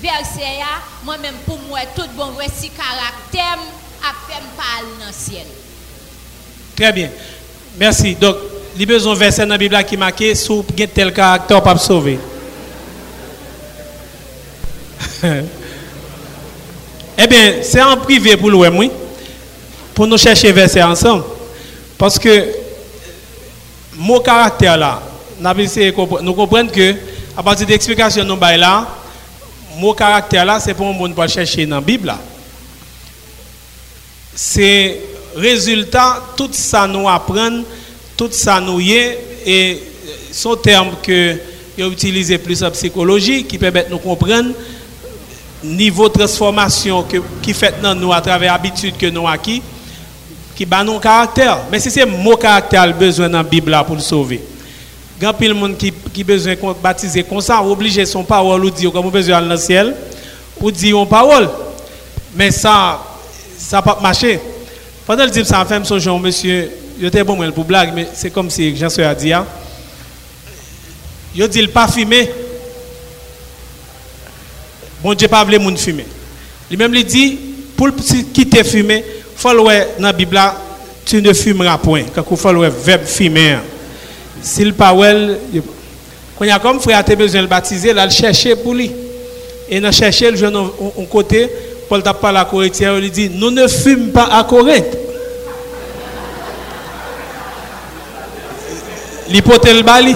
bons 0.00 0.08
versets, 0.08 0.60
moi-même 1.04 1.34
pour 1.46 1.58
moi, 1.68 1.80
tout 1.94 2.06
bon 2.16 2.30
voici 2.34 2.70
caractère 2.70 3.58
à 4.02 4.14
faire 4.30 4.42
parler 4.56 4.88
dans 5.00 5.06
le 5.06 5.12
ciel. 5.12 5.46
Très 6.76 6.92
bien. 6.92 7.10
Merci. 7.78 8.14
Donc, 8.14 8.36
il 8.74 8.80
y 8.82 8.84
a 8.84 8.86
besoin 8.86 9.14
de 9.14 9.18
verset 9.18 9.42
dans 9.42 9.48
la 9.50 9.58
Bible 9.58 9.82
qui 9.84 9.96
marqué 9.96 10.34
sous 10.34 10.64
tel 10.94 11.12
caractère 11.12 11.62
pour 11.62 11.80
sauver. 11.80 12.18
eh 17.18 17.26
bien, 17.26 17.54
c'est 17.62 17.82
en 17.82 17.96
privé 17.96 18.36
pour 18.36 18.50
le 18.50 18.56
oui, 18.56 18.90
pour 19.94 20.06
nous 20.06 20.18
chercher 20.18 20.52
verset 20.52 20.82
ensemble. 20.82 21.24
Parce 21.96 22.18
que 22.18 22.46
mon 23.96 24.20
caractère 24.20 24.76
là, 24.76 25.02
nous 25.40 26.34
comprenons 26.34 26.68
que 26.68 26.94
à 27.36 27.42
partir 27.42 27.66
de 27.66 27.72
l'explication 27.72 28.24
nous 28.24 28.38
là, 28.38 28.86
mon 29.78 29.94
caractère 29.94 30.44
là, 30.44 30.58
c'est 30.60 30.74
pour 30.74 30.92
nous 30.92 31.14
pas 31.14 31.28
chercher 31.28 31.64
dans 31.64 31.76
la 31.76 31.80
Bible 31.80 32.14
C'est 34.34 35.00
résultat 35.36 36.22
tout 36.36 36.50
ça 36.52 36.86
nous 36.86 37.08
apprend, 37.08 37.62
tout 38.16 38.30
ça 38.32 38.60
nous 38.60 38.80
y 38.80 38.92
est 38.92 39.18
et 39.46 39.82
son 40.32 40.56
terme 40.56 40.96
que 41.02 41.36
utilisé 41.78 42.38
plus 42.38 42.62
en 42.64 42.70
psychologie 42.72 43.44
qui 43.44 43.56
permet 43.56 43.84
de 43.84 43.90
nous 43.90 43.98
comprendre 43.98 44.50
niveau 45.62 46.08
de 46.08 46.14
transformation 46.14 47.02
que, 47.04 47.18
qui 47.42 47.54
fait 47.54 47.80
dans 47.80 47.94
nous 47.94 48.12
à 48.12 48.20
travers 48.20 48.52
l'habitude 48.52 48.96
que 48.96 49.06
nous 49.06 49.26
acquis, 49.26 49.62
qui 50.56 50.66
bat 50.66 50.84
nos 50.84 50.98
caractère. 50.98 51.60
Mais 51.70 51.80
si 51.80 51.90
c'est 51.90 52.06
mon 52.06 52.36
caractère 52.36 52.92
besoin 52.96 53.28
dans 53.28 53.38
la 53.38 53.44
Bible 53.44 53.76
pour 53.86 53.96
le 53.96 54.00
sauver. 54.00 54.40
Y 55.20 55.24
a 55.26 55.54
monde 55.54 55.76
qui, 55.76 55.92
qui 56.12 56.24
besoin 56.24 56.54
baptiser 56.82 57.22
comme 57.22 57.40
ça, 57.40 57.62
obligé 57.62 58.04
son 58.06 58.24
parole 58.24 58.64
ou 58.64 58.70
dire 58.70 58.92
comme 58.92 59.10
besoin 59.10 59.40
dans 59.40 59.48
le 59.48 59.56
ciel, 59.56 59.94
ou 60.60 60.70
dire 60.70 60.98
une 60.98 61.08
parole. 61.08 61.48
Mais 62.34 62.50
ça, 62.50 63.00
ça 63.56 63.82
pas 63.82 63.98
marcher. 64.00 64.40
Pendant 65.06 65.24
le 65.24 65.30
dit 65.30 65.44
ça, 65.44 65.64
fait 65.64 65.84
son 65.84 65.98
genre, 65.98 66.20
monsieur, 66.20 66.70
il 66.98 67.06
était 67.06 67.24
bon 67.24 67.50
pour 67.52 67.64
blague, 67.64 67.92
mais 67.94 68.08
c'est 68.12 68.30
comme 68.30 68.50
si 68.50 68.76
Jean 68.76 68.88
a 68.98 69.10
hein. 69.10 69.14
dit, 69.14 69.32
il 71.34 71.68
pas 71.70 71.88
fumer. 71.88 72.30
Bon 75.02 75.14
Dieu 75.14 75.28
pas 75.28 75.44
voulu 75.44 75.58
moun 75.58 75.76
fumer. 75.76 76.06
Lui-même 76.68 76.92
lui 76.92 77.04
dit 77.04 77.38
pour 77.76 77.90
quitter 78.34 78.64
fumer, 78.64 79.04
faut 79.36 79.54
dans 79.54 79.64
la 80.00 80.12
Bible 80.12 80.40
tu 81.04 81.22
ne 81.22 81.32
fumeras 81.32 81.78
point. 81.78 82.04
Quand 82.14 82.24
il 82.28 82.36
faut 82.36 82.52
le 82.52 82.68
verbe 82.68 83.04
fumer. 83.04 83.58
S'il 84.42 84.74
pas 84.74 84.94
quand 86.38 86.44
il 86.44 86.48
y 86.48 86.50
a 86.52 86.58
comme 86.58 86.80
frère 86.80 86.98
a 86.98 87.02
besoin 87.02 87.40
de 87.40 87.46
le 87.46 87.48
baptiser, 87.48 87.92
là 87.92 88.04
le 88.04 88.12
chercher 88.12 88.54
pour 88.56 88.74
lui. 88.74 88.92
Et 89.68 89.80
dans 89.80 89.90
chercher 89.92 90.30
le 90.30 90.36
jeune 90.36 90.56
un 90.56 91.04
côté, 91.10 91.50
Paul 91.88 92.02
t'a 92.02 92.14
parlé 92.14 92.38
à 92.38 92.44
Corinthiens, 92.44 92.96
il 92.98 93.10
dit 93.10 93.30
nous 93.34 93.50
ne 93.50 93.66
fumons 93.66 94.12
pas 94.12 94.28
à 94.32 94.44
Corinthe. 94.44 94.96
L'hypothèse 99.28 99.76
le 99.76 99.82
bali 99.82 100.14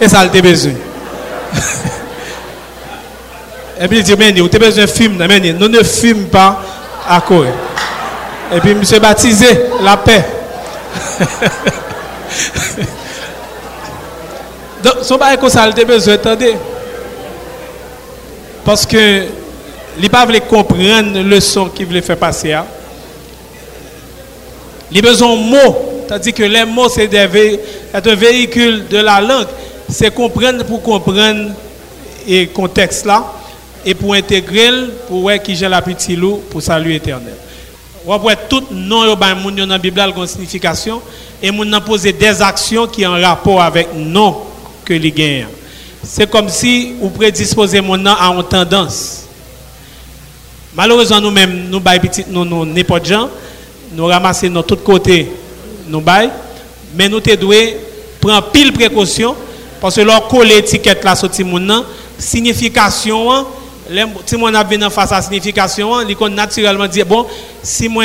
et 0.00 0.08
ça 0.08 0.24
le 0.24 0.40
besoin. 0.40 0.72
Et 3.78 3.88
puis 3.88 3.98
il 3.98 4.02
dit, 4.02 4.14
mais 4.18 4.32
vous 4.32 4.46
avez 4.46 4.58
besoin 4.58 4.84
de 4.84 4.88
fumer, 4.88 5.52
nous 5.52 5.68
ne 5.68 5.82
fumons 5.82 6.28
pas 6.28 6.62
à 7.08 7.20
Corée. 7.20 7.52
Et 8.54 8.60
puis, 8.60 8.74
monsieur 8.74 8.98
baptisé, 8.98 9.46
la 9.82 9.96
paix. 9.96 10.24
Donc, 14.86 14.98
son 15.02 15.16
bail 15.16 15.36
comme 15.36 15.48
ça, 15.48 15.68
il 15.68 15.80
a 15.80 15.84
besoin 15.84 16.14
d'entendre. 16.14 16.44
Parce 18.64 18.86
que, 18.86 19.24
ne 19.98 20.06
pas 20.06 20.24
comprendre 20.48 21.14
le 21.14 21.22
leçon 21.24 21.68
qu'il 21.70 21.86
voulait 21.86 22.02
faire 22.02 22.16
passer. 22.16 22.52
Hein. 22.52 22.64
Besoin 24.92 25.34
de 25.34 25.40
mots. 25.40 26.04
C'est-à-dire 26.06 26.34
que 26.34 26.42
les 26.44 26.64
mots, 26.64 26.88
c'est 26.88 27.10
un 27.18 28.14
véhicule 28.14 28.86
de 28.86 28.98
la 28.98 29.20
langue. 29.20 29.48
C'est 29.88 30.14
comprendre 30.14 30.64
pour 30.64 30.80
comprendre 30.82 31.50
le 32.28 32.44
contexte 32.46 33.06
là 33.06 33.24
et 33.84 33.94
pour 33.94 34.14
intégrer, 34.14 34.70
pour 35.08 35.22
voir 35.22 35.42
qui 35.42 35.56
j'ai 35.56 35.68
la 35.68 35.82
petite 35.82 36.16
loup 36.16 36.42
pour 36.48 36.62
salut 36.62 36.94
éternel. 36.94 37.34
On 38.06 38.16
voit 38.18 38.36
tout 38.36 38.62
nom 38.70 39.04
dans 39.16 39.66
la 39.66 39.78
Bible 39.78 39.98
a 39.98 40.06
une 40.06 40.26
signification 40.28 41.02
et 41.42 41.50
on 41.50 41.72
a 41.72 41.80
posé 41.80 42.12
des 42.12 42.40
actions 42.40 42.86
qui 42.86 43.04
ont 43.04 43.14
un 43.14 43.26
rapport 43.26 43.60
avec 43.60 43.88
nom 43.96 44.45
que 44.86 44.94
les 44.94 45.10
gagnent. 45.10 45.48
C'est 46.02 46.30
comme 46.30 46.48
si 46.48 46.94
vous 47.00 47.10
prédisposez 47.10 47.80
mon 47.80 47.98
nom 47.98 48.12
à 48.12 48.32
une 48.32 48.44
tendance. 48.44 49.24
Malheureusement, 50.74 51.20
nous-mêmes, 51.20 51.68
nous 51.68 51.80
baillons 51.80 52.02
petit, 52.02 52.24
nous, 52.28 52.44
nous, 52.44 52.64
n'importe 52.64 53.06
gens, 53.06 53.28
nous 53.92 54.06
ramassons 54.06 54.48
de 54.48 54.62
tous 54.62 54.76
côtés, 54.76 55.30
nous 55.88 56.00
baillons, 56.00 56.30
mais 56.94 57.08
nous 57.08 57.20
devons 57.20 57.76
prendre 58.20 58.50
pile 58.50 58.72
précaution 58.72 59.34
parce 59.80 59.96
que 59.96 60.02
leur 60.02 60.28
coller 60.28 60.56
l'étiquette 60.56 61.02
là 61.04 61.16
sur 61.16 61.30
mon 61.44 61.84
signification, 62.18 63.46
si 64.24 64.36
moi 64.36 64.50
a 64.54 64.90
face 64.90 65.12
à 65.12 65.16
la 65.16 65.22
signification, 65.22 65.92
peut 66.06 66.28
naturellement 66.28 66.86
dire 66.86 67.06
bon, 67.06 67.26
si 67.62 67.88
moi, 67.88 68.04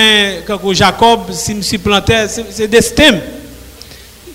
Jacob, 0.71 1.31
si 1.31 1.55
je 1.57 1.61
suis 1.61 1.77
planté, 1.77 2.13
c'est 2.49 2.67
destin. 2.67 3.19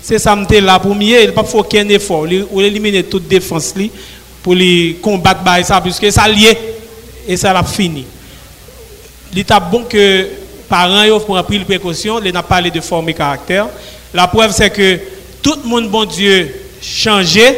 C'est 0.09 0.19
ça 0.19 0.37
que 0.49 0.55
là 0.55 0.79
pour 0.79 0.95
mieux, 0.95 1.21
il 1.21 1.27
ne 1.27 1.33
faut 1.33 1.43
pas 1.43 1.57
aucun 1.57 1.89
effort. 1.89 2.25
Il 2.29 2.45
éliminer 2.61 3.03
toute 3.03 3.27
défense 3.27 3.73
pour 4.41 4.55
les 4.55 4.97
combattre 5.01 5.41
ça, 5.65 5.81
puisque 5.81 6.09
ça 6.09 6.29
lié 6.29 6.57
et 7.27 7.35
ça 7.35 7.51
l'a 7.51 7.61
fini. 7.61 8.05
Est 9.35 9.53
bon 9.69 9.83
que 9.83 10.25
parents 10.69 11.03
ont 11.09 11.43
pris 11.43 11.59
les 11.59 11.65
précautions, 11.65 12.21
ils 12.23 12.27
n'ont 12.27 12.39
pas 12.39 12.43
parlé 12.43 12.71
de 12.71 12.79
forme 12.79 13.09
et 13.09 13.13
caractère. 13.13 13.67
La 14.13 14.29
preuve, 14.29 14.53
c'est 14.53 14.69
que 14.69 14.97
tout 15.43 15.57
le 15.61 15.67
monde, 15.69 15.89
bon 15.89 16.05
Dieu, 16.05 16.55
changé. 16.81 17.57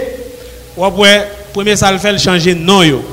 Ouais, 0.76 1.28
premier 1.54 1.76
ça 1.76 1.92
le 1.92 2.00
fait 2.00 2.18
changer 2.18 2.56
non 2.56 2.82
yo. 2.82 3.04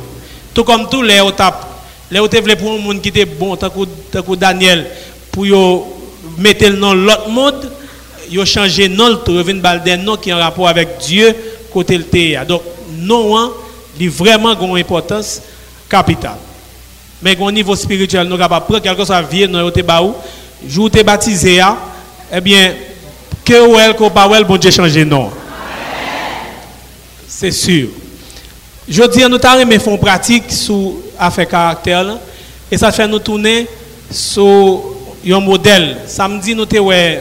Tout 0.55 0.65
comme 0.65 0.89
tous 0.89 1.03
les 1.03 1.19
étapes. 1.19 1.83
Les 2.11 2.25
étapes 2.25 2.55
pour 2.55 2.73
un 2.73 2.79
monde 2.79 3.03
qui 3.03 3.11
était 3.11 3.27
bon, 3.27 3.55
tant 3.55 3.69
que 3.69 4.35
Daniel, 4.35 4.87
pour 5.31 5.45
mettre 6.39 6.67
le 6.71 6.77
nom 6.77 6.95
l'autre 6.95 7.29
monde, 7.29 7.71
ils 8.31 8.41
ont 8.41 8.45
changé 8.45 8.89
nom, 8.89 9.19
ils 9.27 9.39
ont 9.39 9.83
des 9.85 9.97
nom 9.97 10.17
qui 10.17 10.33
ont 10.33 10.39
rapport 10.39 10.69
avec 10.69 10.99
Dieu 10.99 11.35
côté 11.73 11.97
le 11.99 12.05
théâtre. 12.05 12.49
Donc, 12.49 12.63
hein, 13.37 13.51
il 13.99 14.11
vraiment 14.11 14.59
une 14.59 14.79
importance 14.79 15.43
capitale. 15.89 16.39
Mais 17.23 17.37
au 17.39 17.51
niveau 17.51 17.75
spirituel, 17.75 18.27
nous 18.27 18.41
avons 18.41 18.61
prendre 18.61 18.81
quelque 18.81 18.99
chose 18.99 19.11
à 19.11 19.23
vie, 19.23 19.49
nous 19.49 19.59
avons 19.59 20.15
jour 20.69 20.91
te 20.91 21.03
baptisé, 21.03 21.61
hein, 21.61 21.77
eh 22.33 22.41
bien, 22.41 22.75
que 23.45 23.69
ou 23.69 23.79
elle, 23.79 23.95
que 23.95 24.09
pas 24.09 24.29
bon 24.43 24.57
Dieu 24.57 24.71
changer 24.71 25.05
nom. 25.05 25.31
C'est 27.29 27.51
sûr. 27.51 27.89
Je 28.89 29.03
dis, 29.09 29.21
nous 29.29 29.39
avons 29.43 29.71
fait 29.71 29.91
une 29.91 29.99
pratique 29.99 30.45
sur 30.51 30.95
l'affaire 31.19 31.49
caractère. 31.49 32.19
Et 32.71 32.77
ça 32.77 32.91
fait 32.91 33.07
nous 33.07 33.19
tourner 33.19 33.67
sur 34.11 34.83
un 35.29 35.41
modèle. 35.41 35.99
Samedi, 36.07 36.55
nous 36.55 36.63
avons 36.63 37.21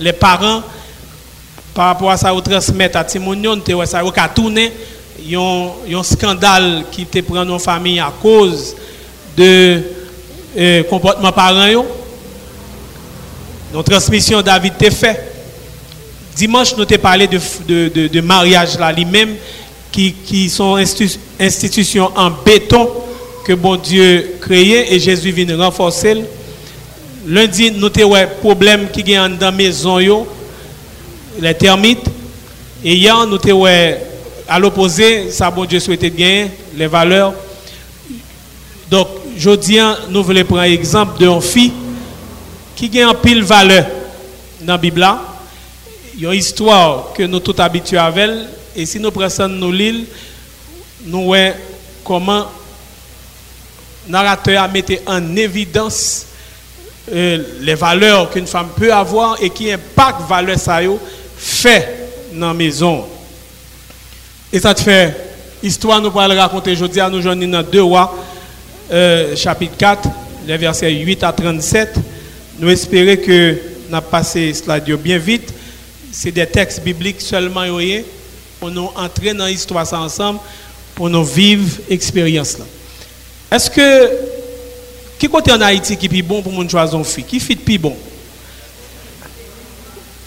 les 0.00 0.12
parents, 0.12 0.62
par 1.74 1.86
rapport 1.88 2.10
à 2.10 2.16
ça, 2.16 2.32
nous 2.32 2.40
transmettre 2.40 2.98
à 2.98 3.04
Timonio, 3.04 3.54
nous 3.54 3.62
avons 3.94 4.12
tourné 4.34 4.72
un 5.34 6.02
scandale 6.02 6.84
qui 6.90 7.06
te 7.06 7.20
prend 7.20 7.44
nos 7.44 7.58
familles 7.58 8.00
à 8.00 8.12
cause 8.20 8.74
de 9.36 9.80
euh, 10.56 10.82
comportement 10.84 11.32
parents. 11.32 11.84
Notre 13.72 13.90
transmission 13.90 14.40
David 14.42 14.76
te 14.78 14.90
fait. 14.90 15.32
Dimanche, 16.34 16.74
nous 16.76 16.82
avons 16.82 16.98
parlé 16.98 17.26
de, 17.28 18.20
mariage 18.20 18.78
lui-même 18.96 19.34
qui, 19.92 20.48
sont 20.48 20.76
institutions 21.38 22.10
en 22.16 22.30
béton 22.30 22.88
que 23.44 23.52
bon 23.54 23.76
Dieu 23.76 24.36
créé 24.40 24.94
et 24.94 25.00
Jésus 25.00 25.32
vient 25.32 25.56
renforcer. 25.56 26.24
Lundi, 27.28 27.70
nous 27.72 27.90
avons 27.94 28.26
problème 28.40 28.88
qui 28.90 29.00
est 29.00 29.16
dans 29.16 29.38
la 29.38 29.50
maison, 29.50 30.26
les 31.38 31.54
termites. 31.54 32.06
Et 32.82 32.98
nous 33.06 33.38
avons 33.50 33.66
à 34.48 34.58
l'opposé, 34.58 35.30
ça 35.30 35.50
bon 35.50 35.66
Dieu 35.66 35.78
souhaitait 35.78 36.08
bien, 36.08 36.48
les 36.74 36.86
valeurs. 36.86 37.34
Donc, 38.90 39.08
je 39.36 39.50
dis, 39.50 39.78
nous 40.08 40.24
voulons 40.24 40.42
prendre 40.44 40.62
l'exemple 40.62 41.18
d'une 41.18 41.42
fille 41.42 41.72
qui 42.74 42.98
a 42.98 43.10
un 43.10 43.14
pile 43.14 43.42
valeur 43.42 43.84
dans 44.62 44.72
la 44.72 44.78
Bible. 44.78 45.06
Il 46.14 46.22
y 46.22 46.26
a 46.26 46.32
une 46.32 46.38
histoire 46.38 47.12
que 47.12 47.24
nous 47.24 47.40
tous 47.40 47.60
habitués 47.60 47.98
avec 47.98 48.24
elle 48.24 48.48
et 48.74 48.86
si 48.86 48.98
nous 48.98 49.10
prenons 49.10 49.48
nos 49.48 49.70
l'île, 49.70 50.06
nous 51.04 51.24
voyons 51.24 51.52
comment 52.02 52.46
le 54.06 54.12
narrateur 54.12 54.62
a 54.62 55.12
en 55.12 55.36
évidence 55.36 56.27
les 57.12 57.74
valeurs 57.74 58.30
qu'une 58.30 58.46
femme 58.46 58.68
peut 58.76 58.92
avoir 58.92 59.42
et 59.42 59.50
qui 59.50 59.70
impactent 59.70 60.28
valeur 60.28 60.58
ça 60.58 60.80
fait 61.36 62.10
dans 62.32 62.48
la 62.48 62.54
maison. 62.54 63.04
Et 64.52 64.58
ça 64.60 64.74
te 64.74 64.80
fait 64.80 65.14
histoire 65.62 66.00
nous 66.00 66.10
pourrons 66.10 66.28
raconter 66.28 66.72
aujourd'hui 66.72 67.00
à 67.00 67.10
nous 67.10 67.20
joindre 67.20 67.46
dans 67.46 67.62
2 67.62 67.82
rois, 67.82 68.14
euh, 68.90 69.36
chapitre 69.36 69.76
4, 69.76 70.08
les 70.46 70.56
versets 70.56 70.90
8 70.92 71.22
à 71.24 71.32
37. 71.32 71.94
Nous 72.58 72.70
espérons 72.70 73.16
que 73.16 73.58
nous 73.88 73.96
avons 73.96 74.06
passé 74.10 74.52
cela 74.54 74.80
bien 74.80 75.18
vite. 75.18 75.52
C'est 76.10 76.32
des 76.32 76.46
textes 76.46 76.82
bibliques 76.82 77.20
seulement 77.20 77.64
pour 78.58 78.70
nous 78.70 78.90
entrer 78.96 79.34
dans 79.34 79.46
l'histoire 79.46 79.90
ensemble, 79.92 80.40
pour 80.94 81.08
nous 81.08 81.24
vivre 81.24 81.78
l'expérience. 81.88 82.56
Est-ce 83.50 83.70
que 83.70 84.10
qui 85.18 85.28
côté 85.28 85.52
en 85.52 85.60
Haïti 85.60 85.96
qui 85.96 86.06
est 86.06 86.22
bon 86.22 86.42
pour 86.42 86.52
mon 86.52 86.68
choisir 86.68 87.04
fille 87.04 87.24
Qui 87.24 87.40
fit 87.40 87.56
plus 87.56 87.78
bon? 87.78 87.96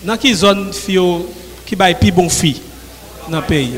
Dans 0.04 0.18
quelle 0.18 0.36
zone 0.36 0.74
fille 0.74 1.00
qui 1.66 1.76
baille 1.76 1.96
plus 1.96 2.12
bon 2.12 2.28
fille 2.30 2.62
dans 3.30 3.40
le 3.40 3.46
pays 3.46 3.74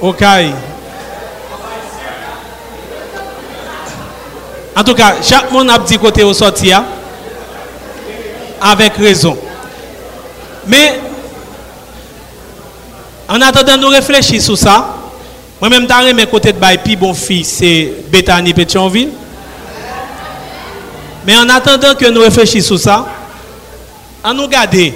OK. 0.00 0.24
En 4.76 4.82
tout 4.82 4.94
cas, 4.94 5.16
chaque 5.22 5.50
monde 5.52 5.70
a 5.70 5.78
dit 5.78 5.98
côté 5.98 6.22
au 6.24 6.32
sortir 6.32 6.78
hein? 6.78 6.86
avec 8.60 8.94
raison. 8.96 9.36
Mais 10.66 11.00
en 13.28 13.40
attendant 13.40 13.76
nous 13.76 13.88
réfléchir 13.88 14.40
sur 14.40 14.56
ça, 14.58 15.03
moi-même, 15.70 15.88
je 15.88 16.12
mes 16.12 16.26
côté 16.26 16.52
de 16.52 16.58
bail, 16.58 16.78
puis 16.84 16.94
bon 16.94 17.14
fils, 17.14 17.48
c'est 17.48 17.90
Bethany 18.10 18.52
Pétionville. 18.52 19.08
Mais 21.26 21.38
en 21.38 21.48
attendant 21.48 21.94
que 21.94 22.04
nous 22.10 22.20
réfléchissions 22.20 22.76
sur 22.76 22.84
ça, 22.84 23.06
on 24.22 24.34
nous 24.34 24.46
garder. 24.46 24.92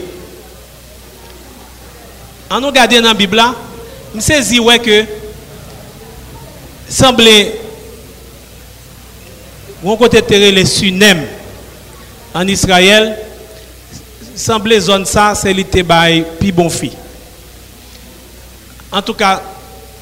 On 2.51 2.61
nous 2.61 2.71
garder 2.71 3.01
dans 3.01 3.09
la 3.09 3.15
Bible, 3.15 3.43
je 4.15 4.21
saisis 4.21 4.61
ouais 4.61 4.79
que 4.79 5.07
semblait 6.87 7.59
mon 9.83 9.97
côté 9.97 10.21
terre 10.21 10.53
les 10.53 10.67
Sunem 10.67 11.25
en 12.35 12.47
Israël 12.47 13.17
semblait 14.37 14.81
zone 14.81 15.07
ça 15.07 15.35
c'est 15.35 15.53
l'été 15.53 15.83
bail 15.83 16.27
puis 16.39 16.53
bon 16.53 16.69
fils. 16.69 16.93
En 18.93 19.01
tout 19.01 19.15
cas, 19.15 19.43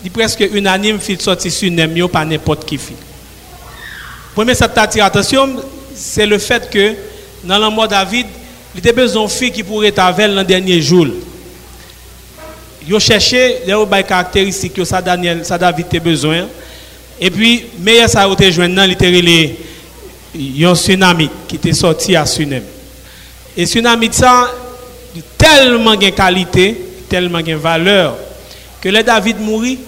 est 0.05 0.11
presque 0.11 0.41
unanime 0.53 0.99
fait 0.99 1.21
sortir 1.21 1.51
sur 1.51 1.71
nem 1.71 2.09
pas 2.09 2.25
n'importe 2.25 2.65
qui 2.65 2.79
fait. 2.79 2.95
Premier 4.35 4.55
ça 4.55 4.69
t'attire 4.69 5.05
attention, 5.05 5.57
c'est 5.95 6.27
le 6.27 6.39
fait 6.39 6.69
que 6.71 6.95
dans 7.45 7.59
le 7.59 7.71
mot 7.71 7.87
David, 7.87 8.27
il 8.75 8.81
avait 8.81 8.93
besoin 8.93 9.25
de 9.25 9.31
fille 9.31 9.51
qui 9.51 9.63
pourrait 9.63 9.89
être 9.89 10.01
avec 10.01 10.29
le 10.29 10.45
dernier 10.45 10.81
jour. 10.83 11.07
Il 12.87 13.01
cherché 13.01 13.57
les 13.67 14.03
caractéristiques 14.05 14.75
que 14.75 14.85
ça 14.85 15.01
Daniel, 15.01 15.45
ça 15.45 15.59
David 15.59 15.87
a 15.93 15.99
besoin. 15.99 16.47
Et 17.21 17.31
puis 17.31 17.67
meilleur 17.81 18.09
ça 18.09 18.29
été 18.29 18.53
joindre 18.53 18.85
il 20.39 20.59
y 20.59 20.65
a 20.65 20.71
un 20.71 20.75
tsunami 20.75 21.31
qui 21.49 21.57
était 21.57 21.73
sorti 21.73 22.15
à 22.15 22.27
Sunem. 22.27 22.63
Et 23.57 23.65
tsunami 23.65 24.11
ça 24.13 24.53
tellement 25.39 25.97
de 25.97 26.11
qualité, 26.11 26.77
tellement 27.09 27.41
de 27.41 27.55
valeur 27.55 28.17
que 28.81 28.89
le 28.89 29.03
David 29.03 29.41
mourit, 29.41 29.79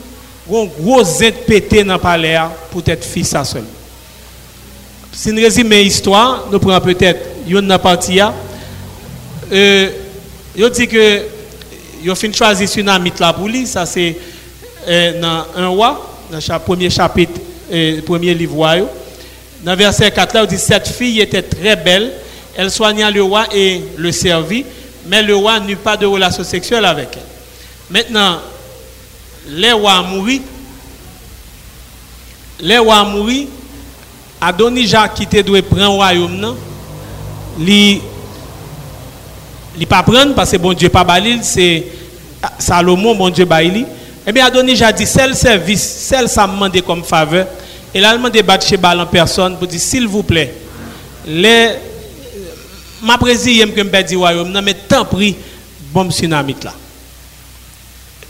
un 0.50 0.64
gros 0.80 1.04
zet 1.04 1.32
pété 1.46 1.84
dans 1.84 1.94
le 1.94 1.98
palais 2.00 2.38
pour 2.70 2.82
être 2.86 3.04
fils 3.04 3.34
à 3.34 3.44
seul. 3.44 3.64
Si 5.12 5.32
nous 5.32 5.42
résumons 5.42 5.70
l'histoire, 5.70 6.46
nous 6.50 6.58
prenons 6.58 6.80
peut-être 6.80 7.20
une 7.46 7.76
partie. 7.78 8.20
Euh, 9.52 9.90
il 10.56 10.70
dit 10.70 10.88
que 10.88 11.22
il 12.02 12.10
a 12.10 12.14
fait 12.14 12.32
choisir 12.32 12.68
tsunami 12.68 13.12
là 13.18 13.32
pour 13.32 13.48
lui, 13.48 13.66
ça 13.66 13.84
c'est 13.84 14.16
euh, 14.86 15.20
dans 15.20 15.44
un 15.56 15.68
roi, 15.68 16.16
dans 16.30 16.38
le 16.38 16.58
premier 16.60 16.90
chapitre, 16.90 17.40
euh, 17.72 18.00
premier 18.02 18.34
livre. 18.34 18.88
Dans 19.64 19.74
verset 19.74 20.10
4 20.10 20.34
là, 20.34 20.42
il 20.42 20.46
dit 20.48 20.58
Cette 20.58 20.88
fille 20.88 21.20
était 21.20 21.42
très 21.42 21.74
belle, 21.76 22.12
elle 22.56 22.70
soigna 22.70 23.10
le 23.10 23.22
roi 23.22 23.46
et 23.52 23.82
le 23.96 24.12
servit, 24.12 24.64
mais 25.06 25.22
le 25.22 25.34
roi 25.34 25.58
n'eut 25.60 25.76
pas 25.76 25.96
de 25.96 26.06
relation 26.06 26.44
sexuelle 26.44 26.84
avec 26.84 27.08
elle. 27.14 27.22
Maintenant, 27.90 28.38
les 29.48 29.72
mourus, 29.72 30.40
les 32.60 32.78
mourus, 32.78 33.46
Adonija 34.40 35.08
qui 35.08 35.26
te 35.26 35.40
doit 35.40 35.62
prendre 35.62 35.82
le 35.82 35.88
royaume, 35.88 36.56
li 37.58 38.00
li 39.76 39.86
pas 39.86 40.02
prendre 40.02 40.34
parce 40.34 40.52
que 40.52 40.56
bon 40.56 40.72
Dieu 40.72 40.88
pas 40.88 41.04
balil, 41.04 41.40
c'est 41.42 41.86
Salomon, 42.58 43.14
bon 43.14 43.30
Dieu 43.30 43.44
baili. 43.44 43.84
Eh 44.26 44.32
bien, 44.32 44.44
Adonija 44.46 44.92
dit, 44.92 45.06
celle 45.06 45.34
service, 45.34 45.82
celle 45.82 46.28
ça 46.28 46.46
demandé 46.46 46.82
comme 46.82 47.02
faveur, 47.02 47.46
et 47.94 48.00
là, 48.00 48.10
il 48.12 48.18
demandé 48.18 48.42
Bathsheba 48.42 48.94
en 48.96 49.06
personne 49.06 49.56
pour 49.56 49.66
dire, 49.66 49.80
s'il 49.80 50.06
vous 50.06 50.22
plaît, 50.22 50.54
les, 51.26 51.70
ma 53.02 53.16
présidente 53.16 53.74
que 53.74 53.80
me 53.80 54.02
dit 54.02 54.16
royaume, 54.16 54.60
mais 54.62 54.74
tant 54.74 55.04
pris, 55.04 55.34
bon 55.92 56.10
tsunami 56.10 56.54
là. 56.62 56.74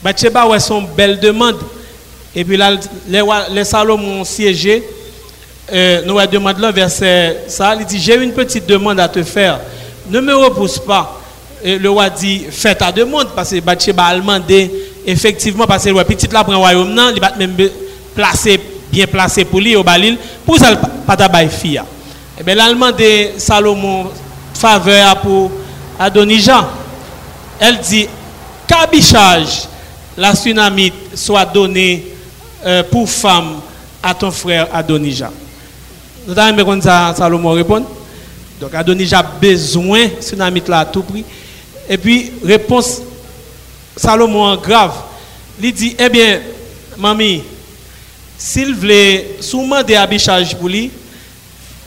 Bathsheba 0.03 0.47
ouais 0.47 0.61
son 0.61 0.83
belle 0.83 1.19
demande. 1.19 1.57
Et 2.35 2.45
puis 2.45 2.57
là, 2.57 2.73
les, 3.09 3.23
les 3.53 3.65
Salomon 3.65 4.25
siégé. 4.25 4.83
Euh, 5.73 6.03
nous 6.07 6.19
avons 6.19 6.31
demandé 6.31 6.61
là, 6.63 6.71
verset 6.71 7.45
ça. 7.49 7.75
Il 7.79 7.85
dit 7.85 7.99
J'ai 7.99 8.17
une 8.17 8.33
petite 8.33 8.67
demande 8.67 9.01
à 9.01 9.09
te 9.09 9.23
faire. 9.23 9.61
Ne 10.09 10.21
me 10.21 10.35
repousse 10.35 10.79
pas. 10.79 11.21
Et 11.63 11.79
le 11.79 11.91
roi 11.91 12.09
dit 12.11 12.45
Fais 12.51 12.75
ta 12.75 12.93
demande. 12.93 13.29
Parce 13.35 13.51
que 13.51 13.61
Bathsheba 13.61 14.05
a 14.05 14.17
demandé, 14.17 14.71
effectivement, 15.07 15.67
parce 15.67 15.85
que 15.85 15.91
le 15.91 16.05
petit 16.05 16.29
là 16.29 16.45
prend 16.45 16.59
royaume, 16.59 16.95
non, 16.95 17.11
il 17.15 17.21
va 17.21 17.33
même 17.37 17.57
placer, 18.15 18.61
bien 18.91 19.07
placé 19.07 19.45
pour 19.45 19.61
lui 19.61 19.77
au 19.77 19.83
Balil, 19.83 20.17
pour 20.47 20.59
ça, 20.59 20.75
pas 21.07 21.17
ta 21.17 21.29
fille. 21.49 21.77
Et 21.77 22.41
eh 22.41 22.45
bien, 22.45 22.55
là, 22.55 22.69
demandé 22.69 23.33
Salomon 23.37 24.07
faveur 24.55 25.21
pour 25.21 25.51
Adonijah. 25.99 26.69
Elle 27.61 27.79
dit 27.79 28.09
Cabichage 28.67 29.67
la 30.18 30.35
tsunami 30.35 30.92
soit 31.14 31.44
donnée 31.44 32.04
euh, 32.66 32.83
pour 32.83 33.09
femme 33.09 33.61
à 34.02 34.12
ton 34.12 34.33
frère 34.33 34.66
Adonija. 34.72 35.31
Nous 36.26 36.37
avons 36.37 36.81
ça, 36.81 37.14
Salomon 37.16 37.52
répond. 37.52 37.85
Donc 38.61 38.74
Adonija 38.74 39.20
a 39.20 39.22
besoin 39.22 40.07
de 40.07 40.20
tsunami 40.20 40.61
là 40.66 40.81
à 40.81 40.85
tout 40.85 41.04
prix. 41.04 41.24
Et 41.88 41.96
puis, 41.96 42.33
réponse 42.44 43.00
Salomon 43.96 44.57
grave. 44.57 44.92
Il 45.62 45.72
dit, 45.72 45.94
eh 45.96 46.09
bien, 46.09 46.40
mamie, 46.96 47.42
s'il 48.37 48.74
voulait 48.74 49.37
soumettre 49.40 49.87
des 49.87 49.94
habitages 49.94 50.57
pour 50.57 50.68
lui, 50.68 50.90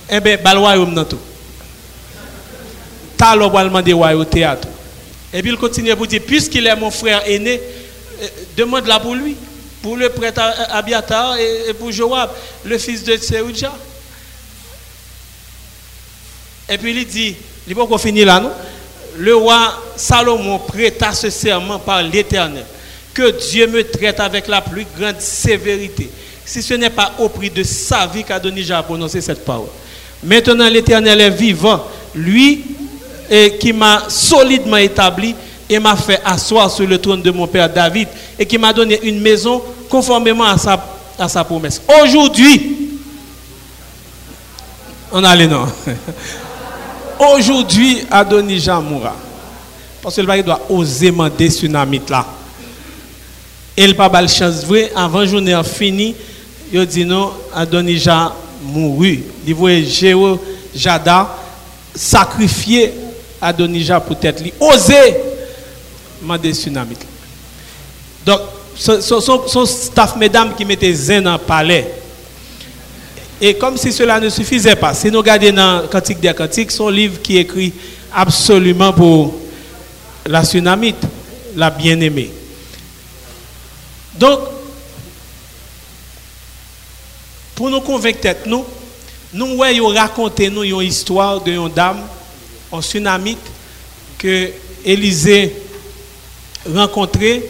eh 0.10 0.20
bien, 0.22 0.38
balwa 0.42 0.76
yom 0.78 0.94
nan 0.94 1.06
tout. 1.06 1.20
Talo 3.18 3.50
demander 3.50 3.94
au 3.94 4.24
théâtre. 4.26 4.70
Et 5.34 5.42
puis 5.42 5.52
il 5.52 5.58
continue 5.58 5.96
pour 5.96 6.08
dire, 6.08 6.22
puisqu'il 6.26 6.66
est 6.66 6.76
mon 6.76 6.92
frère 6.92 7.22
aîné, 7.26 7.62
demande-la 8.56 9.00
pour 9.00 9.16
lui, 9.16 9.36
pour 9.82 9.98
le 9.98 10.10
prêtre 10.10 10.42
Abiatar 10.70 11.38
et 11.38 11.74
pour 11.74 11.92
Joab, 11.92 12.30
le 12.64 12.78
fils 12.78 13.04
de 13.04 13.16
Tseoudja. 13.16 13.74
Et 16.70 16.78
puis 16.78 16.92
il 16.92 17.06
dit, 17.06 17.36
il 17.68 17.76
faut 17.76 17.88
qu'on 17.88 17.98
finisse 17.98 18.26
là, 18.26 18.40
non? 18.40 18.52
Le 19.18 19.36
roi 19.36 19.74
Salomon 19.98 20.60
prêta 20.60 21.12
ce 21.14 21.30
serment 21.30 21.80
par 21.80 22.02
l'Éternel, 22.02 22.66
que 23.14 23.32
Dieu 23.50 23.68
me 23.68 23.84
traite 23.84 24.20
avec 24.20 24.48
la 24.48 24.62
plus 24.62 24.86
grande 24.98 25.20
sévérité, 25.20 26.10
si 26.46 26.62
ce 26.62 26.76
n'est 26.76 26.90
pas 26.90 27.16
au 27.20 27.28
prix 27.28 27.50
de 27.50 27.64
sa 27.64 28.08
vie 28.08 28.24
qu'Adonija 28.24 28.78
a 28.78 28.84
prononcé 28.84 29.20
cette 29.20 29.44
parole. 29.44 29.68
Maintenant 30.24 30.70
l'Éternel 30.70 31.20
est 31.20 31.30
vivant, 31.30 31.84
lui 32.16 32.64
qui 33.60 33.74
m'a 33.74 34.10
solidement 34.10 34.78
établi, 34.78 35.36
et 35.72 35.80
m'a 35.80 35.96
fait 35.96 36.20
asseoir 36.26 36.70
sur 36.70 36.86
le 36.86 36.98
trône 36.98 37.22
de 37.22 37.32
mon 37.32 37.48
père 37.48 37.72
David 37.72 38.10
et 38.38 38.46
qui 38.46 38.58
m'a 38.58 38.74
donné 38.74 39.00
une 39.04 39.22
maison 39.22 39.62
conformément 39.90 40.44
à 40.44 40.58
sa, 40.58 40.78
à 41.18 41.30
sa 41.30 41.46
promesse. 41.46 41.82
Aujourd'hui, 42.04 42.90
on 45.14 45.24
a 45.24 45.34
les 45.34 45.48
noms. 45.48 45.66
Aujourd'hui, 47.34 48.04
Adonija 48.12 48.82
mourra. 48.82 49.16
Parce 50.02 50.18
que 50.18 50.22
le 50.22 50.44
doit 50.44 50.60
oser 50.70 51.06
demander 51.10 51.50
tsunami 51.50 52.02
là. 52.10 52.26
Et 53.78 53.86
il 53.86 53.96
pas 53.96 54.28
chance 54.28 54.66
vrai 54.66 54.92
avant 54.94 55.26
journée 55.26 55.58
fini, 55.64 56.14
il 56.74 56.86
dit 56.86 57.06
non, 57.06 57.32
Adonija 57.56 58.34
mouru. 58.62 59.24
Il 59.48 59.56
voit 59.56 59.82
Jéo 59.82 60.38
Jada 60.76 61.30
sacrifier 61.96 62.94
Adonija 63.42 64.02
pour 64.02 64.18
être. 64.22 64.44
Oser 64.60 65.31
demander 66.22 66.54
tsunami. 66.54 66.96
Donc, 68.26 68.40
son, 68.76 69.66
staff, 69.66 70.16
mesdames, 70.16 70.54
qui 70.56 70.66
mettait 70.66 70.94
zen 70.94 71.24
dans 71.24 71.34
le 71.34 71.38
palais. 71.40 71.94
Et 73.40 73.56
comme 73.56 73.76
si 73.78 73.92
cela 73.92 74.20
ne 74.20 74.30
suffisait 74.30 74.76
pas, 74.76 74.94
si 74.94 75.10
nous 75.10 75.18
regardons 75.18 75.52
dans 75.52 75.88
Cantique 75.88 76.20
des 76.20 76.34
Cantiques, 76.34 76.72
son 76.72 76.90
livre 76.90 77.22
qui 77.22 77.38
écrit 77.38 77.74
absolument 78.14 78.94
pour 78.94 79.34
la 80.26 80.44
tsunami. 80.44 80.94
la 81.56 81.70
bien-aimée. 81.70 82.32
Donc, 84.18 84.40
pour 87.56 87.70
nous 87.70 87.82
convaincre 87.82 88.36
nous, 88.46 88.66
nous 89.34 89.56
voyons 89.56 89.88
raconter 89.88 90.50
nous 90.50 90.64
une 90.64 90.82
histoire 90.82 91.42
de 91.42 91.52
une 91.52 91.70
dame 91.70 92.02
en 92.72 92.82
tsunamite 92.82 93.40
que 94.18 94.52
Élisée 94.84 95.61
rencontré 96.66 97.44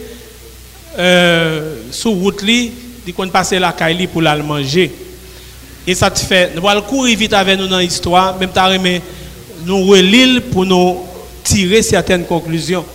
euh, 0.97 1.75
sur 1.91 2.11
route 2.11 2.41
li, 2.41 2.71
dit 3.05 3.13
qu'on 3.13 3.29
passait 3.29 3.59
la 3.59 3.71
caille 3.71 4.07
pour 4.07 4.21
la 4.21 4.35
manger. 4.37 4.91
Et 5.87 5.95
ça 5.95 6.11
te 6.11 6.19
fait, 6.19 6.51
nous 6.55 6.67
allons 6.67 6.81
courir 6.83 7.17
vite 7.17 7.33
avec 7.33 7.59
nous 7.59 7.67
dans 7.67 7.79
l'histoire, 7.79 8.37
même 8.37 8.51
t'as 8.53 8.67
remis 8.67 9.01
nous 9.65 9.85
relire 9.85 10.41
pour 10.51 10.65
nous 10.65 10.99
tirer 11.43 11.81
certaines 11.81 12.25
conclusions. 12.25 12.85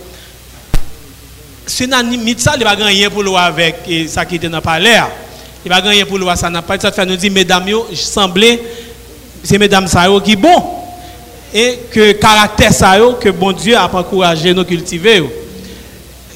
Tsunamite 1.65 2.39
ça, 2.39 2.53
il 2.57 2.63
va 2.63 2.75
gagner 2.75 3.09
pour 3.09 3.23
le 3.23 3.33
avec 3.35 3.75
et 3.87 4.07
ça 4.07 4.25
qui 4.25 4.35
était 4.35 4.47
dans 4.47 4.57
le 4.57 4.61
palais. 4.61 4.99
Il 5.65 5.69
va 5.69 5.81
gagner 5.81 6.05
pour 6.05 6.17
le 6.17 6.25
ça 6.35 6.49
n'a 6.49 6.61
pas 6.61 6.79
ça 6.79 6.91
fait 6.91 7.05
nous 7.05 7.17
dit 7.17 7.29
mesdames 7.29 7.67
yo 7.67 7.87
semblait 7.93 8.61
c'est 9.43 9.57
mesdames 9.57 9.87
ça 9.87 10.07
qui 10.23 10.35
bon 10.37 10.63
et 11.53 11.79
que 11.91 12.13
caractère 12.13 12.71
ça 12.71 12.97
que 13.19 13.29
bon 13.29 13.51
Dieu 13.51 13.75
a 13.75 13.93
encouragé 13.93 14.53
nous 14.53 14.63
cultiver. 14.63 15.23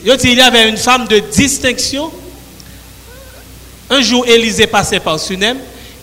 Il 0.04 0.34
y 0.34 0.42
avait 0.42 0.70
une 0.70 0.78
femme 0.78 1.08
de 1.08 1.20
distinction. 1.20 2.12
Un 3.90 4.02
jour 4.02 4.26
Élisée 4.26 4.68
passait 4.68 5.00
par 5.00 5.20
Sunem, 5.20 5.58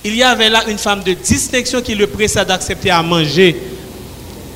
il 0.04 0.14
y 0.14 0.22
avait 0.22 0.48
là 0.50 0.64
une 0.68 0.78
femme 0.78 1.02
de 1.02 1.14
distinction 1.14 1.80
qui 1.80 1.94
le 1.94 2.06
pressait 2.06 2.44
d'accepter 2.44 2.90
à 2.90 3.02
manger. 3.02 3.56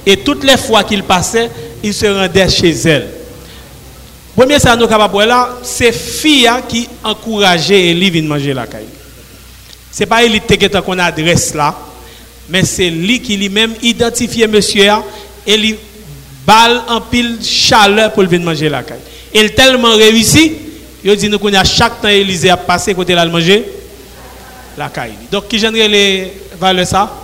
Et 0.04 0.18
toutes 0.18 0.44
les 0.44 0.56
fois 0.56 0.84
qu'il 0.84 1.02
passait, 1.02 1.50
il 1.82 1.94
se 1.94 2.06
rendait 2.06 2.48
chez 2.48 2.70
elle. 2.70 3.08
Premier 4.36 4.58
ça 4.58 4.76
nous 4.76 4.86
capable 4.86 5.24
là, 5.24 5.58
c'est 5.62 5.92
fille 5.92 6.48
qui 6.68 6.88
encourageait 7.04 7.88
Élie 7.88 8.18
à 8.18 8.22
manger 8.22 8.54
la 8.54 8.66
caille. 8.66 8.86
C'est 9.90 10.06
pas 10.06 10.24
Élie 10.24 10.40
qu'on 10.84 10.98
adresse 10.98 11.54
là, 11.54 11.76
mais 12.48 12.64
c'est 12.64 12.90
lui 12.90 13.20
qui 13.20 13.36
lui-même 13.36 13.74
identifié 13.82 14.46
monsieur 14.46 14.90
et 15.46 15.56
lui 15.56 15.76
balle 16.46 16.82
en 16.88 17.00
pile 17.00 17.38
chaleur 17.42 18.12
pour 18.12 18.24
venir 18.24 18.46
manger 18.46 18.68
la 18.68 18.82
caille. 18.82 18.98
Il 19.34 19.54
tellement 19.54 19.94
réussi, 19.96 20.52
il 21.04 21.16
dit 21.16 21.28
nous 21.28 21.38
a 21.56 21.64
chaque 21.64 22.00
temps 22.00 22.08
Élisée 22.08 22.50
a 22.50 22.56
passé 22.56 22.94
côté 22.94 23.14
là 23.14 23.24
manger 23.26 23.64
la 24.76 24.88
caille. 24.88 25.14
Donc 25.30 25.48
qui 25.48 25.58
génère 25.58 25.88
les 25.88 26.32
valeurs 26.58 26.86
ça? 26.86 27.18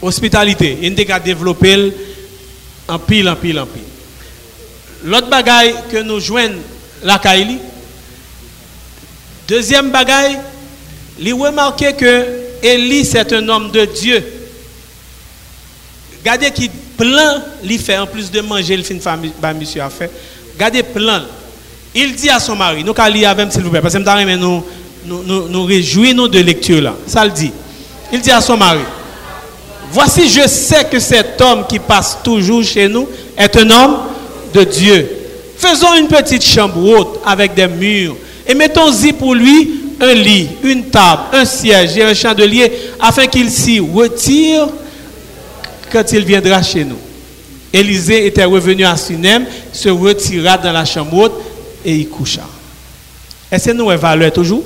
Hospitalité, 0.00 0.78
il 0.80 1.12
a 1.12 1.18
développé 1.20 1.92
en 2.86 2.98
pile 2.98 3.28
en 3.28 3.36
pile 3.36 3.58
en 3.58 3.66
pile. 3.66 3.82
L'autre 5.04 5.28
bagaille 5.28 5.74
que 5.90 5.98
nous 5.98 6.20
joignons 6.20 6.58
la 7.02 7.18
caille 7.18 7.58
Deuxième 9.48 9.90
bagaille, 9.90 10.38
il 11.18 11.32
remarqué 11.32 11.94
que 11.94 12.26
Élie 12.62 13.04
c'est 13.04 13.32
un 13.32 13.48
homme 13.48 13.70
de 13.70 13.86
Dieu. 13.86 14.22
Regardez 16.20 16.50
qui 16.50 16.70
plein 16.96 17.42
il 17.64 17.78
fait 17.78 17.96
en 17.98 18.06
plus 18.06 18.30
de 18.30 18.40
manger 18.40 18.76
le 18.76 18.82
fin 18.82 19.18
bah, 19.40 19.52
monsieur 19.54 19.82
a 19.82 19.90
fait. 19.90 20.10
Regardez 20.54 20.82
plein. 20.82 21.24
Il 21.94 22.14
dit 22.14 22.28
à 22.28 22.38
son 22.40 22.56
mari, 22.56 22.84
nous 22.84 22.92
allons 22.96 23.14
lire 23.14 23.30
avec 23.30 23.52
s'il 23.52 23.62
vous 23.62 23.70
plaît 23.70 23.80
parce 23.80 23.94
que 23.94 24.36
nous 24.36 24.64
nous, 25.06 25.22
nous, 25.22 25.48
nous 25.48 25.64
réjouissons 25.64 26.26
de 26.26 26.38
lecture 26.40 26.82
là. 26.82 26.94
Ça 27.06 27.24
le 27.24 27.30
dit. 27.30 27.52
Il 28.12 28.20
dit 28.20 28.30
à 28.30 28.40
son 28.40 28.56
mari, 28.56 28.80
voici 29.92 30.28
je 30.28 30.46
sais 30.48 30.84
que 30.84 30.98
cet 30.98 31.40
homme 31.40 31.64
qui 31.68 31.78
passe 31.78 32.18
toujours 32.22 32.62
chez 32.64 32.88
nous 32.88 33.08
est 33.36 33.56
un 33.56 33.70
homme 33.70 33.98
de 34.52 34.64
Dieu. 34.64 35.08
Faisons 35.56 35.94
une 35.94 36.08
petite 36.08 36.44
chambre 36.44 36.78
haute 36.84 37.20
avec 37.24 37.54
des 37.54 37.66
murs 37.68 38.16
et 38.46 38.54
mettons-y 38.54 39.12
pour 39.12 39.34
lui 39.34 39.74
un 40.00 40.14
lit, 40.14 40.48
une 40.62 40.84
table, 40.84 41.22
un 41.32 41.44
siège 41.44 41.96
et 41.96 42.02
un 42.04 42.14
chandelier 42.14 42.70
afin 43.00 43.26
qu'il 43.26 43.50
s'y 43.50 43.80
retire 43.80 44.68
quand 45.90 46.12
il 46.12 46.24
viendra 46.24 46.62
chez 46.62 46.84
nous. 46.84 46.98
Élisée 47.72 48.26
était 48.26 48.44
revenu 48.44 48.84
à 48.84 48.96
Sunem, 48.96 49.46
se 49.72 49.88
retira 49.88 50.56
dans 50.56 50.72
la 50.72 50.84
chambre 50.84 51.14
haute 51.16 51.34
et 51.84 51.94
y 51.94 52.06
coucha. 52.06 52.42
Est-ce 53.50 53.66
que 53.66 53.72
nous 53.72 53.90
avons 53.90 54.00
valeur 54.00 54.32
toujours? 54.32 54.64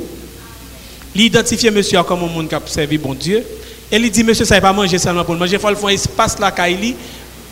L'identifier 1.15 1.71
monsieur 1.71 2.03
comme 2.03 2.25
un 2.25 2.27
monde 2.27 2.49
qui 2.49 2.55
a 2.55 2.61
servi 2.67 2.99
bon 2.99 3.15
Dieu. 3.15 3.45
Et 3.91 3.97
il 3.97 4.11
dit, 4.11 4.25
monsieur, 4.25 4.47
ça 4.47 4.55
n'est 4.55 4.61
pas 4.61 4.73
manger 4.73 4.99
seulement 4.99 5.25
pour 5.25 5.35
manger. 5.35 5.55
Il 5.55 5.59
faut 5.59 5.69
faire 5.69 5.87
un 5.87 5.93
espace 5.93 6.39
là, 6.39 6.53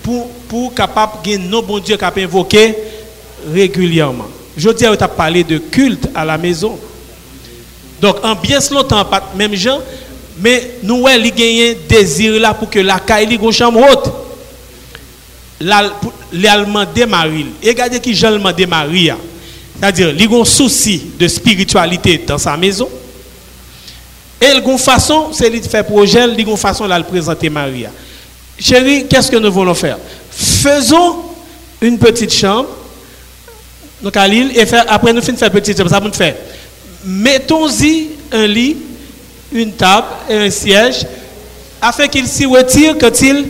pour, 0.03 0.31
pour 0.49 0.75
capable 0.75 1.23
de 1.23 1.37
nos 1.37 1.61
bon 1.61 1.79
Dieu 1.79 1.99
qui 1.99 2.05
a 2.05 2.13
invoqué 2.17 2.75
régulièrement. 3.53 4.29
Je 4.57 4.71
dis, 4.71 4.85
tu 4.85 4.87
as 4.87 5.09
parlé 5.09 5.45
de 5.45 5.59
culte 5.59 6.09
à 6.15 6.25
la 6.25 6.39
maison. 6.39 6.79
Donc, 8.01 8.25
en 8.25 8.35
bien 8.35 8.59
longtemps, 8.71 9.05
pas 9.05 9.31
même 9.37 9.55
gens, 9.55 9.81
mais 10.41 10.79
nous, 10.83 11.07
avons 11.07 11.21
un 11.21 11.75
désir 11.89 12.41
là 12.41 12.55
pour 12.55 12.71
que 12.71 12.79
la 12.79 12.99
caille 12.99 13.35
ait 13.35 13.53
chambre 13.53 13.81
haute. 13.81 14.13
L'allemand 16.33 16.85
démarre. 16.95 17.27
Et 17.63 17.69
regardez 17.69 18.01
qui 18.01 18.15
Jean 18.15 18.39
démarre. 18.53 18.87
C'est-à-dire, 19.81 20.15
il 20.17 20.35
a 20.35 20.41
un 20.41 20.45
souci 20.45 21.03
de 21.19 21.29
spiritualité 21.29 22.23
dans 22.27 22.39
sa 22.39 22.57
maison. 22.57 22.89
Et 24.41 24.47
il 24.55 24.63
a 24.63 24.79
façon, 24.79 25.29
c'est 25.33 25.51
lui 25.51 25.61
faire 25.63 25.85
projet, 25.85 26.25
il 26.25 26.47
a 26.47 26.51
une 26.51 26.57
façon 26.57 26.89
de 26.89 26.95
le 26.95 27.03
présenter 27.03 27.51
Maria. 27.51 27.91
Chérie, 28.59 29.07
qu'est-ce 29.07 29.31
que 29.31 29.37
nous 29.37 29.53
voulons 29.53 29.75
faire? 29.75 29.99
Faisons 30.31 31.17
une 31.81 31.99
petite 31.99 32.33
chambre, 32.33 32.69
donc 34.03 34.17
à 34.17 34.27
l'île, 34.27 34.53
et 34.55 34.65
après 34.89 35.13
nous 35.13 35.21
finissons 35.21 35.41
faire 35.41 35.51
petite 35.51 35.77
chambre, 35.77 35.91
ça 35.91 36.01
nous 36.01 36.13
faire. 36.13 36.37
Mettons-y 37.05 38.09
un 38.33 38.47
lit, 38.47 38.77
une 39.53 39.73
table 39.73 40.07
et 40.29 40.37
un 40.37 40.51
siège, 40.51 41.07
afin 41.81 42.07
qu'il 42.09 42.27
s'y 42.27 42.47
retire 42.47 42.97
quand 42.99 43.21
il 43.21 43.47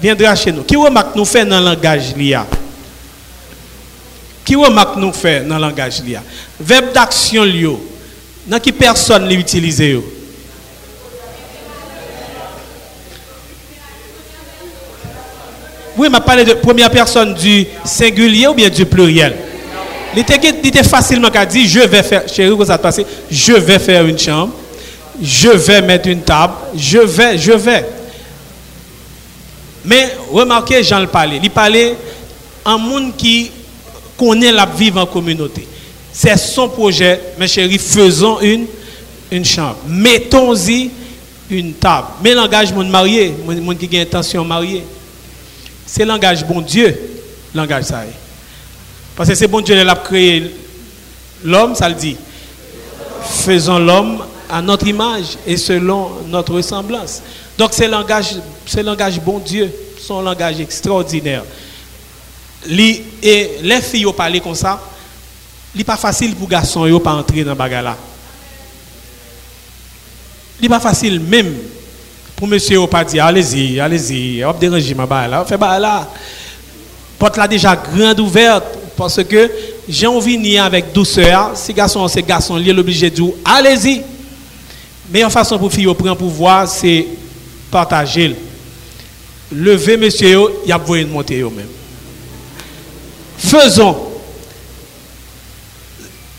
viendra 0.00 0.34
chez 0.34 0.52
nous. 0.52 0.62
Qui 0.62 0.76
remarque 0.76 1.14
nous 1.14 1.24
fait 1.24 1.44
dans 1.44 1.58
le 1.58 1.66
langage 1.66 2.14
l'IA 2.16 2.46
Qui 4.44 4.54
remarque 4.54 4.96
nous 4.96 5.12
fait 5.12 5.46
dans 5.46 5.56
le 5.56 5.62
langage 5.62 6.02
l'IA 6.04 6.22
Verbe 6.60 6.92
d'action 6.92 7.44
l'IO. 7.44 7.80
Dans 8.46 8.58
qui 8.60 8.72
personne 8.72 9.28
l'utilise 9.28 9.82
Oui, 15.98 16.08
m'a 16.08 16.20
parlé 16.20 16.44
de 16.44 16.54
première 16.54 16.90
personne 16.90 17.34
du 17.34 17.66
singulier 17.84 18.46
ou 18.46 18.54
bien 18.54 18.68
du 18.68 18.86
pluriel? 18.86 19.34
Il 20.14 20.20
était, 20.20 20.82
facilement 20.84 21.28
qu'à 21.28 21.44
dire 21.44 21.66
je 21.68 21.80
vais 21.80 22.02
faire, 22.02 22.22
chérie, 22.28 22.56
passé, 22.80 23.04
je 23.30 23.52
vais 23.52 23.78
faire 23.78 24.06
une 24.06 24.18
chambre, 24.18 24.52
je 25.20 25.48
vais 25.48 25.82
mettre 25.82 26.08
une 26.08 26.22
table, 26.22 26.54
je 26.76 26.98
vais, 26.98 27.38
je 27.38 27.52
vais. 27.52 27.84
Mais 29.84 30.14
remarquez, 30.30 30.82
Jean 30.82 31.00
le 31.00 31.06
parlait. 31.06 31.40
Il 31.42 31.50
parlait 31.50 31.96
en 32.64 32.78
monde 32.78 33.16
qui 33.16 33.50
connaît 34.16 34.52
la 34.52 34.66
vie 34.66 34.92
en 34.94 35.06
communauté. 35.06 35.66
C'est 36.12 36.36
son 36.36 36.68
projet, 36.68 37.20
mes 37.38 37.48
chéris, 37.48 37.78
faisons 37.78 38.40
une, 38.40 39.44
chambre. 39.44 39.78
Mettons-y 39.86 40.90
une 41.50 41.74
table. 41.74 42.08
Mais 42.22 42.34
langage 42.34 42.72
mon 42.72 42.84
marié, 42.84 43.34
mon 43.46 43.74
qui 43.74 43.98
a 43.98 44.02
intention 44.02 44.42
de 44.42 44.48
marier. 44.48 44.84
C'est 45.86 46.04
langage 46.04 46.44
bon 46.44 46.60
Dieu, 46.60 46.98
langage 47.54 47.84
ça. 47.84 48.02
Parce 49.16 49.28
que 49.28 49.34
c'est 49.34 49.48
bon 49.48 49.60
Dieu 49.60 49.74
qui 49.74 49.80
a 49.80 49.94
créé 49.96 50.54
l'homme, 51.44 51.74
ça 51.74 51.88
le 51.88 51.94
dit. 51.94 52.16
Faisons 53.44 53.78
l'homme 53.78 54.22
à 54.48 54.62
notre 54.62 54.86
image 54.86 55.36
et 55.46 55.56
selon 55.56 56.10
notre 56.26 56.54
ressemblance. 56.54 57.22
Donc 57.56 57.70
c'est 57.72 57.88
langage, 57.88 58.36
c'est 58.66 58.82
langage 58.82 59.20
bon 59.20 59.38
Dieu, 59.38 59.70
son 60.00 60.20
langage 60.22 60.60
extraordinaire. 60.60 61.44
et 62.70 63.50
les 63.62 63.80
filles 63.80 64.06
ont 64.06 64.12
parlé 64.12 64.40
comme 64.40 64.54
ça, 64.54 64.80
n'est 65.74 65.84
pas 65.84 65.96
facile 65.96 66.34
pour 66.34 66.48
garçons 66.48 66.86
de 66.86 66.98
pas 66.98 67.12
entrer 67.12 67.44
dans 67.44 67.54
bagala. 67.54 67.96
n'est 70.60 70.68
pas 70.68 70.80
facile 70.80 71.20
même 71.20 71.54
pour 72.36 72.46
monsieur 72.46 72.86
pas 72.86 73.04
dire 73.04 73.24
allez-y, 73.24 73.80
allez-y, 73.80 74.44
on 74.44 74.52
déranger 74.52 74.94
ma 74.94 75.28
là, 75.28 75.44
fait 75.44 75.58
là. 75.58 76.08
Porte 77.18 77.36
là 77.36 77.48
déjà 77.48 77.74
grande 77.74 78.20
ouverte 78.20 78.64
parce 78.96 79.22
que 79.24 79.50
j'ai 79.88 80.06
envie 80.06 80.56
avec 80.56 80.92
douceur. 80.92 81.52
Si 81.56 81.72
garçon, 81.74 82.06
c'est 82.06 82.22
garçon, 82.22 82.58
il 82.58 82.68
est 82.68 82.78
obligé 82.78 83.10
de 83.10 83.16
dire 83.16 83.32
allez-y. 83.44 84.02
Meilleure 85.10 85.32
façon 85.32 85.58
pour 85.58 85.72
fille 85.72 85.86
prendre 85.94 86.16
pouvoir, 86.16 86.68
c'est 86.68 87.06
partager. 87.70 88.36
Lever 89.50 89.96
monsieur, 89.96 90.40
il 90.64 90.68
y 90.68 90.72
a 90.72 90.78
besoin 90.78 91.02
de 91.02 91.08
monter 91.08 91.42
même. 91.42 91.66
Faisons. 93.38 93.96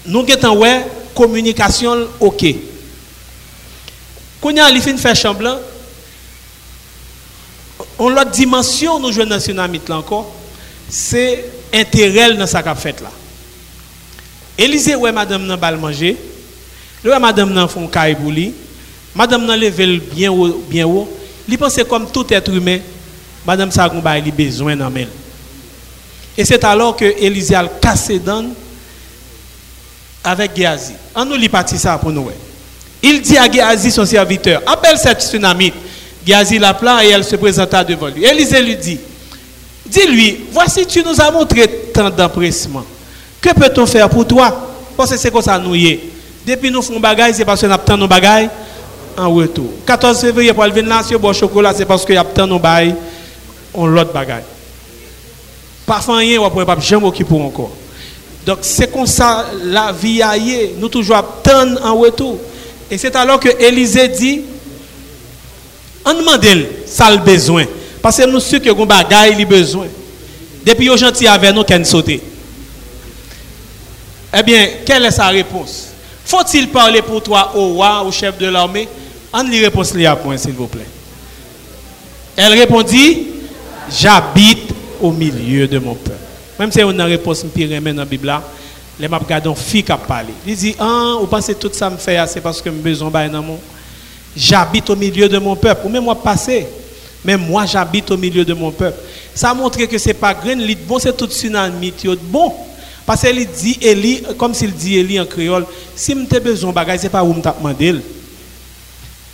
Nous 0.06 0.26
avons 0.44 0.60
ouais 0.60 0.86
communication 1.16 2.08
OK. 2.20 2.46
Quand 4.42 4.56
a 4.58 4.80
fin 4.80 4.98
faire 4.98 5.16
chambre 5.16 5.60
on 7.98 8.10
l'autre 8.10 8.32
dimension 8.32 9.00
nous 9.00 9.12
jouons 9.12 9.26
dans 9.26 9.40
tsunami 9.40 9.82
encore, 9.90 10.34
c'est 10.88 11.46
intérêt 11.74 12.34
dans 12.34 12.48
sa 12.48 12.64
qu'a 12.64 12.76
fait 12.76 13.02
là. 13.02 13.12
Élisée 14.58 14.96
ouais 14.96 15.12
madame 15.12 15.46
nan 15.46 15.60
bal 15.60 15.78
manger. 15.78 16.16
Le 17.04 17.20
madame 17.20 17.54
nan 17.54 17.68
font. 17.68 17.90
Madame 19.16 19.46
nan 19.46 19.60
bien 20.14 20.32
haut, 20.32 20.64
bien 20.70 20.86
haut. 20.86 21.10
Il 21.48 21.58
pensait 21.58 21.84
comme 21.86 22.10
tout 22.12 22.26
être 22.32 22.54
humain, 22.54 22.80
madame 23.46 23.72
ça 23.72 23.86
a 23.86 24.22
besoin 24.32 24.78
elle. 24.96 25.08
Et 26.38 26.46
c'est 26.46 26.64
alors 26.64 26.96
que 26.96 27.06
Élisée 27.06 27.56
a 27.56 27.68
cassé 27.68 28.20
dans 28.20 28.46
avec 30.24 30.56
Géasi. 30.56 30.94
On 31.16 31.26
nous 31.26 31.36
ça 31.78 31.98
pour 31.98 32.12
nous. 32.12 32.30
Il 33.02 33.22
dit 33.22 33.38
à 33.38 33.52
Géasi, 33.52 33.92
son 33.92 34.06
serviteur, 34.06 34.62
appelle 34.66 34.98
cette 34.98 35.22
tsunami. 35.22 35.74
Géasi 36.26 36.60
l'appela 36.60 37.04
et 37.04 37.10
elle 37.10 37.24
se 37.24 37.36
présenta 37.36 37.84
devant 37.84 38.08
lui. 38.08 38.26
Élisée 38.26 38.62
lui 38.62 38.76
dit, 38.76 39.00
dis-lui, 39.86 40.46
voici 40.52 40.86
tu 40.86 41.02
nous 41.04 41.20
as 41.20 41.32
montré 41.32 41.68
tant 41.94 42.10
d'empressement. 42.10 42.86
Que 43.42 43.50
peut-on 43.54 43.86
faire 43.86 44.10
pour 44.10 44.28
toi? 44.28 44.76
Parce 44.96 45.12
que 45.12 45.18
c'est 45.18 45.32
comme 45.32 45.42
ça 45.42 45.58
nous 45.58 45.76
y 45.76 45.88
est. 45.88 46.00
Depuis 46.50 46.72
nous 46.72 46.82
faisons 46.82 47.00
bagaille, 47.00 47.34
c'est 47.36 47.46
parce 47.46 47.62
que 47.62 47.68
nous 47.68 47.74
avons 47.74 47.98
nos 47.98 48.08
bagailles 48.08 48.50
en 49.16 49.32
retour. 49.32 49.70
14 49.86 50.20
février 50.20 50.52
pour 50.52 50.64
venir 50.64 50.90
là, 50.90 51.04
si 51.04 51.14
vous 51.14 51.34
chocolat, 51.34 51.74
c'est 51.76 51.86
parce 51.86 52.04
que 52.04 52.12
y 52.12 52.18
a 52.18 52.24
tant 52.24 52.48
nos 52.48 52.58
bagailles, 52.58 52.96
on 53.72 53.86
l'autre 53.86 54.12
bagaille. 54.12 54.44
Parfois 55.86 56.18
rien, 56.18 56.42
on 56.42 56.60
ne 56.60 56.64
pas 56.64 56.80
jamais 56.80 57.06
occuper 57.06 57.36
encore. 57.36 57.72
Donc 58.48 58.60
c'est 58.62 58.92
comme 58.92 59.06
ça 59.06 59.46
la 59.64 59.92
vie 59.92 60.24
aille, 60.24 60.72
nous 60.80 60.90
toujours 60.90 61.18
attendre 61.18 61.80
en 61.86 61.96
retour. 61.96 62.40
Et 62.90 62.98
c'est 62.98 63.16
alors 63.16 63.40
que 63.40 63.50
Élisée 63.62 64.08
dit, 64.08 64.42
on 66.04 66.14
demande 66.14 66.66
ça 66.88 67.12
le 67.12 67.18
besoin. 67.18 67.66
Parce 68.02 68.18
que 68.18 68.26
nous 68.26 68.40
sommes 68.40 68.60
que 68.60 68.70
nous 68.70 68.86
bagaille 68.88 69.36
il 69.38 69.46
besoin. 69.46 69.86
Depuis 70.66 70.90
au 70.90 70.98
gentil 70.98 71.28
avec 71.28 71.54
nous 71.54 71.64
qu'on 71.64 71.84
sauter. 71.84 72.20
Eh 74.36 74.42
bien, 74.42 74.68
quelle 74.84 75.06
est 75.06 75.12
sa 75.12 75.28
réponse? 75.28 75.89
Faut-il 76.30 76.70
parler 76.70 77.02
pour 77.02 77.24
toi 77.24 77.54
au 77.56 77.70
roi, 77.70 78.04
au 78.04 78.12
chef 78.12 78.38
de 78.38 78.46
l'armée? 78.46 78.88
On 79.34 79.42
lui 79.42 79.66
réponse 79.66 79.96
à 79.96 80.38
s'il 80.38 80.52
vous 80.52 80.68
plaît. 80.68 80.86
Elle 82.38 82.54
répondit, 82.54 83.26
j'habite 83.92 84.70
au 85.02 85.12
milieu 85.12 85.68
de 85.68 85.80
mon 85.80 85.96
peuple. 85.96 86.20
Même 86.60 86.72
si 86.72 86.84
on 86.84 86.90
a 86.90 86.92
une 86.92 87.02
réponse 87.02 87.44
pire 87.52 87.82
dans 87.82 87.96
la 87.96 88.06
Bible, 88.06 88.32
les 89.00 89.08
m'a 89.08 89.18
regardé 89.18 89.50
fille 89.56 89.82
qui 89.84 89.92
a 89.92 89.98
parlé. 89.98 90.32
Il 90.46 90.56
dit, 90.56 90.76
ah, 90.78 91.16
vous 91.20 91.26
pensez 91.26 91.56
tout 91.56 91.72
ça 91.74 91.90
me 91.90 91.98
fait, 91.98 92.24
c'est 92.28 92.42
parce 92.42 92.62
que 92.62 92.70
j'ai 92.70 92.76
besoin 92.78 93.10
de 93.28 93.38
mon. 93.40 93.60
J'habite 94.38 94.88
au 94.92 94.96
milieu 94.96 95.28
de 95.28 95.40
mon 95.40 95.56
peuple. 95.56 95.88
Ou 95.88 95.90
même 95.90 96.04
moi 96.04 96.14
passé. 96.14 96.68
Mais 97.26 97.38
moi, 97.38 97.66
j'habite 97.66 98.12
au 98.12 98.18
milieu 98.18 98.46
de 98.46 98.54
mon 98.54 98.70
peuple. 98.70 99.00
Ça 99.34 99.52
montre 99.56 99.84
que 99.84 99.98
ce 99.98 100.10
n'est 100.10 100.14
pas 100.14 100.36
grand, 100.36 100.56
bon, 100.88 101.00
c'est 101.00 101.18
tout 101.18 101.26
tsunami, 101.26 101.92
bon. 102.22 102.54
Parce 103.10 103.22
qu'il 103.22 103.48
dit 103.50 104.22
comme 104.38 104.54
s'il 104.54 104.72
dit 104.72 105.00
Eli 105.00 105.20
en 105.20 105.26
créole, 105.26 105.66
si 105.96 106.14
je 106.14 106.38
besoin 106.38 106.70
de 106.70 106.76
bagages, 106.76 107.00
ce 107.00 107.04
n'est 107.06 107.10
pas 107.10 107.24
où 107.24 107.34
je 107.34 107.42
demandé. 107.42 107.96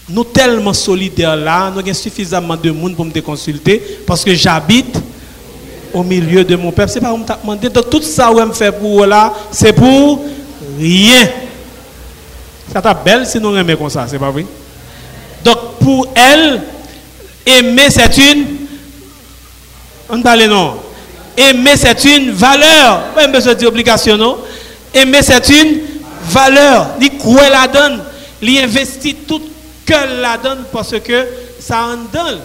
Nous 0.08 0.24
tellement 0.24 0.72
solidaires 0.72 1.36
là, 1.36 1.70
nous 1.70 1.80
avons 1.80 1.94
suffisamment 1.94 2.56
de 2.56 2.72
monde 2.72 2.96
pour 2.96 3.04
me 3.04 3.20
consulter 3.20 4.00
parce 4.08 4.24
que 4.24 4.34
j'habite 4.34 4.98
au 5.94 6.04
milieu 6.04 6.46
de 6.46 6.56
mon 6.56 6.72
peuple. 6.72 6.90
Ce 6.90 6.96
n'est 6.96 7.02
pas 7.02 7.12
où 7.12 7.18
je 7.18 7.34
demandé. 7.34 7.68
Donc 7.68 7.90
tout 7.90 8.02
ça 8.02 8.32
que 8.34 8.48
je 8.48 8.54
fais 8.54 8.72
pour 8.72 9.06
là, 9.06 9.34
c'est 9.52 9.74
pour 9.74 10.24
rien. 10.80 11.28
Ça 12.72 12.82
t'a 12.82 12.94
belle 12.94 13.28
si 13.28 13.42
nous 13.42 13.58
aimons 13.58 13.76
comme 13.76 13.90
ça, 13.90 14.08
c'est 14.08 14.18
pas 14.18 14.32
vrai? 14.32 14.46
Donc 15.44 15.80
pour 15.82 16.08
elle, 16.16 16.62
aimer 17.46 17.90
c'est 17.90 18.18
une. 18.20 18.46
On 20.10 20.22
parle 20.22 20.46
non. 20.46 20.85
Aimer, 21.38 21.76
c'est 21.76 22.04
une 22.06 22.32
valeur. 22.32 23.14
Pas 23.14 23.28
besoin 23.28 23.54
d'obligation, 23.56 24.18
non? 24.18 24.38
Aimer, 24.94 25.22
c'est 25.22 25.50
une 25.50 25.82
valeur. 26.24 26.96
Il 27.02 27.18
croit 27.18 27.50
la 27.50 27.68
donne. 27.68 28.04
Il 28.42 28.58
investit 28.58 29.16
tout 29.16 29.42
cœur 29.86 30.08
la 30.20 30.38
donne 30.38 30.66
parce 30.72 31.00
que 31.00 31.28
ça 31.60 31.86
en 31.86 31.98
donne. 32.12 32.40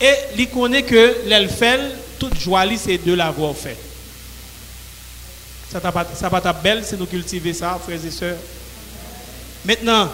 Et 0.00 0.12
il 0.38 0.48
connaît 0.48 0.82
que 0.82 1.16
l'elfel, 1.26 1.80
toute 2.18 2.38
joie, 2.38 2.64
c'est 2.76 2.98
de 2.98 3.14
l'avoir 3.14 3.54
fait. 3.54 3.76
Ça 5.70 5.78
va 5.80 5.92
pas 6.30 6.40
ta 6.40 6.52
belle 6.52 6.84
si 6.84 6.94
nous 6.96 7.06
cultivons 7.06 7.52
ça, 7.52 7.78
frères 7.84 8.04
et 8.04 8.10
sœurs. 8.10 8.36
Maintenant, 9.64 10.08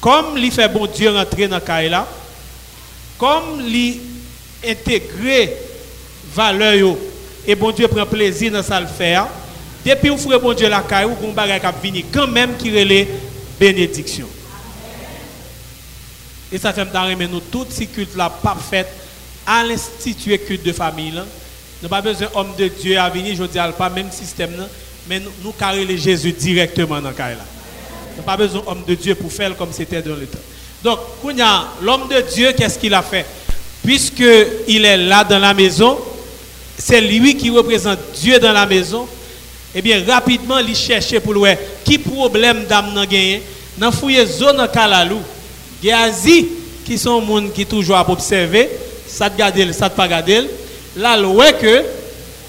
comme 0.00 0.38
il 0.38 0.52
fait 0.52 0.68
bon 0.68 0.86
Dieu 0.86 1.10
rentrer 1.10 1.48
dans 1.48 1.60
là, 1.90 2.06
comme 3.18 3.62
il 3.66 4.00
intégrer 4.66 5.56
valeur 6.36 6.96
et 7.46 7.54
bon 7.54 7.70
Dieu 7.70 7.88
prend 7.88 8.04
plaisir 8.04 8.52
dans 8.52 8.62
ça 8.62 8.78
le 8.78 8.86
faire. 8.86 9.26
Depuis 9.84 10.10
vous 10.10 10.18
ferez 10.18 10.38
bon 10.38 10.52
Dieu 10.52 10.68
la 10.68 10.82
caille, 10.82 11.06
vous 11.06 11.40
avez 11.40 11.60
qui 11.60 11.66
venir 11.82 12.04
quand 12.12 12.26
même 12.26 12.56
qui 12.56 12.70
relève 12.70 13.08
bénédiction. 13.58 14.26
Et 16.52 16.58
ça 16.58 16.72
fait 16.72 16.84
me 16.84 17.26
nous 17.26 17.40
toute 17.40 17.72
ces 17.72 17.86
culte 17.86 18.16
là 18.16 18.30
parfaite 18.30 18.88
à 19.46 19.64
l'institut 19.64 20.38
culte 20.38 20.64
de 20.64 20.72
famille 20.72 21.12
là. 21.12 21.24
Nous 21.82 21.88
pas 21.88 22.00
besoin 22.00 22.28
d'homme 22.32 22.52
de 22.58 22.68
Dieu 22.68 22.98
à 22.98 23.08
venir, 23.08 23.34
je 23.36 23.44
dis 23.44 23.58
pas 23.78 23.90
même 23.90 24.10
système 24.10 24.50
mais 25.08 25.20
nous, 25.20 25.30
nous 25.42 25.54
les 25.86 25.98
Jésus 25.98 26.32
directement 26.32 27.00
dans 27.00 27.12
caille 27.12 27.36
là. 27.36 27.44
Nous 28.16 28.22
pas 28.22 28.36
besoin 28.36 28.62
d'homme 28.62 28.82
de 28.86 28.94
Dieu 28.94 29.14
pour 29.14 29.32
faire 29.32 29.56
comme 29.56 29.72
c'était 29.72 30.02
dans 30.02 30.16
le 30.16 30.26
temps. 30.26 30.38
Donc, 30.82 30.98
l'homme 31.82 32.08
de 32.08 32.20
Dieu, 32.32 32.52
qu'est-ce 32.52 32.78
qu'il 32.78 32.94
a 32.94 33.02
fait? 33.02 33.26
Puisque 33.84 34.24
il 34.68 34.84
est 34.84 34.96
là 34.96 35.24
dans 35.24 35.38
la 35.38 35.54
maison, 35.54 35.98
c'est 36.78 37.00
lui 37.00 37.36
qui 37.36 37.50
représente 37.50 37.98
Dieu 38.20 38.38
dans 38.38 38.52
la 38.52 38.66
maison, 38.66 39.06
eh 39.74 39.82
bien, 39.82 40.02
rapidement, 40.06 40.58
il 40.58 40.74
cherche 40.74 41.18
pour 41.20 41.34
lui, 41.34 41.50
qui 41.84 41.98
problème 41.98 42.64
d'âme 42.64 42.94
n'a 42.94 43.06
gagné, 43.06 43.42
dans 43.76 43.92
fouiller 43.92 44.24
zone 44.26 44.68
kalalou, 44.72 45.20
Géazi, 45.82 46.48
qui 46.84 46.96
sont 46.96 47.20
gens 47.20 47.48
qui 47.48 47.66
toujours 47.66 47.96
à 47.96 48.08
observer, 48.08 48.70
ça 49.06 49.28
te 49.28 49.36
garde, 49.36 49.72
ça 49.72 49.90
te 49.90 49.96
pas 49.96 50.08
garder, 50.08 50.42
là, 50.96 51.16
le 51.16 51.52
que, 51.52 51.84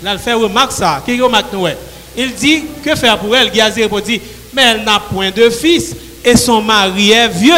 là, 0.03 0.13
il 0.13 0.19
fait 0.19 0.33
remarque 0.33 0.71
ça, 0.71 1.01
qui 1.05 1.19
remarque 1.19 1.51
nous, 1.51 1.67
il 2.15 2.33
dit, 2.33 2.63
que 2.83 2.95
faire 2.95 3.17
pour 3.19 3.35
elle, 3.35 3.53
Géazi 3.53 3.83
répondit, 3.83 4.21
mais 4.53 4.63
elle 4.63 4.83
n'a 4.83 4.99
point 4.99 5.31
de 5.31 5.49
fils, 5.49 5.95
et 6.23 6.35
son 6.35 6.61
mari 6.61 7.11
est 7.11 7.27
vieux. 7.27 7.53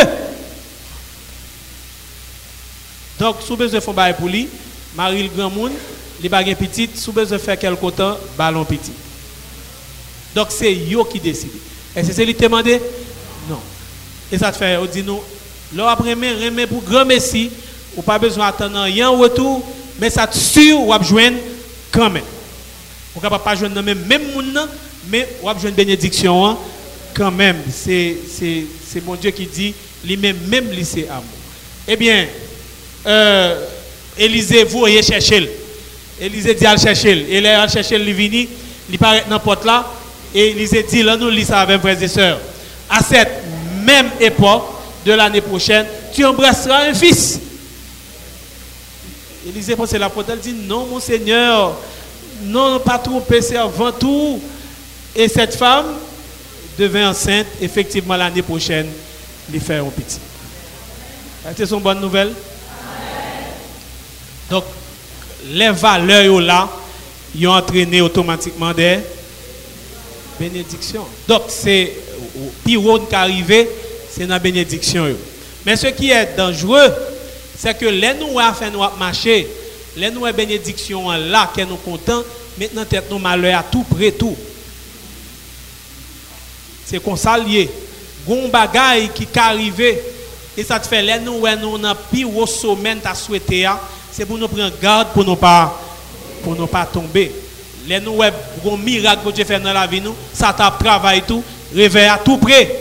Donc, 3.19 3.37
si 3.41 3.49
vous 3.49 3.57
besoin 3.57 3.79
de 3.79 3.83
faire 3.83 4.15
pour 4.15 4.27
lui, 4.29 4.47
Marie 4.95 5.23
le 5.23 5.29
grand 5.29 5.49
monde, 5.49 5.71
les 6.21 6.29
baguettes 6.29 6.57
petites, 6.57 6.97
sous 6.97 7.11
besoin 7.11 7.37
de 7.37 7.41
faire 7.41 7.57
quelque 7.57 7.89
temps, 7.91 8.17
ballon 8.37 8.65
petit. 8.65 8.91
Donc 10.35 10.47
c'est 10.49 10.73
yo 10.73 11.05
qui 11.05 11.19
décide. 11.19 11.51
Est-ce 11.95 12.09
que 12.09 12.13
c'est 12.13 12.25
lui 12.25 12.33
demandé 12.33 12.79
Non. 13.49 13.59
Et 14.31 14.37
ça 14.37 14.51
te 14.51 14.57
fait, 14.57 14.77
on 14.77 14.85
dit 14.85 15.03
nous, 15.03 15.21
là 15.75 15.91
après, 15.91 16.13
remet 16.13 16.67
pour 16.67 16.83
grand 16.83 17.05
messie, 17.05 17.49
ou 17.95 18.01
pas 18.01 18.19
besoin 18.19 18.47
d'attendre 18.47 18.81
rien 18.81 19.09
en 19.09 19.17
retour, 19.17 19.65
mais 19.99 20.09
ça 20.09 20.27
te 20.27 20.37
sûr, 20.37 20.79
ou 20.79 20.93
joindre 21.03 21.37
quand 21.91 22.09
même. 22.09 22.23
On 23.15 23.21
ne 23.21 23.37
pas 23.37 23.55
joindre 23.55 23.81
même 23.81 24.05
même 24.05 24.31
monde, 24.33 24.69
mais 25.07 25.27
va 25.43 25.57
joindre 25.57 25.75
bénédiction 25.75 26.57
quand 27.13 27.31
même. 27.31 27.57
C'est 27.73 28.15
mon 29.03 29.15
Dieu 29.15 29.31
qui 29.31 29.47
dit, 29.47 29.73
lui-même, 30.05 30.37
même 30.47 30.71
lycée 30.71 31.07
amour. 31.09 31.23
Eh 31.87 31.95
bien, 31.95 32.27
euh, 33.05 33.65
Élisée, 34.17 34.63
vous 34.63 34.85
allez 34.85 35.01
chercher. 35.01 35.49
Élisée 36.19 36.53
dit 36.53 36.65
à 36.65 36.77
chercher. 36.77 37.25
Et 37.29 37.41
là, 37.41 37.67
chercher, 37.67 37.95
il 37.95 38.13
vient, 38.13 38.45
il 38.89 38.97
paraît 38.97 39.23
dans 39.27 39.35
la 39.35 39.39
porte 39.39 39.65
là. 39.65 39.85
Et 40.33 40.49
Élisée 40.49 40.83
dit, 40.83 41.03
là, 41.03 41.15
nous 41.17 41.29
lisons 41.29 41.53
avec 41.53 41.79
frères 41.81 42.01
et 42.01 42.07
sœurs. 42.07 42.39
À 42.89 43.01
cette 43.03 43.43
même 43.83 44.09
époque 44.19 44.63
de 45.05 45.13
l'année 45.13 45.41
prochaine, 45.41 45.85
tu 46.13 46.25
embrasseras 46.25 46.89
un 46.89 46.93
fils. 46.93 47.39
Élisée 49.47 49.75
pense 49.75 49.91
la 49.93 50.09
porte, 50.09 50.29
elle 50.29 50.39
dit, 50.39 50.53
non, 50.53 50.85
mon 50.85 50.99
Seigneur, 50.99 51.75
non, 52.43 52.79
pas 52.79 52.99
tromper, 52.99 53.41
c'est 53.41 53.57
avant 53.57 53.91
tout. 53.91 54.41
Et 55.15 55.27
cette 55.27 55.55
femme 55.55 55.95
devint 56.77 57.09
enceinte, 57.09 57.47
effectivement, 57.61 58.15
l'année 58.15 58.41
prochaine, 58.41 58.87
lui 59.51 59.59
faire 59.59 59.83
un 59.83 59.89
petit. 59.89 60.19
C'est 61.55 61.71
une 61.71 61.79
bonne 61.79 61.99
nouvelle? 61.99 62.33
Donc, 64.49 64.65
les 65.49 65.71
valeurs 65.71 66.39
là, 66.39 66.69
ils 67.35 67.47
ont 67.47 67.53
entraîné 67.53 68.01
automatiquement 68.01 68.73
des 68.73 68.99
bénédictions. 70.39 71.05
Donc, 71.27 71.43
c'est 71.47 71.91
pire 72.63 72.81
qui 73.09 73.15
arrivé, 73.15 73.69
c'est 74.11 74.25
la 74.25 74.39
bénédiction. 74.39 75.07
Mais 75.65 75.75
ce 75.75 75.87
qui 75.87 76.11
est 76.11 76.35
dangereux, 76.37 76.91
c'est 77.57 77.77
que 77.77 77.85
les 77.85 78.13
nous 78.13 78.39
a 78.39 78.53
fait 78.53 78.71
marcher, 78.97 79.47
les 79.97 80.09
nous 80.11 80.21
bénédictions 80.33 81.09
là, 81.09 81.51
qui 81.53 81.65
nous 81.65 81.75
contents, 81.77 82.23
maintenant 82.57 82.85
tête 82.85 83.05
nous 83.09 83.19
malheur 83.19 83.59
à 83.59 83.63
tout 83.63 83.83
près 83.83 84.11
tout. 84.11 84.35
C'est 86.85 87.03
comme 87.03 87.17
ça. 87.17 87.37
Gon 88.27 88.49
bagaille 88.49 89.09
qui 89.13 89.23
est 89.23 89.37
arrivé, 89.37 90.01
et 90.57 90.63
ça 90.63 90.79
te 90.79 90.87
fait 90.87 91.01
les 91.01 91.19
nous 91.19 91.41
nous 91.61 91.77
dans 91.77 91.95
pire 92.11 92.27
à 93.05 93.15
souhaiter 93.15 93.67
c'est 94.11 94.25
pour 94.25 94.37
nous 94.37 94.47
prendre 94.47 94.71
garde 94.81 95.09
pour 95.13 95.25
ne 95.25 95.35
pas, 95.35 95.79
pour 96.43 96.69
pas 96.69 96.85
tomber. 96.85 97.31
Les 97.87 97.99
nous 97.99 98.21
miracle 98.77 99.21
que 99.25 99.31
Dieu 99.31 99.45
fait 99.45 99.59
dans 99.59 99.73
la 99.73 99.87
vie 99.87 100.01
nous, 100.01 100.15
ça 100.33 100.53
t'a 100.53 100.69
travaillé 100.71 101.21
tout, 101.21 101.43
réveille 101.73 102.07
à 102.07 102.17
tout 102.17 102.37
près. 102.37 102.75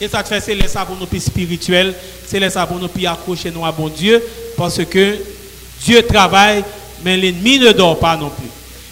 Et 0.00 0.08
ça 0.08 0.22
te 0.22 0.28
fait 0.28 0.40
c'est 0.40 0.68
ça 0.68 0.84
pour 0.84 0.96
nous 0.96 1.06
plus 1.06 1.20
spirituel, 1.22 1.94
c'est 2.26 2.50
ça 2.50 2.66
pour 2.66 2.78
nous 2.78 2.88
plus 2.88 3.06
accrocher 3.06 3.50
nous 3.50 3.64
à 3.64 3.72
bon 3.72 3.88
Dieu 3.88 4.22
parce 4.56 4.84
que 4.84 5.16
Dieu 5.82 6.02
travaille 6.02 6.64
mais 7.04 7.16
l'ennemi 7.16 7.58
ne 7.58 7.72
dort 7.72 7.98
pas 7.98 8.16
non 8.16 8.30
plus. 8.30 8.48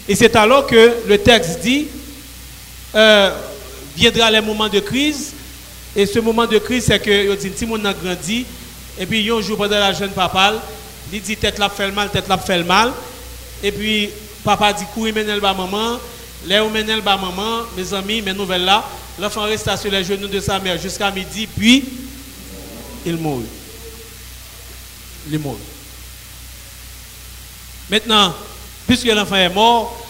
Et 0.07 0.15
c'est 0.15 0.35
alors 0.35 0.67
que 0.67 0.93
le 1.07 1.17
texte 1.17 1.59
dit 1.61 1.87
euh, 2.95 3.31
viendra 3.95 4.29
les 4.29 4.41
moments 4.41 4.69
de 4.69 4.79
crise 4.79 5.33
et 5.95 6.05
ce 6.05 6.19
moment 6.19 6.45
de 6.45 6.57
crise 6.57 6.85
c'est 6.85 6.99
que 6.99 7.35
dit 7.35 7.51
si 7.55 7.65
mon 7.65 7.83
a 7.85 7.93
grandi 7.93 8.45
et 8.99 9.05
puis 9.05 9.29
un 9.29 9.41
jour 9.41 9.57
pendant 9.57 9.79
la 9.79 9.93
jeune 9.93 10.11
papa 10.11 10.53
il 11.13 11.21
dit 11.21 11.37
tête 11.37 11.59
la 11.59 11.69
fait 11.69 11.91
mal, 11.91 12.09
tête 12.09 12.27
la 12.27 12.37
fait 12.37 12.63
mal 12.63 12.91
et 13.61 13.71
puis 13.71 14.09
papa 14.43 14.73
dit 14.73 14.85
courir 14.93 15.13
mener 15.15 15.39
bas 15.39 15.53
maman, 15.53 15.99
là 16.47 16.65
où 16.65 16.69
mener 16.69 16.99
bas 17.01 17.17
maman, 17.17 17.63
mes 17.77 17.93
amis, 17.93 18.21
mes 18.21 18.33
nouvelles 18.33 18.65
là 18.65 18.83
L'enfant 19.19 19.43
resta 19.43 19.77
sur 19.77 19.91
les 19.91 20.03
genoux 20.03 20.27
de 20.27 20.39
sa 20.39 20.59
mère 20.59 20.79
jusqu'à 20.79 21.11
midi, 21.11 21.45
puis 21.45 21.85
il 23.05 23.15
mourut. 23.15 23.45
Il 25.31 25.37
mourut. 25.37 25.57
Maintenant, 27.91 28.33
puisque 28.87 29.05
l'enfant 29.05 29.35
est 29.35 29.49
mort, 29.49 30.03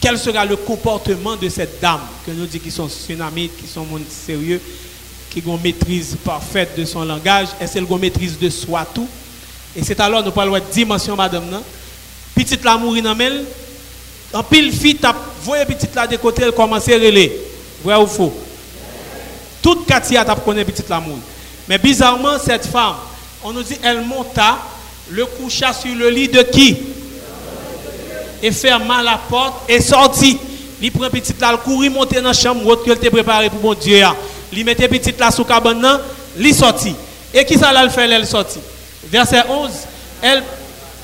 quel 0.00 0.16
sera 0.16 0.44
le 0.44 0.56
comportement 0.56 1.34
de 1.34 1.48
cette 1.48 1.80
dame 1.80 2.02
que 2.24 2.30
nous 2.30 2.46
dit 2.46 2.60
qui 2.60 2.70
sont 2.70 2.88
tsunamites, 2.88 3.56
qui 3.56 3.66
sont 3.66 3.84
monde 3.84 4.04
sérieux, 4.08 4.60
qui 5.28 5.42
ont 5.44 5.58
maîtrise 5.58 6.16
parfaite 6.24 6.78
de 6.78 6.84
son 6.84 7.04
langage, 7.04 7.48
est-ce 7.60 7.74
qu'elle 7.74 7.92
a 7.92 7.98
maîtrise 7.98 8.38
de 8.38 8.48
soi 8.48 8.86
tout? 8.94 9.08
Et 9.76 9.84
c'est 9.84 10.00
alors 10.00 10.24
nous 10.24 10.32
parlons 10.32 10.54
de 10.54 10.62
dimension, 10.72 11.14
madame. 11.14 11.44
Non? 11.50 11.62
Petite 12.34 12.64
la 12.64 12.76
mourir 12.76 13.02
dans 13.02 13.16
en 14.32 14.42
pile 14.42 14.72
fille, 14.72 14.98
voyez 15.42 15.64
petite 15.64 15.94
la 15.94 16.06
de 16.06 16.16
côté, 16.16 16.42
elle 16.42 16.52
commence 16.52 16.88
à 16.88 16.92
relayer. 16.92 17.40
Vrai 17.84 17.96
ou 17.96 18.06
faux? 18.06 18.34
Toute 19.62 19.86
Katia 19.86 20.24
t'a 20.24 20.34
connu 20.34 20.64
petite 20.64 20.88
l'amour. 20.88 21.18
Mais 21.68 21.78
bizarrement, 21.78 22.38
cette 22.44 22.66
femme, 22.66 22.94
on 23.42 23.52
nous 23.52 23.62
dit, 23.62 23.78
elle 23.82 24.02
monta, 24.02 24.58
le 25.10 25.24
coucha 25.26 25.72
sur 25.72 25.94
le 25.94 26.10
lit 26.10 26.28
de 26.28 26.42
qui? 26.42 26.76
Et 28.42 28.50
ferma 28.50 29.02
la 29.02 29.18
porte 29.28 29.70
et 29.70 29.80
sortit. 29.80 30.38
Il 30.82 30.92
prend 30.92 31.08
petite 31.08 31.40
là, 31.40 31.56
courir 31.56 31.90
monter 31.90 32.16
dans 32.16 32.28
la 32.28 32.32
chambre 32.34 32.82
qu'elle 32.84 32.96
était 32.96 33.10
préparée 33.10 33.48
pour 33.48 33.60
mon 33.60 33.74
Dieu. 33.74 34.04
Il 34.52 34.64
mettait 34.64 34.88
petite 34.88 35.18
là 35.18 35.30
sous 35.30 35.44
cabane, 35.44 36.00
il 36.38 36.54
sortit. 36.54 36.94
Et 37.32 37.44
qui 37.44 37.56
ça 37.56 37.72
l'a 37.72 37.88
fait, 37.88 38.10
elle 38.10 38.26
sortit? 38.26 38.60
Verset 39.10 39.42
11, 39.48 39.70
elle, 40.22 40.42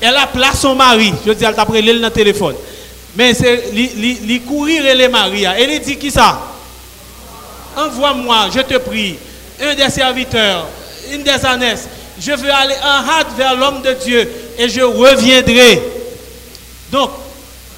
elle 0.01 0.15
a 0.15 0.27
placé 0.27 0.57
son 0.57 0.75
mari. 0.75 1.13
Je 1.25 1.31
dis, 1.31 1.43
elle 1.43 1.55
t'a 1.55 1.65
pris 1.65 1.81
dans 1.81 2.01
le 2.01 2.09
téléphone. 2.09 2.55
Mais 3.15 3.33
c'est, 3.33 3.65
il 3.73 4.41
courir 4.43 4.85
et 4.85 4.95
les 4.95 5.07
maris. 5.07 5.45
Il 5.59 5.79
dit 5.81 5.97
qui 5.97 6.11
ça? 6.11 6.41
Envoie-moi, 7.75 8.49
je 8.53 8.61
te 8.61 8.77
prie, 8.77 9.15
un 9.61 9.73
des 9.73 9.89
serviteurs, 9.89 10.67
une 11.11 11.23
des 11.23 11.45
ânesses. 11.45 11.87
Je 12.19 12.31
veux 12.31 12.51
aller 12.51 12.75
en 12.83 13.09
hâte 13.09 13.35
vers 13.35 13.55
l'homme 13.55 13.81
de 13.81 13.93
Dieu 13.93 14.29
et 14.57 14.69
je 14.69 14.81
reviendrai. 14.81 15.81
Donc, 16.91 17.09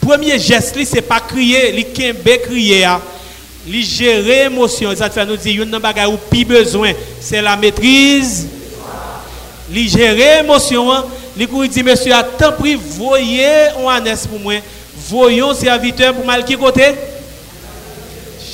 premier 0.01 0.38
geste, 0.39 0.78
c'est 0.84 1.01
pas 1.01 1.21
crier, 1.21 1.71
li 1.71 1.86
kembe 1.86 2.38
crier, 2.43 2.84
hein. 2.84 3.01
li 3.65 3.84
gérer 3.84 4.45
émotion. 4.45 4.93
Ça 4.95 5.09
fait 5.09 5.26
nous 5.26 5.38
dire, 5.38 5.63
une 5.63 5.78
bagage 5.80 6.09
ou 6.09 6.17
plus 6.30 6.43
besoin, 6.43 6.91
c'est 7.21 7.41
la 7.41 7.55
maîtrise. 7.55 8.47
Li 9.72 9.89
gérer 9.89 10.39
émotion, 10.41 10.91
hein. 10.91 11.05
li 11.36 11.47
dit, 11.70 11.84
monsieur, 11.84 12.13
a 12.13 12.24
tant 12.24 12.51
pris, 12.51 12.76
voyez 12.76 13.70
un 13.84 13.88
ânesse 13.88 14.28
pour 14.28 14.39
moi, 14.39 14.53
voyons 15.09 15.53
serviteur 15.53 16.13
pour 16.13 16.26
mal 16.26 16.45
qui 16.45 16.55
côté? 16.55 16.84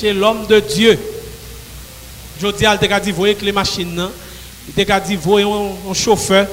Chez 0.00 0.12
l'homme 0.12 0.46
de 0.46 0.58
Dieu. 0.60 0.98
Je 2.40 2.46
dis, 2.48 2.64
il 2.64 2.92
a 2.92 3.00
dit, 3.00 3.12
voyez 3.12 3.34
que 3.34 3.44
les 3.44 3.52
machines, 3.52 4.08
il 4.76 4.92
a 4.92 5.00
dit, 5.00 5.16
voyez 5.16 5.46
un 5.46 5.94
chauffeur 5.94 6.46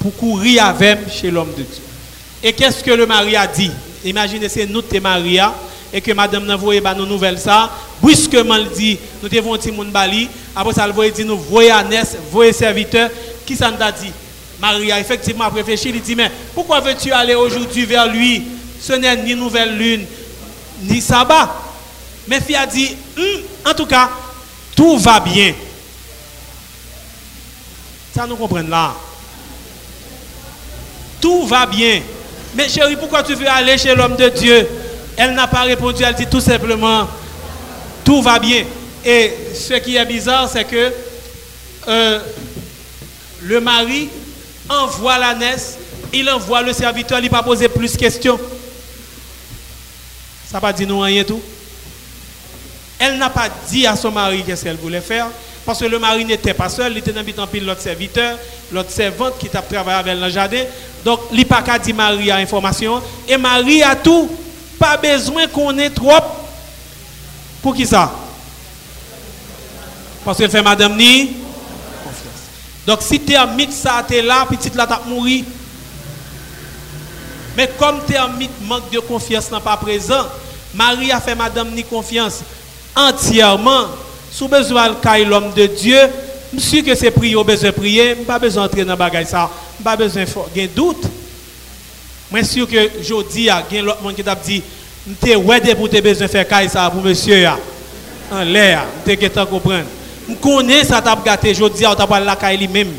pour 0.00 0.16
courir 0.16 0.64
avec 0.64 0.98
chez 1.12 1.30
l'homme 1.30 1.52
de 1.56 1.62
Dieu. 1.62 1.82
Et 2.42 2.52
qu'est-ce 2.52 2.82
que 2.82 2.90
le 2.90 3.06
mari 3.06 3.36
a 3.36 3.46
dit? 3.46 3.70
Imaginez, 4.04 4.48
c'est 4.48 4.66
nous, 4.66 4.82
t'es 4.82 5.00
Maria, 5.00 5.52
et 5.92 6.00
que 6.00 6.12
madame 6.12 6.46
n'a 6.46 6.56
voyé 6.56 6.80
nos 6.80 7.06
nouvelles 7.06 7.38
ça. 7.38 7.70
Brusquement, 8.00 8.56
il 8.56 8.70
dit, 8.70 8.98
nous 9.22 9.28
devons 9.28 9.56
petit 9.56 9.72
monde 9.72 9.90
bali. 9.90 10.28
Après 10.54 10.72
ça, 10.72 10.86
il 11.04 11.12
dit, 11.12 11.24
nous 11.24 11.38
voyez 11.38 11.70
Agnès, 11.70 12.16
voyez 12.30 12.52
serviteur. 12.52 13.10
Qui 13.48 13.54
nous 13.54 13.82
a 13.82 13.90
dit? 13.90 14.12
Effectivement, 15.00 15.44
a 15.44 15.48
réfléchi, 15.48 15.88
il 15.88 16.02
dit, 16.02 16.14
mais 16.14 16.30
pourquoi 16.54 16.80
veux-tu 16.80 17.10
aller 17.12 17.34
aujourd'hui 17.34 17.86
vers 17.86 18.06
lui? 18.06 18.42
Ce 18.78 18.92
n'est 18.92 19.16
ni 19.22 19.34
nouvelle 19.34 19.74
lune, 19.74 20.04
ni 20.82 21.00
sabbat. 21.00 21.48
Mais 22.26 22.42
fille 22.42 22.56
a 22.56 22.66
dit, 22.66 22.94
hum, 23.16 23.24
en 23.64 23.72
tout 23.72 23.86
cas, 23.86 24.10
tout 24.76 24.98
va 24.98 25.20
bien. 25.20 25.54
Ça 28.14 28.26
nous 28.26 28.36
comprend 28.36 28.60
là. 28.68 28.94
Tout 31.18 31.46
va 31.46 31.64
bien. 31.64 32.02
Mais 32.54 32.68
chérie, 32.68 32.96
pourquoi 32.96 33.22
tu 33.22 33.34
veux 33.34 33.48
aller 33.48 33.78
chez 33.78 33.94
l'homme 33.94 34.16
de 34.16 34.28
Dieu? 34.28 34.68
Elle 35.16 35.32
n'a 35.32 35.46
pas 35.46 35.62
répondu, 35.62 36.02
elle 36.04 36.14
dit 36.14 36.26
tout 36.26 36.42
simplement, 36.42 37.08
tout 38.04 38.20
va 38.20 38.38
bien. 38.38 38.66
Et 39.02 39.32
ce 39.54 39.72
qui 39.74 39.96
est 39.96 40.04
bizarre, 40.04 40.50
c'est 40.52 40.64
que 40.64 40.92
euh, 41.88 42.20
le 43.48 43.60
mari 43.60 44.10
envoie 44.68 45.18
la 45.18 45.34
naisse, 45.34 45.78
il 46.12 46.28
envoie 46.28 46.60
le 46.62 46.74
serviteur, 46.74 47.18
il 47.18 47.24
n'a 47.24 47.30
pas 47.30 47.42
posé 47.42 47.66
plus 47.68 47.92
de 47.92 47.96
questions. 47.96 48.38
Ça 50.50 50.60
va 50.60 50.72
dire 50.72 50.86
nous 50.86 51.00
rien 51.00 51.24
tout. 51.24 51.40
Elle 52.98 53.16
n'a 53.16 53.30
pas 53.30 53.48
dit 53.70 53.86
à 53.86 53.96
son 53.96 54.10
mari 54.10 54.42
qu'est-ce 54.44 54.64
qu'elle 54.64 54.76
voulait 54.76 55.00
faire, 55.00 55.28
parce 55.64 55.78
que 55.78 55.86
le 55.86 55.98
mari 55.98 56.26
n'était 56.26 56.52
pas 56.52 56.68
seul, 56.68 56.92
il 56.92 56.98
était 56.98 57.12
dans 57.12 57.46
pile 57.46 57.64
l'autre 57.64 57.80
serviteur, 57.80 58.36
l'autre 58.70 58.90
servante 58.90 59.38
qui 59.38 59.48
t'a 59.48 59.62
travaillé 59.62 59.98
avec 59.98 60.18
le 60.18 60.28
jardin. 60.28 60.64
Donc, 61.04 61.20
il 61.32 61.38
n'a 61.38 61.62
pas 61.62 61.78
dire 61.78 61.94
Marie 61.94 62.30
a 62.30 62.36
information. 62.36 63.00
Et 63.26 63.36
Marie 63.36 63.82
a 63.82 63.94
tout. 63.96 64.28
Pas 64.78 64.96
besoin 64.96 65.46
qu'on 65.46 65.76
ait 65.78 65.90
trop. 65.90 66.10
Pour 67.62 67.74
qui 67.74 67.86
ça? 67.86 68.12
Parce 70.24 70.38
qu'elle 70.38 70.50
fait 70.50 70.62
madame 70.62 70.96
ni 70.96 71.30
Donc, 72.88 73.02
si 73.02 73.20
tu 73.20 73.34
es 73.34 73.38
en 73.38 73.48
mythe, 73.48 73.70
ça, 73.70 74.02
tu 74.08 74.14
es 74.14 74.22
là, 74.22 74.46
petite 74.48 74.74
là, 74.74 74.86
tu 74.86 75.10
mourir. 75.10 75.44
Mais 77.54 77.68
comme 77.78 78.00
tu 78.06 78.14
es 78.14 78.18
en 78.18 78.30
mythe, 78.30 78.50
manque 78.62 78.90
de 78.90 78.98
confiance 78.98 79.52
n'est 79.52 79.60
pas 79.60 79.76
présent, 79.76 80.26
Marie 80.72 81.12
a 81.12 81.20
fait 81.20 81.34
madame 81.34 81.68
ni 81.74 81.84
confiance. 81.84 82.40
Entièrement. 82.96 83.88
Sous 84.32 84.48
besoin 84.48 84.88
de 84.88 85.24
l'homme 85.24 85.52
de 85.54 85.66
Dieu, 85.66 85.98
je 86.54 86.60
suis 86.60 86.82
que 86.82 86.94
c'est 86.94 87.10
prier, 87.10 87.36
besoin 87.44 87.68
de 87.68 87.74
prier, 87.74 88.14
pas 88.14 88.38
besoin 88.38 88.62
d'entrer 88.62 88.86
dans 88.86 88.96
bagage 88.96 89.26
ça, 89.26 89.50
pas 89.84 89.94
besoin 89.94 90.24
de 90.24 90.66
doute. 90.68 91.04
Je 92.32 92.36
suis 92.38 92.46
sûr 92.46 92.68
que 92.68 92.90
je 93.02 93.28
dis 93.30 93.50
à 93.50 93.62
l'autre 93.82 94.00
monde 94.02 94.14
qui 94.14 94.24
t'a 94.24 94.34
dit, 94.34 94.62
je 95.06 95.36
ouais 95.36 95.74
pour 95.74 95.88
besoin 95.88 96.26
de 96.26 96.32
faire 96.32 96.70
ça 96.70 96.88
pour 96.88 97.02
monsieur 97.02 97.48
en 98.32 98.44
l'air, 98.44 98.86
je 99.06 99.14
te 99.14 99.44
comprendre. 99.44 99.97
Je 100.28 100.34
connais 100.34 100.84
ça 100.84 101.00
t'a 101.00 101.16
gâté, 101.24 101.54
je 101.54 101.64
dis 101.64 101.84
à 101.84 101.94
t'a 101.94 102.20
la 102.20 102.36
caille 102.36 102.58
lui-même. 102.58 102.92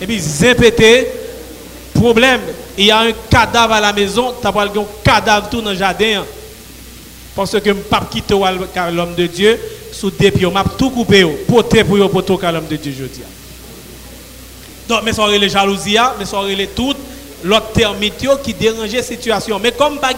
Et 0.00 0.06
puis 0.06 0.18
zépété 0.18 1.08
problème, 1.94 2.40
il 2.76 2.86
y 2.86 2.90
a 2.90 3.00
un 3.00 3.12
cadavre 3.28 3.74
à 3.74 3.80
la 3.80 3.92
maison, 3.92 4.32
tu 4.40 4.46
as 4.46 4.50
un 4.50 4.84
cadavre 5.02 5.48
tout 5.48 5.60
dans 5.60 5.70
le 5.70 5.76
jardin. 5.76 6.24
Parce 7.34 7.52
que 7.52 7.58
je 7.64 7.70
ne 7.70 7.74
peux 7.74 7.80
pas 7.82 8.06
quitter 8.10 8.34
l'homme 8.92 9.14
de 9.16 9.26
Dieu 9.26 9.58
sous 9.92 10.10
des 10.10 10.30
pieds. 10.30 10.42
Je 10.42 10.46
vais 10.48 10.76
tout 10.78 10.90
couper, 10.90 11.24
porter 11.46 11.84
pour 11.84 11.96
l'homme 11.96 12.66
de 12.68 12.76
Dieu, 12.76 12.94
je 12.98 13.04
dis. 13.04 13.20
Donc, 14.88 15.02
mais 15.04 15.12
ça 15.12 15.26
les 15.28 15.48
jalousies, 15.48 15.98
mais 16.18 16.24
ça 16.24 16.42
les 16.42 16.66
toutes 16.68 16.96
l'autre 17.44 17.72
terme 17.72 17.98
qui 18.42 18.54
dérange 18.54 18.92
la 18.92 19.02
situation. 19.02 19.58
Mais 19.58 19.72
comme 19.72 19.98
pas 19.98 20.12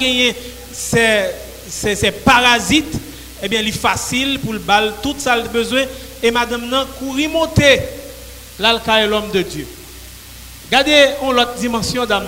ces, 0.73 1.25
ces, 1.69 2.11
parasites, 2.11 2.95
eh 3.43 3.49
bien, 3.49 3.61
il 3.61 3.69
est 3.69 3.73
facile 3.73 4.39
pour 4.39 4.53
le 4.53 4.59
bal 4.59 4.95
tout 5.03 5.15
ça 5.19 5.37
le 5.37 5.49
besoin. 5.49 5.83
Et 6.23 6.31
madame, 6.31 6.67
non, 6.67 6.87
courir 6.99 7.31
monter 7.31 7.81
l'alca 8.59 9.07
l'homme 9.07 9.31
de 9.31 9.43
Dieu. 9.43 9.67
Regardez 10.67 11.11
l'autre 11.23 11.55
dimension 11.55 12.05
d'âme. 12.05 12.27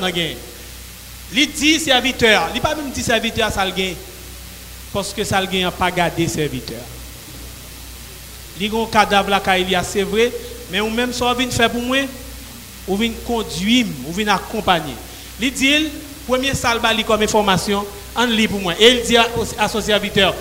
Il 1.35 1.53
dit 1.53 1.81
serviteur, 1.81 2.51
il 2.55 2.61
pas 2.61 2.75
même 2.75 2.91
dit 2.91 3.03
serviteur, 3.03 3.51
ça 3.51 3.65
le 3.65 3.73
gagne 3.73 3.95
parce 4.93 5.13
que 5.13 5.25
ça 5.25 5.41
n'a 5.41 5.71
pas 5.71 5.91
gardé 5.91 6.29
serviteur. 6.29 6.81
Il 8.61 8.71
y 8.71 8.77
a 8.77 8.79
un 8.79 8.87
cadavre 8.87 9.41
c'est 9.83 10.03
vrai, 10.03 10.31
mais 10.71 10.81
ou 10.81 10.91
même 10.91 11.13
ça 11.13 11.33
vient 11.35 11.51
faire 11.51 11.71
pour 11.71 11.81
moi, 11.81 11.99
ou 12.87 12.97
vient 12.97 13.13
conduire, 13.27 13.87
ou 14.07 14.13
vient 14.13 14.35
accompagner. 14.35 14.95
Il 15.41 15.53
dit, 15.53 15.89
premier 16.27 16.55
salbali 16.55 17.05
comme 17.05 17.23
information, 17.23 17.85
en 18.15 18.27
lit 18.27 18.47
pour 18.47 18.61
moi. 18.61 18.75
Et 18.79 18.91
il 18.91 19.03
dit 19.03 19.17
à 19.17 19.69
son 19.69 19.81
serviteur, 19.81 20.35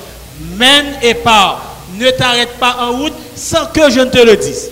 mène 0.58 0.98
et 1.02 1.14
pars, 1.14 1.71
ne 1.98 2.10
t'arrête 2.12 2.58
pas 2.60 2.78
en 2.80 2.98
route 2.98 3.14
sans 3.36 3.66
que 3.68 3.90
je 3.90 4.00
ne 4.00 4.10
te 4.10 4.18
le 4.18 4.38
dise. 4.38 4.70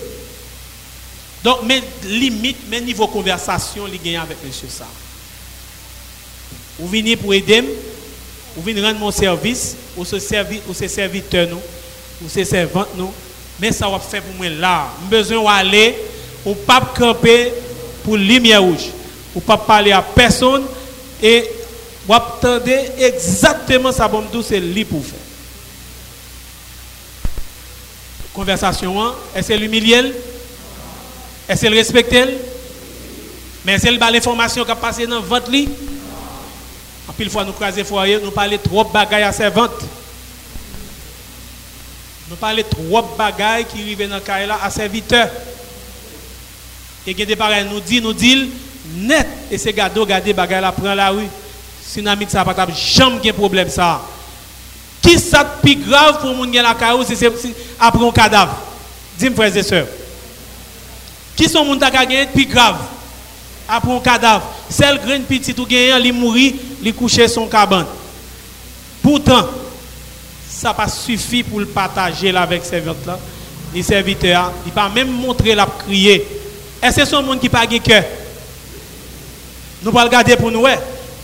Donc, 1.42 1.62
mes 1.64 1.82
limites, 2.04 2.68
mes 2.68 2.80
niveaux 2.80 3.06
de 3.06 3.12
conversation, 3.12 3.84
il 3.86 4.00
gagne 4.00 4.18
avec 4.18 4.36
M. 4.44 4.50
ça. 4.68 4.86
Ou 6.78 6.86
venez 6.86 7.16
pour 7.16 7.32
aider, 7.32 7.64
ou 8.56 8.62
venez 8.62 8.82
rendre 8.82 8.98
mon 8.98 9.10
service, 9.10 9.76
ou 9.96 10.04
se 10.04 10.18
servir, 10.18 10.60
ou 10.68 10.74
se 10.74 10.86
serviteur 10.86 11.48
nous, 11.48 11.60
ou 12.24 12.28
se 12.28 12.44
servante 12.44 12.88
nous. 12.96 13.12
Mais 13.58 13.72
ça 13.72 13.88
va 13.88 13.98
faire 13.98 14.22
pour 14.22 14.34
moi 14.34 14.48
là. 14.48 14.88
J'ai 15.02 15.16
besoin 15.16 15.62
d'aller, 15.62 15.96
ou 16.44 16.54
pas 16.54 16.80
camper 16.96 17.52
pour 18.04 18.16
lumière 18.16 18.62
rouge. 18.62 18.90
Ou 19.34 19.40
pas 19.40 19.56
parler 19.56 19.92
à 19.92 20.02
personne 20.02 20.64
et 21.22 21.44
vous 22.06 22.14
attendez 22.14 22.80
exactement 22.98 23.92
ça 23.92 24.08
bon 24.08 24.24
c'est 24.42 24.58
lui 24.58 24.84
pour 24.84 25.04
faire. 25.04 25.19
Conversation, 28.32 29.12
est-ce 29.34 29.48
qu'elle 29.48 29.60
l'humilie 29.60 30.12
Est-ce 31.48 31.62
qu'elle 31.62 31.74
respecte 31.74 32.14
Mais 33.64 33.72
est-ce 33.72 33.84
qu'elle 33.84 34.02
a 34.02 34.10
l'information 34.10 34.64
qui 34.64 34.70
a 34.70 34.76
passé 34.76 35.06
dans 35.06 35.20
votre 35.20 35.50
lit? 35.50 35.68
En 37.08 37.12
pile 37.12 37.28
fois, 37.28 37.44
nous 37.44 37.52
croisons 37.52 37.84
foyer, 37.84 38.20
nous 38.22 38.30
parlons 38.30 38.58
trop 38.62 38.84
de 38.84 38.90
bagailles 38.90 39.24
à 39.24 39.32
servante. 39.32 39.72
Nous 42.28 42.36
parlons 42.36 42.62
trop 42.70 43.02
de 43.02 43.18
bagailles 43.18 43.64
qui 43.64 43.80
arrivent 43.80 44.08
dans 44.08 44.14
le 44.14 44.20
cas 44.20 44.36
à 44.62 44.70
serviteur. 44.70 45.28
Et 47.04 47.14
bagailles 47.34 47.68
nous 47.68 47.80
dit, 47.80 48.00
nous 48.00 48.12
dit 48.12 48.48
net. 48.94 49.26
Et 49.50 49.58
ces 49.58 49.72
gado, 49.72 50.02
regardez 50.02 50.32
bagailles 50.32 50.62
là, 50.62 50.70
prend 50.70 50.94
la 50.94 51.10
rue. 51.10 51.26
Nous 51.96 52.28
ça 52.28 52.44
pas 52.44 52.54
jamais 52.72 53.20
de 53.20 53.32
problème 53.32 53.68
ça. 53.68 54.00
Qui 55.02 55.18
ça 55.18 55.44
plus 55.44 55.76
grave 55.76 56.20
pour 56.20 56.34
moun 56.34 56.52
gen 56.52 56.62
la 56.62 56.74
caillou 56.74 57.02
c'est 57.06 57.32
après 57.78 58.06
un 58.06 58.12
cadavre? 58.12 58.54
Dis-moi 59.18 59.36
frères 59.36 59.56
et 59.56 59.62
sœurs. 59.62 59.86
Qui 61.36 61.48
sont 61.48 61.64
moun 61.64 61.78
ta 61.78 61.90
gagné 61.90 62.26
plus 62.26 62.46
grave 62.46 62.76
après 63.68 63.92
un 63.92 64.00
cadavre? 64.00 64.42
Celle 64.68 65.00
graine 65.00 65.22
petit 65.22 65.54
ou 65.58 65.64
gagnant 65.64 65.98
li 65.98 66.12
mourir, 66.12 66.52
li 66.82 66.92
coucher 66.92 67.28
son 67.28 67.46
cabane. 67.46 67.86
Pourtant, 69.02 69.48
ça 70.48 70.74
pas 70.74 70.86
suffit 70.88 71.42
pour 71.42 71.60
le 71.60 71.66
partager 71.66 72.36
avec 72.36 72.64
serviteur 72.64 72.96
là, 73.06 73.18
les 73.74 73.82
serviteurs, 73.82 74.52
il 74.66 74.72
pas 74.72 74.90
même 74.90 75.10
montrer 75.10 75.54
la 75.54 75.66
crier. 75.66 76.26
Est-ce 76.82 76.96
que 76.96 77.04
c'est 77.06 77.14
un 77.14 77.22
monde 77.22 77.40
qui 77.40 77.48
pas 77.48 77.66
cœur? 77.66 78.04
Nous 79.82 79.92
pas 79.92 80.04
regarder 80.04 80.36
pour 80.36 80.50
nous 80.50 80.66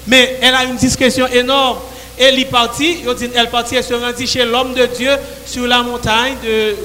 mais 0.07 0.39
elle 0.41 0.55
a 0.55 0.65
une 0.65 0.77
discussion 0.77 1.27
énorme 1.27 1.79
elle 2.19 2.39
est 2.39 2.45
partie, 2.47 2.99
elle 3.35 3.51
partie, 3.51 3.77
elle 3.77 3.85
se 3.85 3.95
rendit 3.95 4.27
chez 4.27 4.45
l'homme 4.45 4.75
de 4.75 4.87
Dieu 4.87 5.11
sur 5.45 5.67
la 5.67 5.83
montagne 5.83 6.37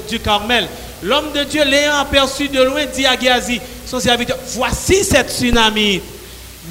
du 0.08 0.20
Carmel. 0.20 0.68
L'homme 1.02 1.32
de 1.34 1.42
Dieu, 1.44 1.64
l'ayant 1.64 1.96
aperçu 1.98 2.48
de 2.48 2.62
loin, 2.62 2.84
dit 2.94 3.06
à 3.06 3.18
Géasi, 3.18 3.60
son 3.86 3.98
serviteur, 3.98 4.38
voici 4.54 5.02
cette 5.02 5.32
tsunami. 5.32 6.00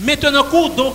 Maintenant, 0.03 0.43
cours 0.43 0.69
donc 0.69 0.93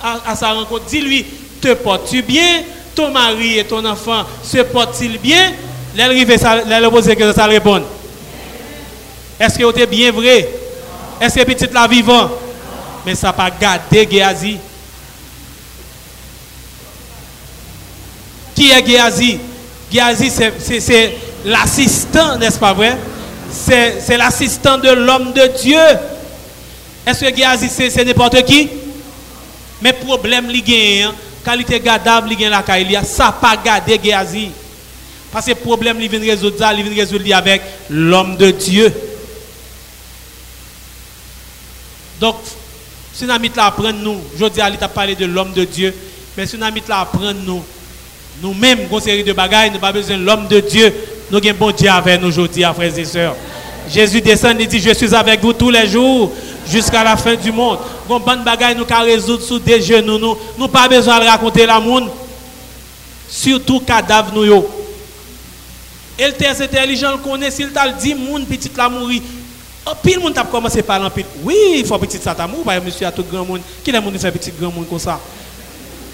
à, 0.00 0.36
sa 0.36 0.52
rencontre. 0.52 0.84
Dis-lui, 0.84 1.24
te 1.60 1.74
portes-tu 1.74 2.22
bien? 2.22 2.62
Ton 2.94 3.10
mari 3.10 3.58
et 3.58 3.64
ton 3.64 3.84
enfant 3.84 4.24
se 4.42 4.58
portent-ils 4.58 5.18
bien? 5.18 5.52
Elle 5.98 6.90
pose 6.90 7.06
que 7.06 7.32
ça 7.32 7.46
répond. 7.46 7.82
Est-ce 9.40 9.58
que 9.58 9.72
tu 9.72 9.86
bien 9.86 10.12
vrai? 10.12 10.48
Est-ce 11.20 11.40
que 11.40 11.44
petite 11.44 11.72
la 11.72 11.86
vivant? 11.86 12.30
Mais 13.04 13.14
ça 13.14 13.28
n'a 13.28 13.32
pas 13.32 13.50
gardé 13.50 14.08
Géasi. 14.10 14.58
Qui 18.56 18.70
est 18.70 18.84
Géasi? 18.84 19.38
Géasi, 19.92 20.30
c'est 20.30 21.14
l'assistant, 21.44 22.38
n'est-ce 22.38 22.58
pas 22.58 22.72
vrai? 22.72 22.96
C'est 23.50 24.16
l'assistant 24.16 24.78
de 24.78 24.88
l'homme 24.88 25.32
de 25.32 25.46
Dieu. 25.62 25.78
Est-ce 27.06 27.24
que 27.26 27.36
Géasi, 27.36 27.68
c'est 27.68 28.04
n'importe 28.04 28.42
qui? 28.44 28.68
Mais 29.82 29.92
problème, 29.92 30.50
il 30.50 30.64
gagne. 30.64 31.12
Qualité 31.44 31.78
gadable, 31.78 32.30
il 32.32 32.48
la 32.48 32.62
caille. 32.62 32.98
Ça 33.04 33.30
pas 33.30 33.56
gardé 33.56 34.00
Géasi. 34.02 34.50
Parce 35.30 35.46
que 35.46 35.52
problème, 35.52 35.98
il 36.00 36.08
vient 36.08 36.18
résoudre 36.18 36.58
ça, 36.58 36.72
il 36.72 36.82
vient 36.82 37.04
résoudre 37.04 37.36
avec 37.36 37.62
l'homme 37.90 38.36
de 38.36 38.50
Dieu. 38.50 38.92
Donc, 42.18 42.36
si 43.12 43.26
nous 43.26 43.32
apprendre 43.58 43.92
nous, 43.92 44.20
je 44.38 44.46
dis 44.46 44.60
à 44.60 44.88
parler 44.88 45.14
de 45.14 45.26
l'homme 45.26 45.52
de 45.52 45.64
Dieu, 45.64 45.94
mais 46.36 46.46
si 46.46 46.56
nous 46.56 46.64
apprendre 46.64 47.34
nous, 47.44 47.62
nous-mêmes, 48.42 48.80
une 48.90 49.00
série 49.00 49.24
de 49.24 49.32
bagailles, 49.32 49.68
nous 49.68 49.74
n'avons 49.74 49.86
pas 49.86 49.92
besoin 49.92 50.18
de 50.18 50.24
l'homme 50.24 50.48
de 50.48 50.60
Dieu. 50.60 50.92
Nous 51.30 51.38
avons 51.38 51.48
un 51.48 51.54
bon 51.54 51.70
Dieu 51.70 51.88
avec 51.88 52.20
nous 52.20 52.28
aujourd'hui, 52.28 52.62
frères 52.74 52.98
et 52.98 53.04
sœurs. 53.04 53.36
Jésus 53.92 54.20
descend 54.20 54.60
et 54.60 54.66
dit 54.66 54.80
Je 54.80 54.92
suis 54.92 55.14
avec 55.14 55.40
vous 55.40 55.52
tous 55.52 55.70
les 55.70 55.86
jours 55.86 56.32
jusqu'à 56.68 57.04
la 57.04 57.16
fin 57.16 57.34
du 57.34 57.52
monde. 57.52 57.78
Nous 58.08 58.18
bonne 58.18 58.42
bagaille 58.42 58.76
nous 58.76 58.86
résoudre 59.04 59.42
sous 59.42 59.58
des 59.58 59.80
genoux. 59.80 60.18
Nous 60.18 60.36
n'avons 60.58 60.68
pas 60.68 60.88
besoin 60.88 61.20
de 61.20 61.24
raconter 61.24 61.66
la 61.66 61.80
monde. 61.80 62.10
Surtout 63.28 63.80
cadavre 63.80 64.32
nous. 64.34 64.44
Yo. 64.44 64.68
Et 66.18 66.26
le 66.26 66.32
test 66.32 66.60
intelligent 66.60 67.12
le 67.12 67.18
connaît. 67.18 67.50
S'il 67.50 67.70
t'a 67.70 67.88
dit, 67.88 68.14
mon 68.14 68.44
petit 68.44 68.70
la 68.76 68.88
mourir. 68.88 69.22
Oh, 69.88 69.92
pile 70.02 70.18
monde 70.18 70.36
a 70.36 70.42
commencé 70.42 70.82
par 70.82 70.98
l'empile. 70.98 71.26
Oui, 71.44 71.54
il 71.76 71.86
faut 71.86 71.98
petit 71.98 72.18
ça 72.18 72.34
t'a 72.34 72.46
mourir. 72.46 72.82
Monsieur 72.84 73.06
a 73.06 73.12
tout 73.12 73.24
grand 73.24 73.44
monde. 73.44 73.60
Qui 73.84 73.90
est 73.90 73.92
le 73.92 74.00
monde 74.00 74.18
fait 74.18 74.32
petit 74.32 74.52
grand 74.58 74.72
monde 74.72 74.88
comme 74.88 74.98
ça? 74.98 75.20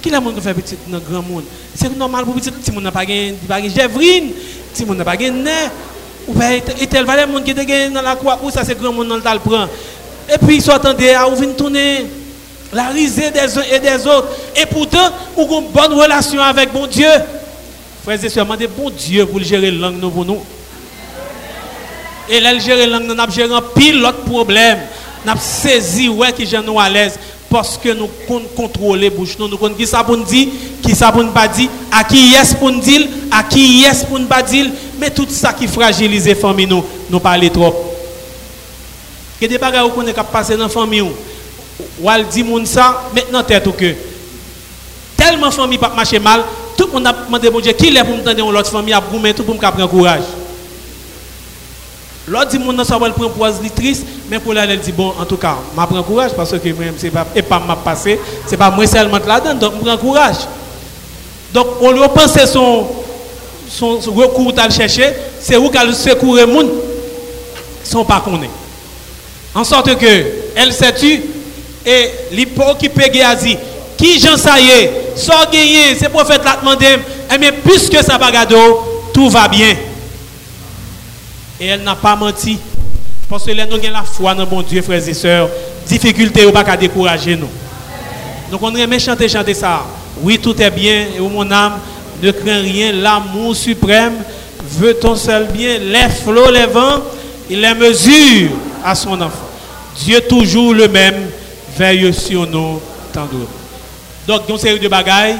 Qui 0.02 0.10
le 0.10 0.20
monde 0.20 0.34
qui 0.34 0.40
fait 0.40 0.52
petit 0.52 0.76
dans 0.88 0.98
grand 0.98 1.22
monde? 1.22 1.44
C'est 1.74 1.96
normal 1.96 2.24
pour 2.24 2.34
petit, 2.34 2.50
si 2.60 2.72
on 2.76 2.80
n'a 2.80 2.90
pas 2.90 3.04
gagné, 3.04 3.34
pas 3.46 3.60
gagné 3.60 3.72
Jévrine, 3.72 4.32
si 4.74 4.84
on 4.88 4.94
n'a 4.94 5.04
pas 5.04 5.16
gagné 5.16 5.44
ou 6.26 6.34
bien 6.34 6.60
et 6.80 6.86
tel 6.86 7.04
valeur 7.04 7.28
monde 7.28 7.44
qui 7.44 7.52
est 7.52 7.90
dans 7.90 8.02
la 8.02 8.16
croix, 8.16 8.38
ou 8.42 8.50
ça 8.50 8.64
c'est 8.64 8.78
grand 8.78 8.92
monde 8.92 9.08
dans 9.08 9.32
le 9.32 9.38
prend. 9.38 9.66
Et 10.32 10.38
puis 10.38 10.56
ils 10.56 10.62
sont 10.62 10.72
à 10.72 11.28
ouvrir 11.28 11.56
tourner 11.56 12.06
la 12.72 12.88
risée 12.88 13.30
des 13.30 13.58
uns 13.58 13.62
et 13.72 13.78
des 13.78 14.06
autres. 14.06 14.28
Et 14.56 14.66
pourtant, 14.66 15.10
a 15.36 15.40
une 15.40 15.68
bonne 15.68 15.92
relation 15.92 16.40
avec 16.40 16.72
bon 16.72 16.86
Dieu. 16.86 17.08
Frères 18.04 18.24
et 18.24 18.28
sœurs, 18.28 18.44
demandez 18.44 18.66
bon 18.66 18.90
Dieu 18.90 19.26
pour 19.26 19.40
gérer 19.40 19.70
la 19.70 19.88
langue 19.88 20.00
pour 20.00 20.24
nous. 20.24 20.42
Et 22.28 22.40
là, 22.40 22.58
gérer 22.58 22.86
la 22.86 22.98
langue, 22.98 23.08
nous 23.08 23.20
avons 23.20 23.32
géré 23.32 23.52
un 23.52 23.60
pile 23.60 24.00
l'autre 24.00 24.24
problème. 24.24 24.78
Nous 25.24 25.30
avons 25.30 25.40
saisi, 25.40 26.08
ouais, 26.08 26.32
qui 26.32 26.48
nous 26.64 26.80
à 26.80 26.88
l'aise 26.88 27.18
parce 27.52 27.76
que 27.76 27.90
nous 27.90 28.08
contrôlons 28.56 29.10
bouche 29.14 29.36
nous, 29.38 29.46
nous 29.46 29.58
connaissons 29.58 29.78
qui 29.78 29.86
ça 29.86 30.02
pour 30.02 30.16
nous 30.16 30.24
dire, 30.24 30.48
qui 30.82 30.94
ça 30.94 31.12
pour 31.12 31.22
nous 31.22 31.32
pas 31.32 31.46
dire, 31.46 31.68
à 31.90 32.02
qui 32.02 32.30
yes 32.30 32.54
pour 32.54 32.72
nous 32.72 32.80
dire, 32.80 33.06
à 33.30 33.42
qui 33.42 33.82
yes 33.82 34.04
pour 34.04 34.18
nous 34.18 34.26
pas 34.26 34.42
dire, 34.42 34.66
mais 34.98 35.10
tout 35.10 35.26
ça 35.28 35.52
qui 35.52 35.68
fragilise 35.68 36.24
les 36.24 36.34
familles 36.34 36.66
nous, 36.66 36.82
nous 37.10 37.20
parlons 37.20 37.50
trop. 37.50 37.74
Que 39.38 39.44
des 39.44 39.58
bagages 39.58 39.90
qu'on 39.94 40.06
est 40.06 40.14
passer 40.14 40.56
dans 40.56 40.62
la 40.62 40.68
famille, 40.70 41.02
ou 41.02 41.12
dit 42.32 42.44
ça, 42.64 43.02
maintenant 43.14 43.42
tête 43.42 43.66
ou 43.66 43.72
que 43.72 43.94
tellement 45.14 45.50
famille 45.50 45.76
pas 45.76 45.92
marcher 45.94 46.18
mal, 46.18 46.42
tout 46.74 46.86
le 46.86 46.92
monde 46.94 47.06
a 47.06 47.12
demandé 47.12 47.50
bon 47.50 47.60
Dieu, 47.60 47.72
qui 47.74 47.94
est 47.94 48.04
pour 48.04 48.16
me 48.16 48.22
tendre 48.24 48.50
l'autre 48.50 48.70
famille 48.70 48.94
à 48.94 49.00
goûter 49.00 49.34
tout 49.34 49.44
pour 49.44 49.54
me 49.54 49.60
prendre 49.60 49.86
courage. 49.88 50.22
L'autre 52.28 52.50
dit, 52.50 52.58
mon 52.58 52.84
ça 52.84 52.98
va 52.98 53.10
prendre 53.10 53.30
poise 53.30 53.60
triste, 53.74 54.06
mais 54.30 54.38
pour 54.38 54.54
là, 54.54 54.64
elle 54.64 54.78
dit, 54.78 54.92
bon, 54.92 55.12
en 55.20 55.24
tout 55.24 55.36
cas, 55.36 55.56
je 55.76 55.84
prends 55.84 56.02
courage 56.02 56.30
parce 56.36 56.52
que 56.52 56.68
moi, 56.72 56.84
c'est 56.96 57.10
pas, 57.10 57.26
et 57.34 57.42
pas 57.42 57.58
m'a 57.58 57.74
passé, 57.74 58.18
c'est 58.46 58.56
pas 58.56 58.70
moi 58.70 58.86
seulement 58.86 59.18
là-dedans, 59.18 59.54
donc 59.54 59.72
je 59.80 59.84
prends 59.84 59.96
courage. 59.96 60.36
Donc, 61.52 61.66
on 61.80 61.90
lui 61.90 62.00
pense 62.14 62.38
son, 62.46 62.86
son, 63.68 64.00
son 64.00 64.12
recours 64.12 64.52
à 64.56 64.68
le 64.68 64.72
chercher, 64.72 65.12
c'est 65.40 65.56
où 65.56 65.68
qu'elle 65.68 65.92
secourir 65.94 66.46
le 66.46 66.52
monde, 66.52 66.70
sont 67.82 68.04
pas 68.04 68.22
connus. 68.24 68.48
En 69.54 69.64
sorte 69.64 69.96
que, 69.96 70.24
elle 70.54 70.72
s'est 70.72 70.94
tue, 70.94 71.22
et 71.84 72.10
l'hypocrite 72.30 72.92
Géasi, 73.12 73.58
qui 73.96 74.20
j'en 74.20 74.36
est, 74.36 75.16
sans 75.16 75.44
gagner, 75.50 75.96
c'est 75.98 76.08
prophète 76.08 76.42
l'a 76.44 76.56
demandé, 76.56 76.86
et 76.86 76.98
eh 77.34 77.38
bien, 77.38 77.50
puisque 77.64 77.96
ça 78.04 78.16
va 78.16 78.30
tout 79.12 79.28
va 79.28 79.48
bien. 79.48 79.74
Et 81.62 81.66
elle 81.66 81.84
n'a 81.84 81.94
pas 81.94 82.16
menti. 82.16 82.58
Parce 83.30 83.44
que 83.44 83.52
nous 83.52 83.60
avons 83.60 83.92
la 83.92 84.02
foi 84.02 84.34
dans 84.34 84.44
bon 84.44 84.62
Dieu, 84.62 84.82
frères 84.82 85.08
et 85.08 85.14
sœurs. 85.14 85.48
Difficulté, 85.86 86.44
ou 86.44 86.50
pas 86.50 86.64
qu'à 86.64 86.76
décourager 86.76 87.36
nous. 87.36 87.48
Donc 88.50 88.60
on 88.62 88.74
aime 88.74 88.98
chanter, 88.98 89.28
chanter 89.28 89.54
ça. 89.54 89.84
Oui, 90.22 90.40
tout 90.40 90.60
est 90.60 90.70
bien, 90.72 91.06
et 91.16 91.20
mon 91.20 91.48
âme 91.52 91.74
ne 92.20 92.32
craint 92.32 92.60
rien. 92.60 92.90
L'amour 92.90 93.54
suprême 93.54 94.14
veut 94.60 94.94
ton 94.94 95.14
seul 95.14 95.46
bien. 95.52 95.78
Les 95.78 96.08
flots, 96.08 96.50
les 96.50 96.66
vents, 96.66 97.00
il 97.48 97.60
les 97.60 97.74
mesure 97.74 98.50
à 98.84 98.96
son 98.96 99.20
enfant. 99.20 99.48
Dieu 100.04 100.20
toujours 100.28 100.74
le 100.74 100.88
même, 100.88 101.30
veille 101.78 102.12
sur 102.12 102.44
nous, 102.44 102.80
tant 103.12 103.26
d'autres. 103.26 103.46
Donc, 104.26 104.48
une 104.48 104.58
série 104.58 104.80
de 104.80 104.88
bagailles. 104.88 105.36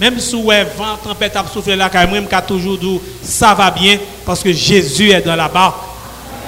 Même 0.00 0.18
si 0.18 0.34
vent, 0.42 0.96
tempête 1.04 1.36
a 1.36 1.44
soufflé 1.50 1.76
là, 1.76 1.88
même 2.10 2.26
toujours 2.48 2.76
dit 2.76 3.00
ça 3.22 3.54
va 3.54 3.70
bien 3.70 3.96
parce 4.26 4.42
que 4.42 4.52
Jésus 4.52 5.10
est 5.10 5.22
dans 5.22 5.36
la 5.36 5.48
barque. 5.48 5.76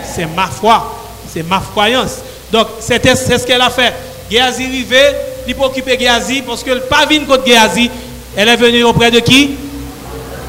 C'est 0.05 0.27
ma 0.27 0.49
foi, 0.49 1.01
c'est 1.33 1.45
ma 1.45 1.61
croyance. 1.61 2.17
Donc, 2.51 2.67
c'est 2.81 3.01
ce 3.17 3.47
qu'elle 3.47 3.61
a 3.61 3.71
fait. 3.71 3.95
Géasi 4.31 4.65
arrivé, 4.65 5.01
il 5.47 5.55
peut 5.55 5.63
occuper 5.63 5.99
Géasi 5.99 6.43
parce 6.43 6.63
que 6.63 6.73
le 6.73 6.81
pas 6.81 7.07
venu 7.07 7.25
contre 7.25 7.47
Géasi, 7.47 7.89
elle 8.37 8.49
est 8.49 8.57
venue 8.57 8.83
auprès 8.85 9.11
de 9.11 9.21
qui? 9.21 9.57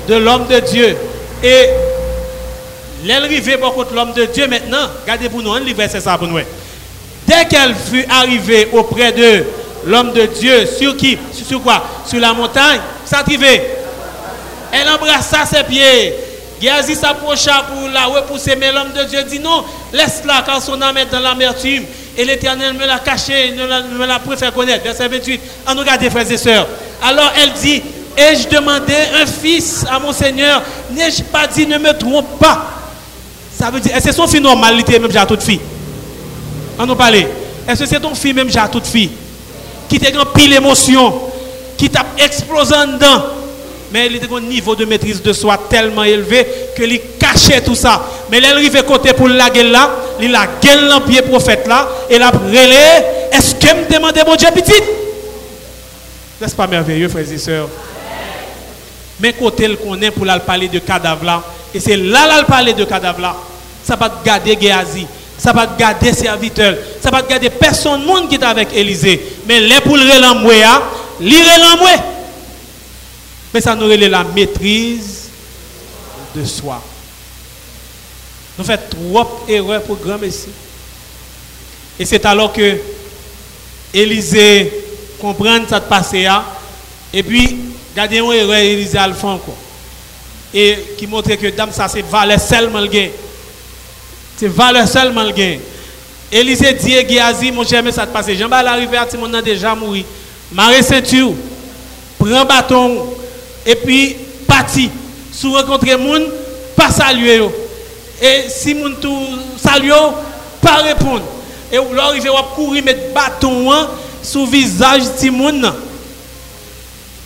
De 0.08 0.16
l'homme 0.16 0.48
de 0.48 0.60
Dieu. 0.60 0.98
Et 1.44 1.70
elle 3.08 3.24
arrivée 3.24 3.58
contre 3.58 3.94
l'homme 3.94 4.14
de 4.14 4.26
Dieu 4.26 4.48
maintenant. 4.48 4.90
Regardez 5.04 5.30
pour 5.30 5.42
nous, 5.42 5.54
un 5.54 5.60
livre, 5.60 5.84
c'est 5.90 6.02
ça 6.02 6.18
pour 6.18 6.28
nous. 6.28 6.40
Dès 7.28 7.46
qu'elle 7.46 7.76
fut 7.76 8.06
arrivée 8.10 8.68
auprès 8.74 9.12
de 9.12 9.44
l'homme 9.86 10.12
de 10.14 10.26
Dieu, 10.26 10.66
sur 10.66 10.98
qui? 10.98 11.18
Sur, 11.32 11.62
quoi? 11.62 11.84
Sur 12.06 12.20
la 12.20 12.34
montagne. 12.34 12.82
Ça 13.06 13.20
arrivé. 13.20 13.62
Elle 14.72 14.90
embrassa 14.90 15.46
ses 15.46 15.64
pieds. 15.64 16.16
Géasi 16.62 16.96
s'approcha 16.96 17.64
pour 17.70 17.90
la 17.90 18.06
repousser, 18.06 18.56
mais 18.56 18.72
l'homme 18.72 18.92
de 18.92 19.04
Dieu 19.06 19.24
dit 19.24 19.40
non, 19.40 19.64
laisse-la 19.94 20.44
car 20.46 20.62
son 20.62 20.82
âme 20.82 20.98
est 20.98 21.06
dans 21.06 21.20
l'amertume. 21.20 21.86
Et 22.18 22.26
l'Éternel 22.26 22.74
me 22.74 22.86
l'a 22.86 23.00
caché, 23.00 23.52
ne 23.52 23.98
me 23.98 24.06
l'a 24.06 24.20
fait 24.38 24.54
connaître. 24.54 24.84
Verset 24.84 25.08
28. 25.08 25.42
En 25.68 25.76
regardez, 25.76 26.10
frères 26.10 26.30
et 26.30 26.38
sœurs. 26.38 26.68
Alors 27.02 27.32
elle 27.42 27.54
dit, 27.54 27.82
ai-je 28.18 28.50
demandé 28.50 28.94
un 29.22 29.26
fils 29.26 29.86
à 29.90 30.00
mon 30.00 30.12
Seigneur? 30.12 30.62
N'ai-je 30.92 31.24
pas 31.24 31.48
dit, 31.48 31.66
ne 31.66 31.78
me 31.78 31.94
trompe 31.94 32.38
pas? 32.40 32.66
Ça 33.58 33.72
veut 33.72 33.80
dire, 33.80 33.96
est-ce 33.96 34.06
que 34.06 34.12
c'est 34.12 34.18
son 34.18 34.28
fille 34.28 34.42
normalité, 34.42 35.00
même 35.00 35.12
j'ai 35.12 35.18
à 35.18 35.26
toute 35.26 35.44
fille? 35.44 35.62
On 36.78 36.86
nous 36.86 36.96
parle. 36.96 37.16
Est-ce 37.68 37.82
que 37.82 37.86
c'est 37.86 38.00
ton 38.00 38.16
fille, 38.16 38.34
même 38.34 38.50
j'ai 38.50 38.60
à 38.60 38.68
toute 38.68 38.88
fille? 38.88 39.12
Qui 39.88 40.00
t'a 40.00 40.12
grand 40.12 40.26
pile 40.26 40.54
émotion, 40.54 41.22
qui 41.78 41.90
t'a 41.90 42.06
explosé 42.18 42.76
en 42.76 42.88
dedans 42.88 43.24
mais 43.92 44.08
il 44.08 44.16
était 44.18 44.34
un 44.34 44.42
niveau 44.42 44.76
de 44.76 44.86
maîtrise 44.86 45.22
de 45.22 45.34
soi 45.34 45.60
tellement 45.70 46.04
élevé 46.04 46.46
que 46.76 46.84
il 46.84 47.02
cachait 47.20 47.62
tout 47.62 47.76
ça. 47.76 48.02
Mais 48.30 48.38
elle 48.38 48.46
arrivait 48.46 48.84
côté 48.84 49.14
pour 49.14 49.28
la 49.28 49.50
gueule 49.50 49.72
là, 49.72 49.90
il 50.22 50.32
la 50.32 50.48
gueule 50.62 50.92
en 50.92 51.02
pied 51.02 51.22
prophète 51.22 51.68
là, 51.68 51.88
et 52.10 52.20
la 52.20 52.30
relé, 52.30 52.68
est-ce 53.32 53.56
que 53.56 53.74
me 53.74 53.92
demandez 53.92 54.22
mon 54.26 54.36
Dieu 54.36 54.48
petit 54.54 54.82
N'est-ce 56.40 56.56
pas 56.56 56.68
merveilleux, 56.68 57.10
frères 57.10 57.32
et 57.32 57.38
sœurs? 57.38 57.68
Mais 59.20 59.34
côté 59.34 59.68
le 59.68 59.76
connaît 59.76 60.12
pour 60.12 60.26
la 60.26 60.40
parler 60.40 60.68
de 60.68 60.80
cadavre 60.80 61.26
là, 61.26 61.44
et 61.74 61.80
c'est 61.80 61.98
là 61.98 62.28
là 62.28 62.40
le 62.40 62.46
parler 62.46 62.74
de 62.74 62.86
cadavre 62.86 63.22
là. 63.22 63.36
Ça 63.84 63.96
va 63.96 64.12
garder 64.24 64.58
Géasi, 64.62 65.08
ça 65.38 65.52
va 65.52 65.66
te 65.66 65.80
garder 65.80 66.14
serviteur, 66.14 66.76
ça 67.02 67.10
va 67.10 67.22
garder 67.24 67.50
personne 67.50 68.04
monde 68.04 68.30
qui 68.30 68.36
est 68.36 68.44
avec 68.44 68.70
Élisée. 68.76 69.20
Mais 69.48 69.60
les 69.60 69.82
pour 69.82 69.98
le 69.98 70.04
relamoué, 70.04 70.62
l'ire 71.20 71.46
relamoué. 71.56 72.19
Mais 73.54 73.62
ça 73.62 73.76
nous 73.76 73.86
relève 73.86 74.12
la 74.12 74.24
maîtrise 74.24 75.30
de 76.36 76.46
soi. 76.46 76.82
Nous 78.58 78.64
faisons 78.64 78.80
trop 78.90 79.46
d'erreurs 79.48 79.82
pour 79.84 79.98
grand 79.98 80.18
Messie. 80.18 80.50
Et 82.00 82.06
c'est 82.06 82.26
alors 82.26 82.54
que 82.54 82.78
Élisée 83.94 84.72
comprend 85.20 85.58
ça 85.68 85.82
passé 85.82 86.24
là. 86.24 86.46
Et 87.12 87.24
puis, 87.24 87.58
regardez 87.92 88.18
une 88.20 88.32
erreur 88.32 88.58
Élisée 88.58 88.98
a 88.98 89.08
le 89.08 89.14
fait 89.14 89.26
encore. 89.26 89.58
Et 90.54 90.78
qui 90.98 91.08
montre 91.08 91.34
que 91.36 91.48
dame 91.48 91.72
ça 91.72 91.88
c'est 91.88 92.02
valeur 92.02 92.40
seulement 92.40 92.80
le 92.80 92.88
gain. 92.88 93.10
C'est 94.38 94.48
valeur 94.48 94.88
seulement 94.88 95.24
le 95.24 95.32
gain. 95.32 95.58
Élisée 96.32 96.74
dit 96.74 96.96
à 96.96 97.08
Géasi, 97.08 97.52
mon 97.52 97.66
cher, 97.66 97.82
mais 97.82 97.92
ça 97.92 98.06
te 98.06 98.14
passe. 98.14 98.32
Jean 98.34 98.48
bas 98.48 98.62
l'arrivée 98.62 98.98
à 98.98 99.06
Timon 99.06 99.30
déjà 99.42 99.74
mouru. 99.74 100.04
Marée 100.52 100.84
ceinture, 100.84 101.34
prends 102.18 102.46
bâton, 102.46 103.14
et 103.66 103.76
puis 103.76 104.16
parti. 104.48 104.90
Si 105.32 105.48
vous 105.48 105.54
rencontrez 105.54 105.96
moun, 105.96 106.26
pas 106.76 106.92
saluer. 106.92 107.42
Et 108.22 108.50
si 108.50 108.74
moun 108.74 108.96
tout 109.02 109.18
salue, 109.58 109.92
pas 110.62 110.78
répondre. 110.78 111.24
Et 111.72 111.78
arrivez 111.78 112.30
à 112.30 112.44
courir 112.56 112.84
mettre 112.84 113.14
bâton 113.14 113.72
hein, 113.72 113.90
sous 114.24 114.46
visage 114.46 115.04
de 115.22 115.30
moun. 115.30 115.74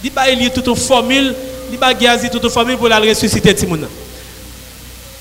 il 0.03 0.43
y 0.43 0.45
a 0.45 0.49
toute 0.49 0.67
une 0.67 0.75
formule, 0.75 1.33
li 1.71 1.77
ba 1.77 1.97
Géasi 1.97 2.29
toute 2.29 2.43
une 2.43 2.49
formule 2.49 2.77
pour 2.77 2.89
la 2.89 2.99
ressusciter 2.99 3.55
Timoun. 3.55 3.87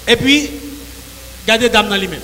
Et 0.09 0.17
puis, 0.17 0.51
regardez 1.45 1.69
dame 1.69 1.89
dans 1.89 1.97
lui-même. 1.97 2.21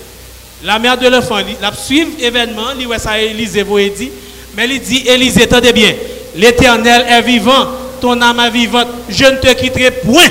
La 0.64 0.78
mère 0.78 0.98
de 0.98 1.06
l'enfant, 1.06 1.38
il 1.38 1.56
la 1.60 1.72
suivre 1.72 2.10
événement, 2.20 2.72
il 2.78 2.86
ouais 2.88 2.98
ça 2.98 3.20
Élisée 3.20 3.62
vous 3.62 3.78
dit, 3.78 4.10
mais 4.56 4.66
il 4.68 4.80
dit 4.80 5.04
Élisée, 5.06 5.44
attendez 5.44 5.72
bien, 5.72 5.94
l'Éternel 6.34 7.06
est 7.08 7.22
vivant, 7.22 7.68
ton 8.00 8.20
âme 8.20 8.50
vivante, 8.52 8.88
je 9.08 9.24
ne 9.24 9.36
te 9.36 9.52
quitterai 9.54 9.90
point. 9.90 10.28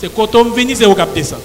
C'est 0.00 0.14
quand 0.14 0.34
on 0.34 0.44
vient, 0.50 0.74
c'est 0.74 0.84
au 0.86 0.94
cap 0.94 1.12
descend. 1.14 1.40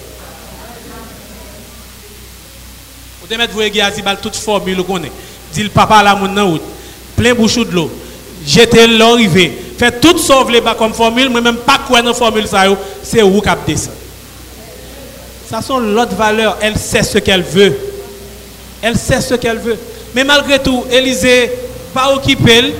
Vous 3.20 3.26
devez 3.26 3.38
mettre 3.38 3.54
vous 3.54 4.02
bal 4.02 4.18
toute 4.20 4.36
formule 4.36 4.82
qu'on 4.82 5.02
est. 5.02 5.12
Dit 5.52 5.62
le 5.62 5.70
papa 5.70 6.02
la 6.02 6.14
moun 6.14 6.32
nan 6.34 6.44
route, 6.44 6.62
plein 7.16 7.34
bouchou 7.34 7.64
de 7.64 7.72
l'eau. 7.72 7.90
Jetez 8.46 8.86
l'eau 8.86 9.14
rivé. 9.14 9.56
Fait 9.78 10.00
tout 10.00 10.18
sauve 10.18 10.50
les 10.50 10.60
bas 10.60 10.74
comme 10.74 10.94
formule, 10.94 11.28
moi 11.28 11.40
même 11.40 11.56
pas 11.56 11.80
quoi 11.86 12.02
dans 12.02 12.14
formule 12.14 12.46
ça 12.46 12.64
c'est 13.02 13.22
où 13.22 13.40
cap 13.40 13.66
descend. 13.66 13.94
Ça 15.50 15.60
sont 15.60 15.80
l'autre 15.80 16.14
valeur. 16.14 16.56
Elle 16.60 16.78
sait 16.78 17.02
ce 17.02 17.18
qu'elle 17.18 17.42
veut. 17.42 17.76
Elle 18.80 18.96
sait 18.96 19.20
ce 19.20 19.34
qu'elle 19.34 19.58
veut. 19.58 19.76
Mais 20.14 20.22
malgré 20.22 20.60
tout, 20.60 20.84
Élisée, 20.90 21.50
pas 21.92 22.12
occupé, 22.14 22.72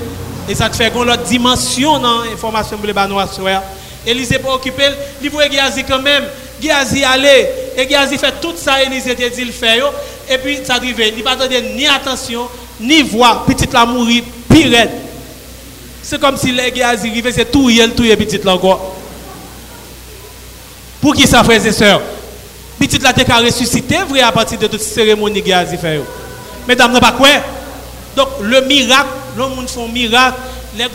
et 0.51 0.55
ça 0.55 0.67
te 0.67 0.75
fait 0.75 0.91
qu'on 0.91 1.05
l'autre 1.05 1.23
dimension 1.23 1.97
dans 1.97 2.23
l'information 2.23 2.75
pour 2.75 2.85
les 2.85 2.91
Banois 2.91 3.25
soir. 3.25 3.63
Élisée 4.05 4.37
pas 4.37 4.53
occupé, 4.53 4.83
il 5.23 5.29
voit 5.29 5.47
Géasi 5.49 5.85
quand 5.85 6.01
même. 6.01 6.25
Géasi 6.61 7.05
allait, 7.05 7.71
et 7.77 7.87
Géasi 7.87 8.17
fait 8.17 8.33
tout 8.41 8.53
ça, 8.57 8.83
Élisée 8.83 9.15
te 9.15 9.33
dit 9.33 9.45
le 9.45 9.53
fait, 9.53 9.77
yo. 9.77 9.85
et 10.29 10.37
puis 10.37 10.59
ça 10.65 10.73
arrive, 10.75 10.99
il 10.99 11.23
pas 11.23 11.37
donner 11.37 11.61
ni 11.61 11.87
attention, 11.87 12.49
ni 12.81 13.01
voix, 13.01 13.45
petite 13.47 13.71
la 13.71 13.85
mourir, 13.85 14.23
pire. 14.49 14.89
C'est 16.03 16.19
comme 16.19 16.35
si 16.35 16.51
les 16.51 16.83
arrivaient, 16.83 17.31
c'est 17.31 17.49
tout, 17.49 17.69
il 17.69 17.89
tout, 17.91 18.03
et 18.03 18.17
petite 18.17 18.43
là 18.43 18.55
encore. 18.55 18.97
Pour 20.99 21.15
qui 21.15 21.27
ça, 21.27 21.45
frères 21.45 21.65
et 21.65 21.71
sœurs? 21.71 22.01
Petite 22.77 23.03
la 23.03 23.13
te 23.13 23.31
ressuscité, 23.31 23.99
vrai, 24.05 24.19
à 24.19 24.33
partir 24.33 24.59
de 24.59 24.67
toute 24.67 24.81
cérémonie 24.81 25.41
Géasi 25.45 25.77
fait. 25.77 26.01
Mesdames, 26.67 26.99
pas 26.99 27.13
quoi 27.13 27.29
Donc, 28.15 28.27
le 28.41 28.61
miracle, 28.61 29.09
le 29.37 29.47
monde 29.47 29.69
font 29.69 29.87
miracle, 29.87 30.37
les 30.77 30.83
gens 30.83 30.89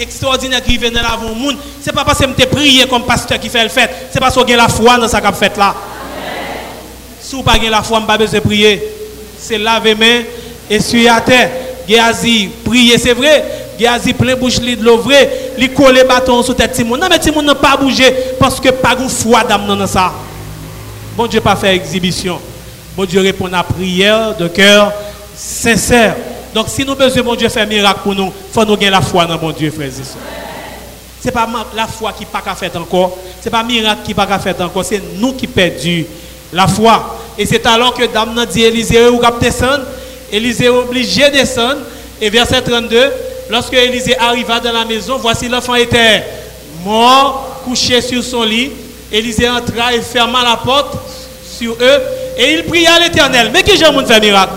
extraordinaires 0.00 0.62
qui 0.62 0.76
viennent 0.76 0.94
dans 0.94 1.02
l'avant 1.02 1.34
monde, 1.34 1.56
c'est 1.80 1.92
pas 1.92 2.04
parce 2.04 2.18
que 2.18 2.26
je 2.38 2.44
prié 2.46 2.86
comme 2.86 3.04
pasteur 3.04 3.38
qui 3.38 3.48
fait 3.48 3.62
le 3.62 3.68
fait, 3.68 3.90
c'est 4.10 4.20
parce 4.20 4.34
que 4.34 4.40
avez 4.40 4.56
la 4.56 4.68
foi 4.68 4.98
dans 4.98 5.08
ça 5.08 5.20
qu'a 5.20 5.32
fait 5.32 5.56
là. 5.56 5.74
Si 7.20 7.34
vous 7.34 7.42
n'avez 7.42 7.60
pas 7.60 7.70
la 7.70 7.82
foi, 7.82 7.98
vous 7.98 8.06
pas 8.06 8.18
besoin 8.18 8.38
de 8.38 8.44
prier. 8.44 8.82
C'est 9.38 9.58
laver 9.58 9.94
main 9.94 10.22
et 10.70 10.80
suer 10.80 11.08
à 11.08 11.20
terre. 11.20 11.50
Géasi, 11.88 12.50
prier, 12.64 12.98
c'est 12.98 13.14
vrai. 13.14 13.44
Géasi, 13.78 14.12
plein 14.12 14.36
bouche 14.36 14.60
de 14.60 14.82
l'eau 14.82 14.98
vrai. 14.98 15.52
Li 15.58 15.68
coller 15.70 16.04
bâton 16.04 16.42
sous 16.42 16.54
tête 16.54 16.72
Timon. 16.72 16.96
Non, 16.96 17.08
mais 17.10 17.18
Timon 17.18 17.42
n'a 17.42 17.54
pas 17.54 17.76
bougé 17.76 18.14
parce 18.38 18.60
que 18.60 18.68
pas 18.70 18.94
de 18.94 19.08
foi 19.08 19.42
dans 19.42 19.86
ça. 19.86 20.12
Bon 21.16 21.26
Dieu 21.26 21.40
pas 21.40 21.56
faire 21.56 21.72
exhibition. 21.72 22.38
Bon 22.96 23.04
Dieu 23.04 23.20
répond 23.20 23.52
à 23.52 23.62
prière 23.62 24.36
de 24.36 24.48
cœur 24.48 24.92
sincère. 25.34 26.14
Donc 26.56 26.68
si 26.70 26.86
nous 26.86 26.94
besoin 26.94 27.22
bon 27.22 27.34
Dieu 27.34 27.50
faire 27.50 27.66
miracle 27.66 28.00
pour 28.02 28.14
nous, 28.14 28.32
faut 28.50 28.64
nous 28.64 28.76
gagner 28.78 28.88
la 28.92 29.02
foi 29.02 29.26
dans 29.26 29.36
bon 29.36 29.50
Dieu 29.50 29.70
frères 29.70 29.88
et 29.88 29.90
sœurs. 29.90 30.16
C'est 31.20 31.30
pas 31.30 31.46
ma- 31.46 31.66
la 31.76 31.86
foi 31.86 32.14
qui 32.14 32.24
pas 32.24 32.40
qu'à 32.40 32.54
faire 32.54 32.70
encore, 32.76 33.14
c'est 33.42 33.50
pas 33.50 33.62
miracle 33.62 34.00
qui 34.06 34.14
pas 34.14 34.24
qu'à 34.24 34.38
faire 34.38 34.54
encore, 34.60 34.82
c'est 34.82 35.02
nous 35.18 35.34
qui 35.34 35.46
perdons 35.46 36.04
la 36.54 36.66
foi. 36.66 37.18
Et 37.36 37.44
c'est 37.44 37.66
alors 37.66 37.92
que 37.92 38.06
dame 38.06 38.42
dit 38.50 38.62
Élisée 38.62 39.06
ou 39.06 39.20
descendre, 39.38 39.82
Élisée 40.32 40.64
est 40.64 40.68
obligé 40.70 41.28
de 41.28 41.34
descendre 41.34 41.80
et 42.22 42.30
verset 42.30 42.62
32, 42.62 43.12
lorsque 43.50 43.74
Élisée 43.74 44.16
arriva 44.18 44.58
dans 44.58 44.72
la 44.72 44.86
maison, 44.86 45.18
voici 45.18 45.50
l'enfant 45.50 45.74
était 45.74 46.24
mort, 46.82 47.60
couché 47.66 48.00
sur 48.00 48.24
son 48.24 48.44
lit. 48.44 48.70
Élisée 49.12 49.46
entra 49.50 49.92
et 49.92 50.00
ferma 50.00 50.42
la 50.42 50.56
porte 50.56 50.96
sur 51.58 51.72
eux 51.74 52.00
et 52.38 52.54
il 52.54 52.64
pria 52.64 52.94
à 52.94 53.00
l'Éternel. 53.00 53.50
Mais 53.52 53.62
qui 53.62 53.76
j'ai 53.76 53.84
fait 53.84 54.20
miracle? 54.22 54.52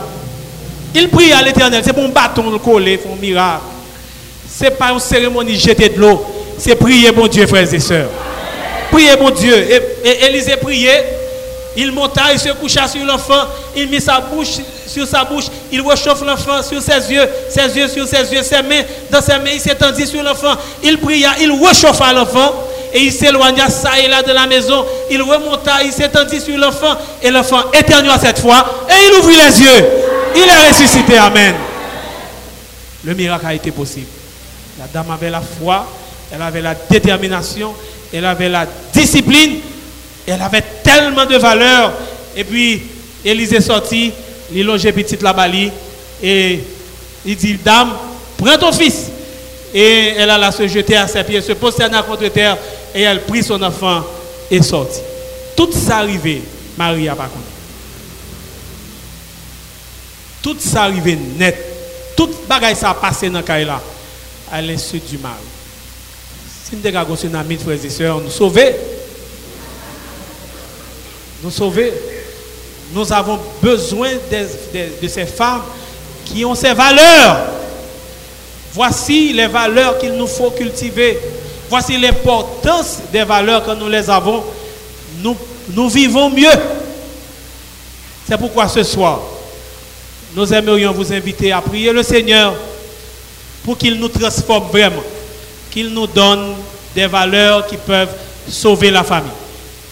Il 0.96 1.10
prie 1.10 1.32
à 1.32 1.42
l'Éternel, 1.42 1.82
c'est 1.84 1.94
pour 1.94 2.04
un 2.04 2.10
bâton 2.10 2.50
le 2.50 2.58
coller, 2.58 2.98
pour 2.98 3.14
un 3.14 3.16
miracle. 3.16 3.64
C'est 4.50 4.72
pas 4.72 4.92
une 4.92 5.00
cérémonie 5.00 5.56
jeter 5.56 5.90
de 5.90 6.00
l'eau, 6.00 6.26
c'est 6.58 6.76
prier 6.76 7.12
bon 7.12 7.28
Dieu, 7.28 7.46
frères 7.46 7.72
et 7.72 7.80
sœurs. 7.80 8.10
Priez 8.92 9.16
bon 9.16 9.30
Dieu. 9.30 9.56
Et, 10.04 10.26
Élisée 10.26 10.58
priait, 10.58 11.06
il 11.78 11.92
monta, 11.92 12.34
il 12.34 12.40
se 12.40 12.50
coucha 12.50 12.88
sur 12.88 13.06
l'enfant, 13.06 13.44
il 13.76 13.88
mit 13.88 14.02
sa 14.02 14.20
bouche 14.20 14.58
sur 14.88 15.08
sa 15.08 15.24
bouche, 15.24 15.46
il 15.72 15.82
réchauffe 15.82 16.24
l'enfant 16.26 16.64
sur 16.64 16.82
ses 16.82 17.14
yeux, 17.14 17.28
ses 17.50 17.78
yeux 17.78 17.88
sur 17.88 18.08
ses 18.08 18.34
yeux, 18.34 18.42
ses 18.42 18.64
mains 18.64 18.82
dans 19.12 19.22
ses 19.22 19.34
mains, 19.34 19.52
il 19.54 19.60
s'étendit 19.60 20.08
sur 20.08 20.24
l'enfant, 20.24 20.56
il 20.84 20.98
pria, 20.98 21.36
il 21.40 21.52
réchauffa 21.52 22.12
l'enfant, 22.12 22.56
et 22.94 23.00
il 23.02 23.12
s'éloigna 23.12 23.70
ça 23.70 24.00
et 24.00 24.08
là 24.08 24.24
de 24.24 24.32
la 24.32 24.48
maison, 24.48 24.86
il 25.10 25.22
remonta, 25.22 25.84
il 25.84 25.92
s'étendit 25.92 26.40
sur 26.40 26.58
l'enfant, 26.58 26.96
et 27.22 27.30
l'enfant 27.30 27.72
éternua 27.72 28.18
cette 28.20 28.40
fois, 28.40 28.88
et 28.90 29.08
il 29.08 29.20
ouvrit 29.20 29.36
les 29.36 29.62
yeux, 29.62 29.88
il 30.36 30.42
est 30.42 30.70
ressuscité, 30.70 31.18
Amen. 31.18 31.56
Le 33.04 33.14
miracle 33.14 33.46
a 33.46 33.54
été 33.54 33.72
possible. 33.72 34.08
La 34.78 34.86
dame 34.88 35.12
avait 35.12 35.30
la 35.30 35.42
foi, 35.42 35.88
elle 36.32 36.42
avait 36.42 36.62
la 36.62 36.76
détermination, 36.76 37.74
elle 38.14 38.26
avait 38.26 38.50
la 38.50 38.66
discipline, 38.94 39.60
elle 40.28 40.42
avait 40.42 40.64
tellement 40.84 41.26
de 41.26 41.38
valeur. 41.38 41.94
Et 42.36 42.44
puis, 42.44 42.82
Élisée 43.24 43.62
sortit, 43.62 44.12
il 44.54 44.66
longeait 44.66 44.92
petite 44.92 45.22
la 45.22 45.34
bali, 45.34 45.72
et 46.22 46.60
il 47.26 47.36
dit, 47.36 47.56
dame, 47.64 47.92
prends 48.38 48.58
ton 48.58 48.72
fils. 48.72 49.12
Et 49.74 50.13
elle 50.17 50.30
alla 50.30 50.51
se 50.51 50.67
jeter 50.67 50.95
à 50.95 51.07
ses 51.07 51.24
pieds, 51.24 51.41
se 51.41 51.53
prosterna 51.53 52.01
contre 52.01 52.28
terre, 52.30 52.57
et 52.93 53.01
elle 53.03 53.22
prit 53.22 53.43
son 53.43 53.61
enfant 53.61 54.03
et 54.49 54.61
sortit. 54.61 55.01
Tout 55.55 55.72
ça 55.72 55.97
arrivé, 55.97 56.41
Marie 56.78 57.07
a 57.09 57.15
pas 57.15 57.24
compris. 57.24 57.43
Tout 60.41 60.55
ça 60.59 60.84
arrivé 60.84 61.17
net. 61.38 61.57
tout 62.15 62.30
bagaille 62.47 62.76
ça 62.76 62.91
a 62.91 62.93
passé 62.93 63.30
dans 63.30 63.43
là, 63.47 63.82
à 64.51 64.61
l'insu 64.61 64.99
du 64.99 65.17
mal. 65.17 65.34
Si 66.63 66.76
nous 66.76 66.95
avons 66.95 67.13
un 67.13 67.17
tsunami, 67.17 67.57
frères 67.57 67.78
et 67.84 67.89
sœurs, 67.89 68.20
nous 68.20 68.30
sauver. 68.30 68.76
Nous 71.43 71.51
sauver. 71.51 71.93
Nous 72.93 73.13
avons 73.13 73.39
besoin 73.61 74.11
de 74.32 75.07
ces 75.07 75.26
femmes 75.26 75.63
qui 76.26 76.43
ont 76.45 76.55
ces 76.55 76.74
valeurs. 76.74 77.59
Voici 78.74 79.34
les 79.34 79.47
valeurs 79.47 79.97
qu'il 79.97 80.13
nous 80.13 80.28
faut 80.28 80.51
cultiver. 80.51 81.17
Voici 81.70 81.97
l'importance 81.97 82.99
des 83.11 83.24
valeurs 83.24 83.65
que 83.65 83.72
nous 83.72 83.89
les 83.89 84.09
avons. 84.09 84.43
Nous, 85.22 85.89
vivons 85.89 86.30
mieux. 86.30 86.47
C'est 88.28 88.38
pourquoi 88.38 88.67
ce 88.67 88.84
soir, 88.84 89.22
nous 90.36 90.53
aimerions 90.53 90.91
vous 90.91 91.11
inviter 91.11 91.51
à 91.51 91.61
prier 91.61 91.91
le 91.91 92.03
Seigneur 92.03 92.53
pour 93.63 93.78
qu'il 93.78 93.99
nous 93.99 94.07
transforme 94.07 94.67
vraiment, 94.72 95.03
qu'il 95.72 95.89
nous 95.89 96.07
donne 96.07 96.53
des 96.95 97.07
valeurs 97.07 97.65
qui 97.65 97.78
peuvent 97.78 98.13
sauver 98.47 98.91
la 98.91 99.03
famille. 99.03 99.32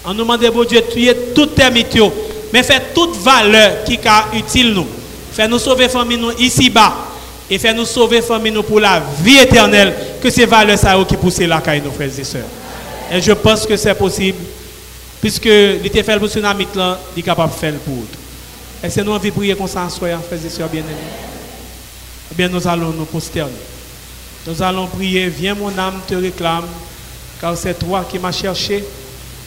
On 0.06 0.14
nous 0.14 0.20
demande, 0.20 0.46
bon 0.54 0.64
Dieu, 0.64 0.82
tuer 0.92 1.16
toutes 1.36 1.56
tes 1.56 1.70
météos, 1.70 2.14
mais 2.54 2.64
faites 2.64 2.94
toute 2.94 3.18
valeur 3.18 3.84
qui 3.84 3.96
est 3.96 4.38
utile 4.38 4.74
nous. 4.74 4.88
Fais 5.34 5.48
nous 5.48 5.60
sauver 5.60 5.90
famille 5.90 6.18
nous 6.18 6.32
ici-bas 6.40 7.07
et 7.50 7.58
fais 7.58 7.74
nous 7.74 7.86
sauver 7.86 8.22
famille 8.22 8.52
nous 8.52 8.64
pour 8.64 8.80
la 8.80 9.02
vie 9.22 9.38
éternelle, 9.38 9.94
que 10.22 10.30
ces 10.30 10.46
valeurs 10.46 10.78
ça 10.78 10.96
qui 11.08 11.16
poussent 11.16 11.40
la 11.40 11.62
caille 11.62 11.82
nos 11.82 11.92
frères 11.92 12.10
et 12.18 12.24
sœurs. 12.24 12.44
Et 13.12 13.22
je 13.22 13.32
pense 13.32 13.66
que 13.66 13.78
c'est 13.78 13.96
possible, 13.96 14.38
puisque 15.22 15.46
l'été 15.46 16.04
fait 16.04 16.20
pour 16.20 16.28
tsunami 16.28 16.68
là, 16.76 17.00
il 17.16 17.20
est 17.20 17.24
capable 17.24 17.54
de 17.54 17.58
faire 17.58 17.74
pour 17.86 18.04
Est-ce 18.84 18.98
que 18.98 19.02
nous 19.02 19.14
envie 19.14 19.30
de 19.30 19.36
prier 19.36 19.56
comme 19.56 19.68
ça, 19.68 19.88
frères 19.90 20.20
et 20.34 20.50
sœurs 20.50 20.68
bien-aimés? 20.68 20.94
Eh 22.32 22.36
bien, 22.36 22.50
nous 22.50 22.68
allons 22.68 22.92
nous 22.92 23.06
posterner. 23.06 23.52
Nous 24.46 24.62
allons 24.62 24.88
prier, 24.88 25.28
viens 25.28 25.56
mon 25.56 25.78
âme 25.78 26.02
te 26.08 26.16
réclame, 26.16 26.66
car 27.40 27.56
c'est 27.58 27.80
toi 27.80 28.06
qui 28.10 28.20
m'as 28.20 28.32
cherché. 28.32 28.84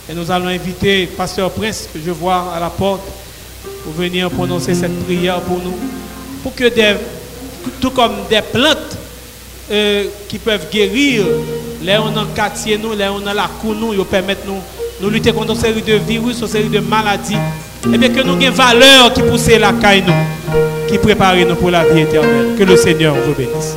Et 0.08 0.14
nous 0.14 0.30
allons 0.30 0.48
inviter 0.48 1.06
Pasteur 1.06 1.50
Prince, 1.50 1.88
que 1.92 1.98
je 2.04 2.10
vois 2.10 2.52
à 2.54 2.60
la 2.60 2.70
porte, 2.70 3.02
pour 3.84 3.92
venir 3.92 4.30
prononcer 4.30 4.74
cette 4.74 5.04
prière 5.04 5.40
pour 5.42 5.58
nous. 5.58 5.76
Pour 6.42 6.54
que 6.54 6.64
des, 6.68 6.96
tout 7.80 7.90
comme 7.90 8.12
des 8.28 8.42
plantes 8.42 8.96
euh, 9.70 10.04
qui 10.28 10.38
peuvent 10.38 10.68
guérir, 10.70 11.24
là 11.84 12.02
on 12.02 12.16
a 12.16 12.26
quartier 12.34 12.78
là 12.96 13.12
on 13.12 13.26
a 13.26 13.34
la 13.34 13.48
cour 13.60 13.74
nous, 13.74 13.92
ils 13.92 14.04
permettent 14.04 14.46
nous 14.46 14.60
nous 15.00 15.08
lutter 15.10 15.32
contre 15.32 15.52
une 15.52 15.58
série 15.58 15.82
de 15.82 15.94
virus, 15.94 16.40
une 16.40 16.46
série 16.46 16.68
de 16.68 16.80
maladies. 16.80 17.36
Et 17.92 17.96
bien 17.96 18.10
que 18.10 18.20
nous 18.22 18.38
ayons 18.38 18.52
valeur 18.52 19.12
qui 19.14 19.22
pousse 19.22 19.48
la 19.48 19.72
caille 19.72 20.04
qui 20.88 20.98
prépare 20.98 21.36
nous 21.36 21.54
pour 21.54 21.70
la 21.70 21.84
vie 21.84 22.00
éternelle. 22.00 22.54
Que 22.58 22.64
le 22.64 22.76
Seigneur 22.76 23.14
vous 23.14 23.34
bénisse. 23.34 23.76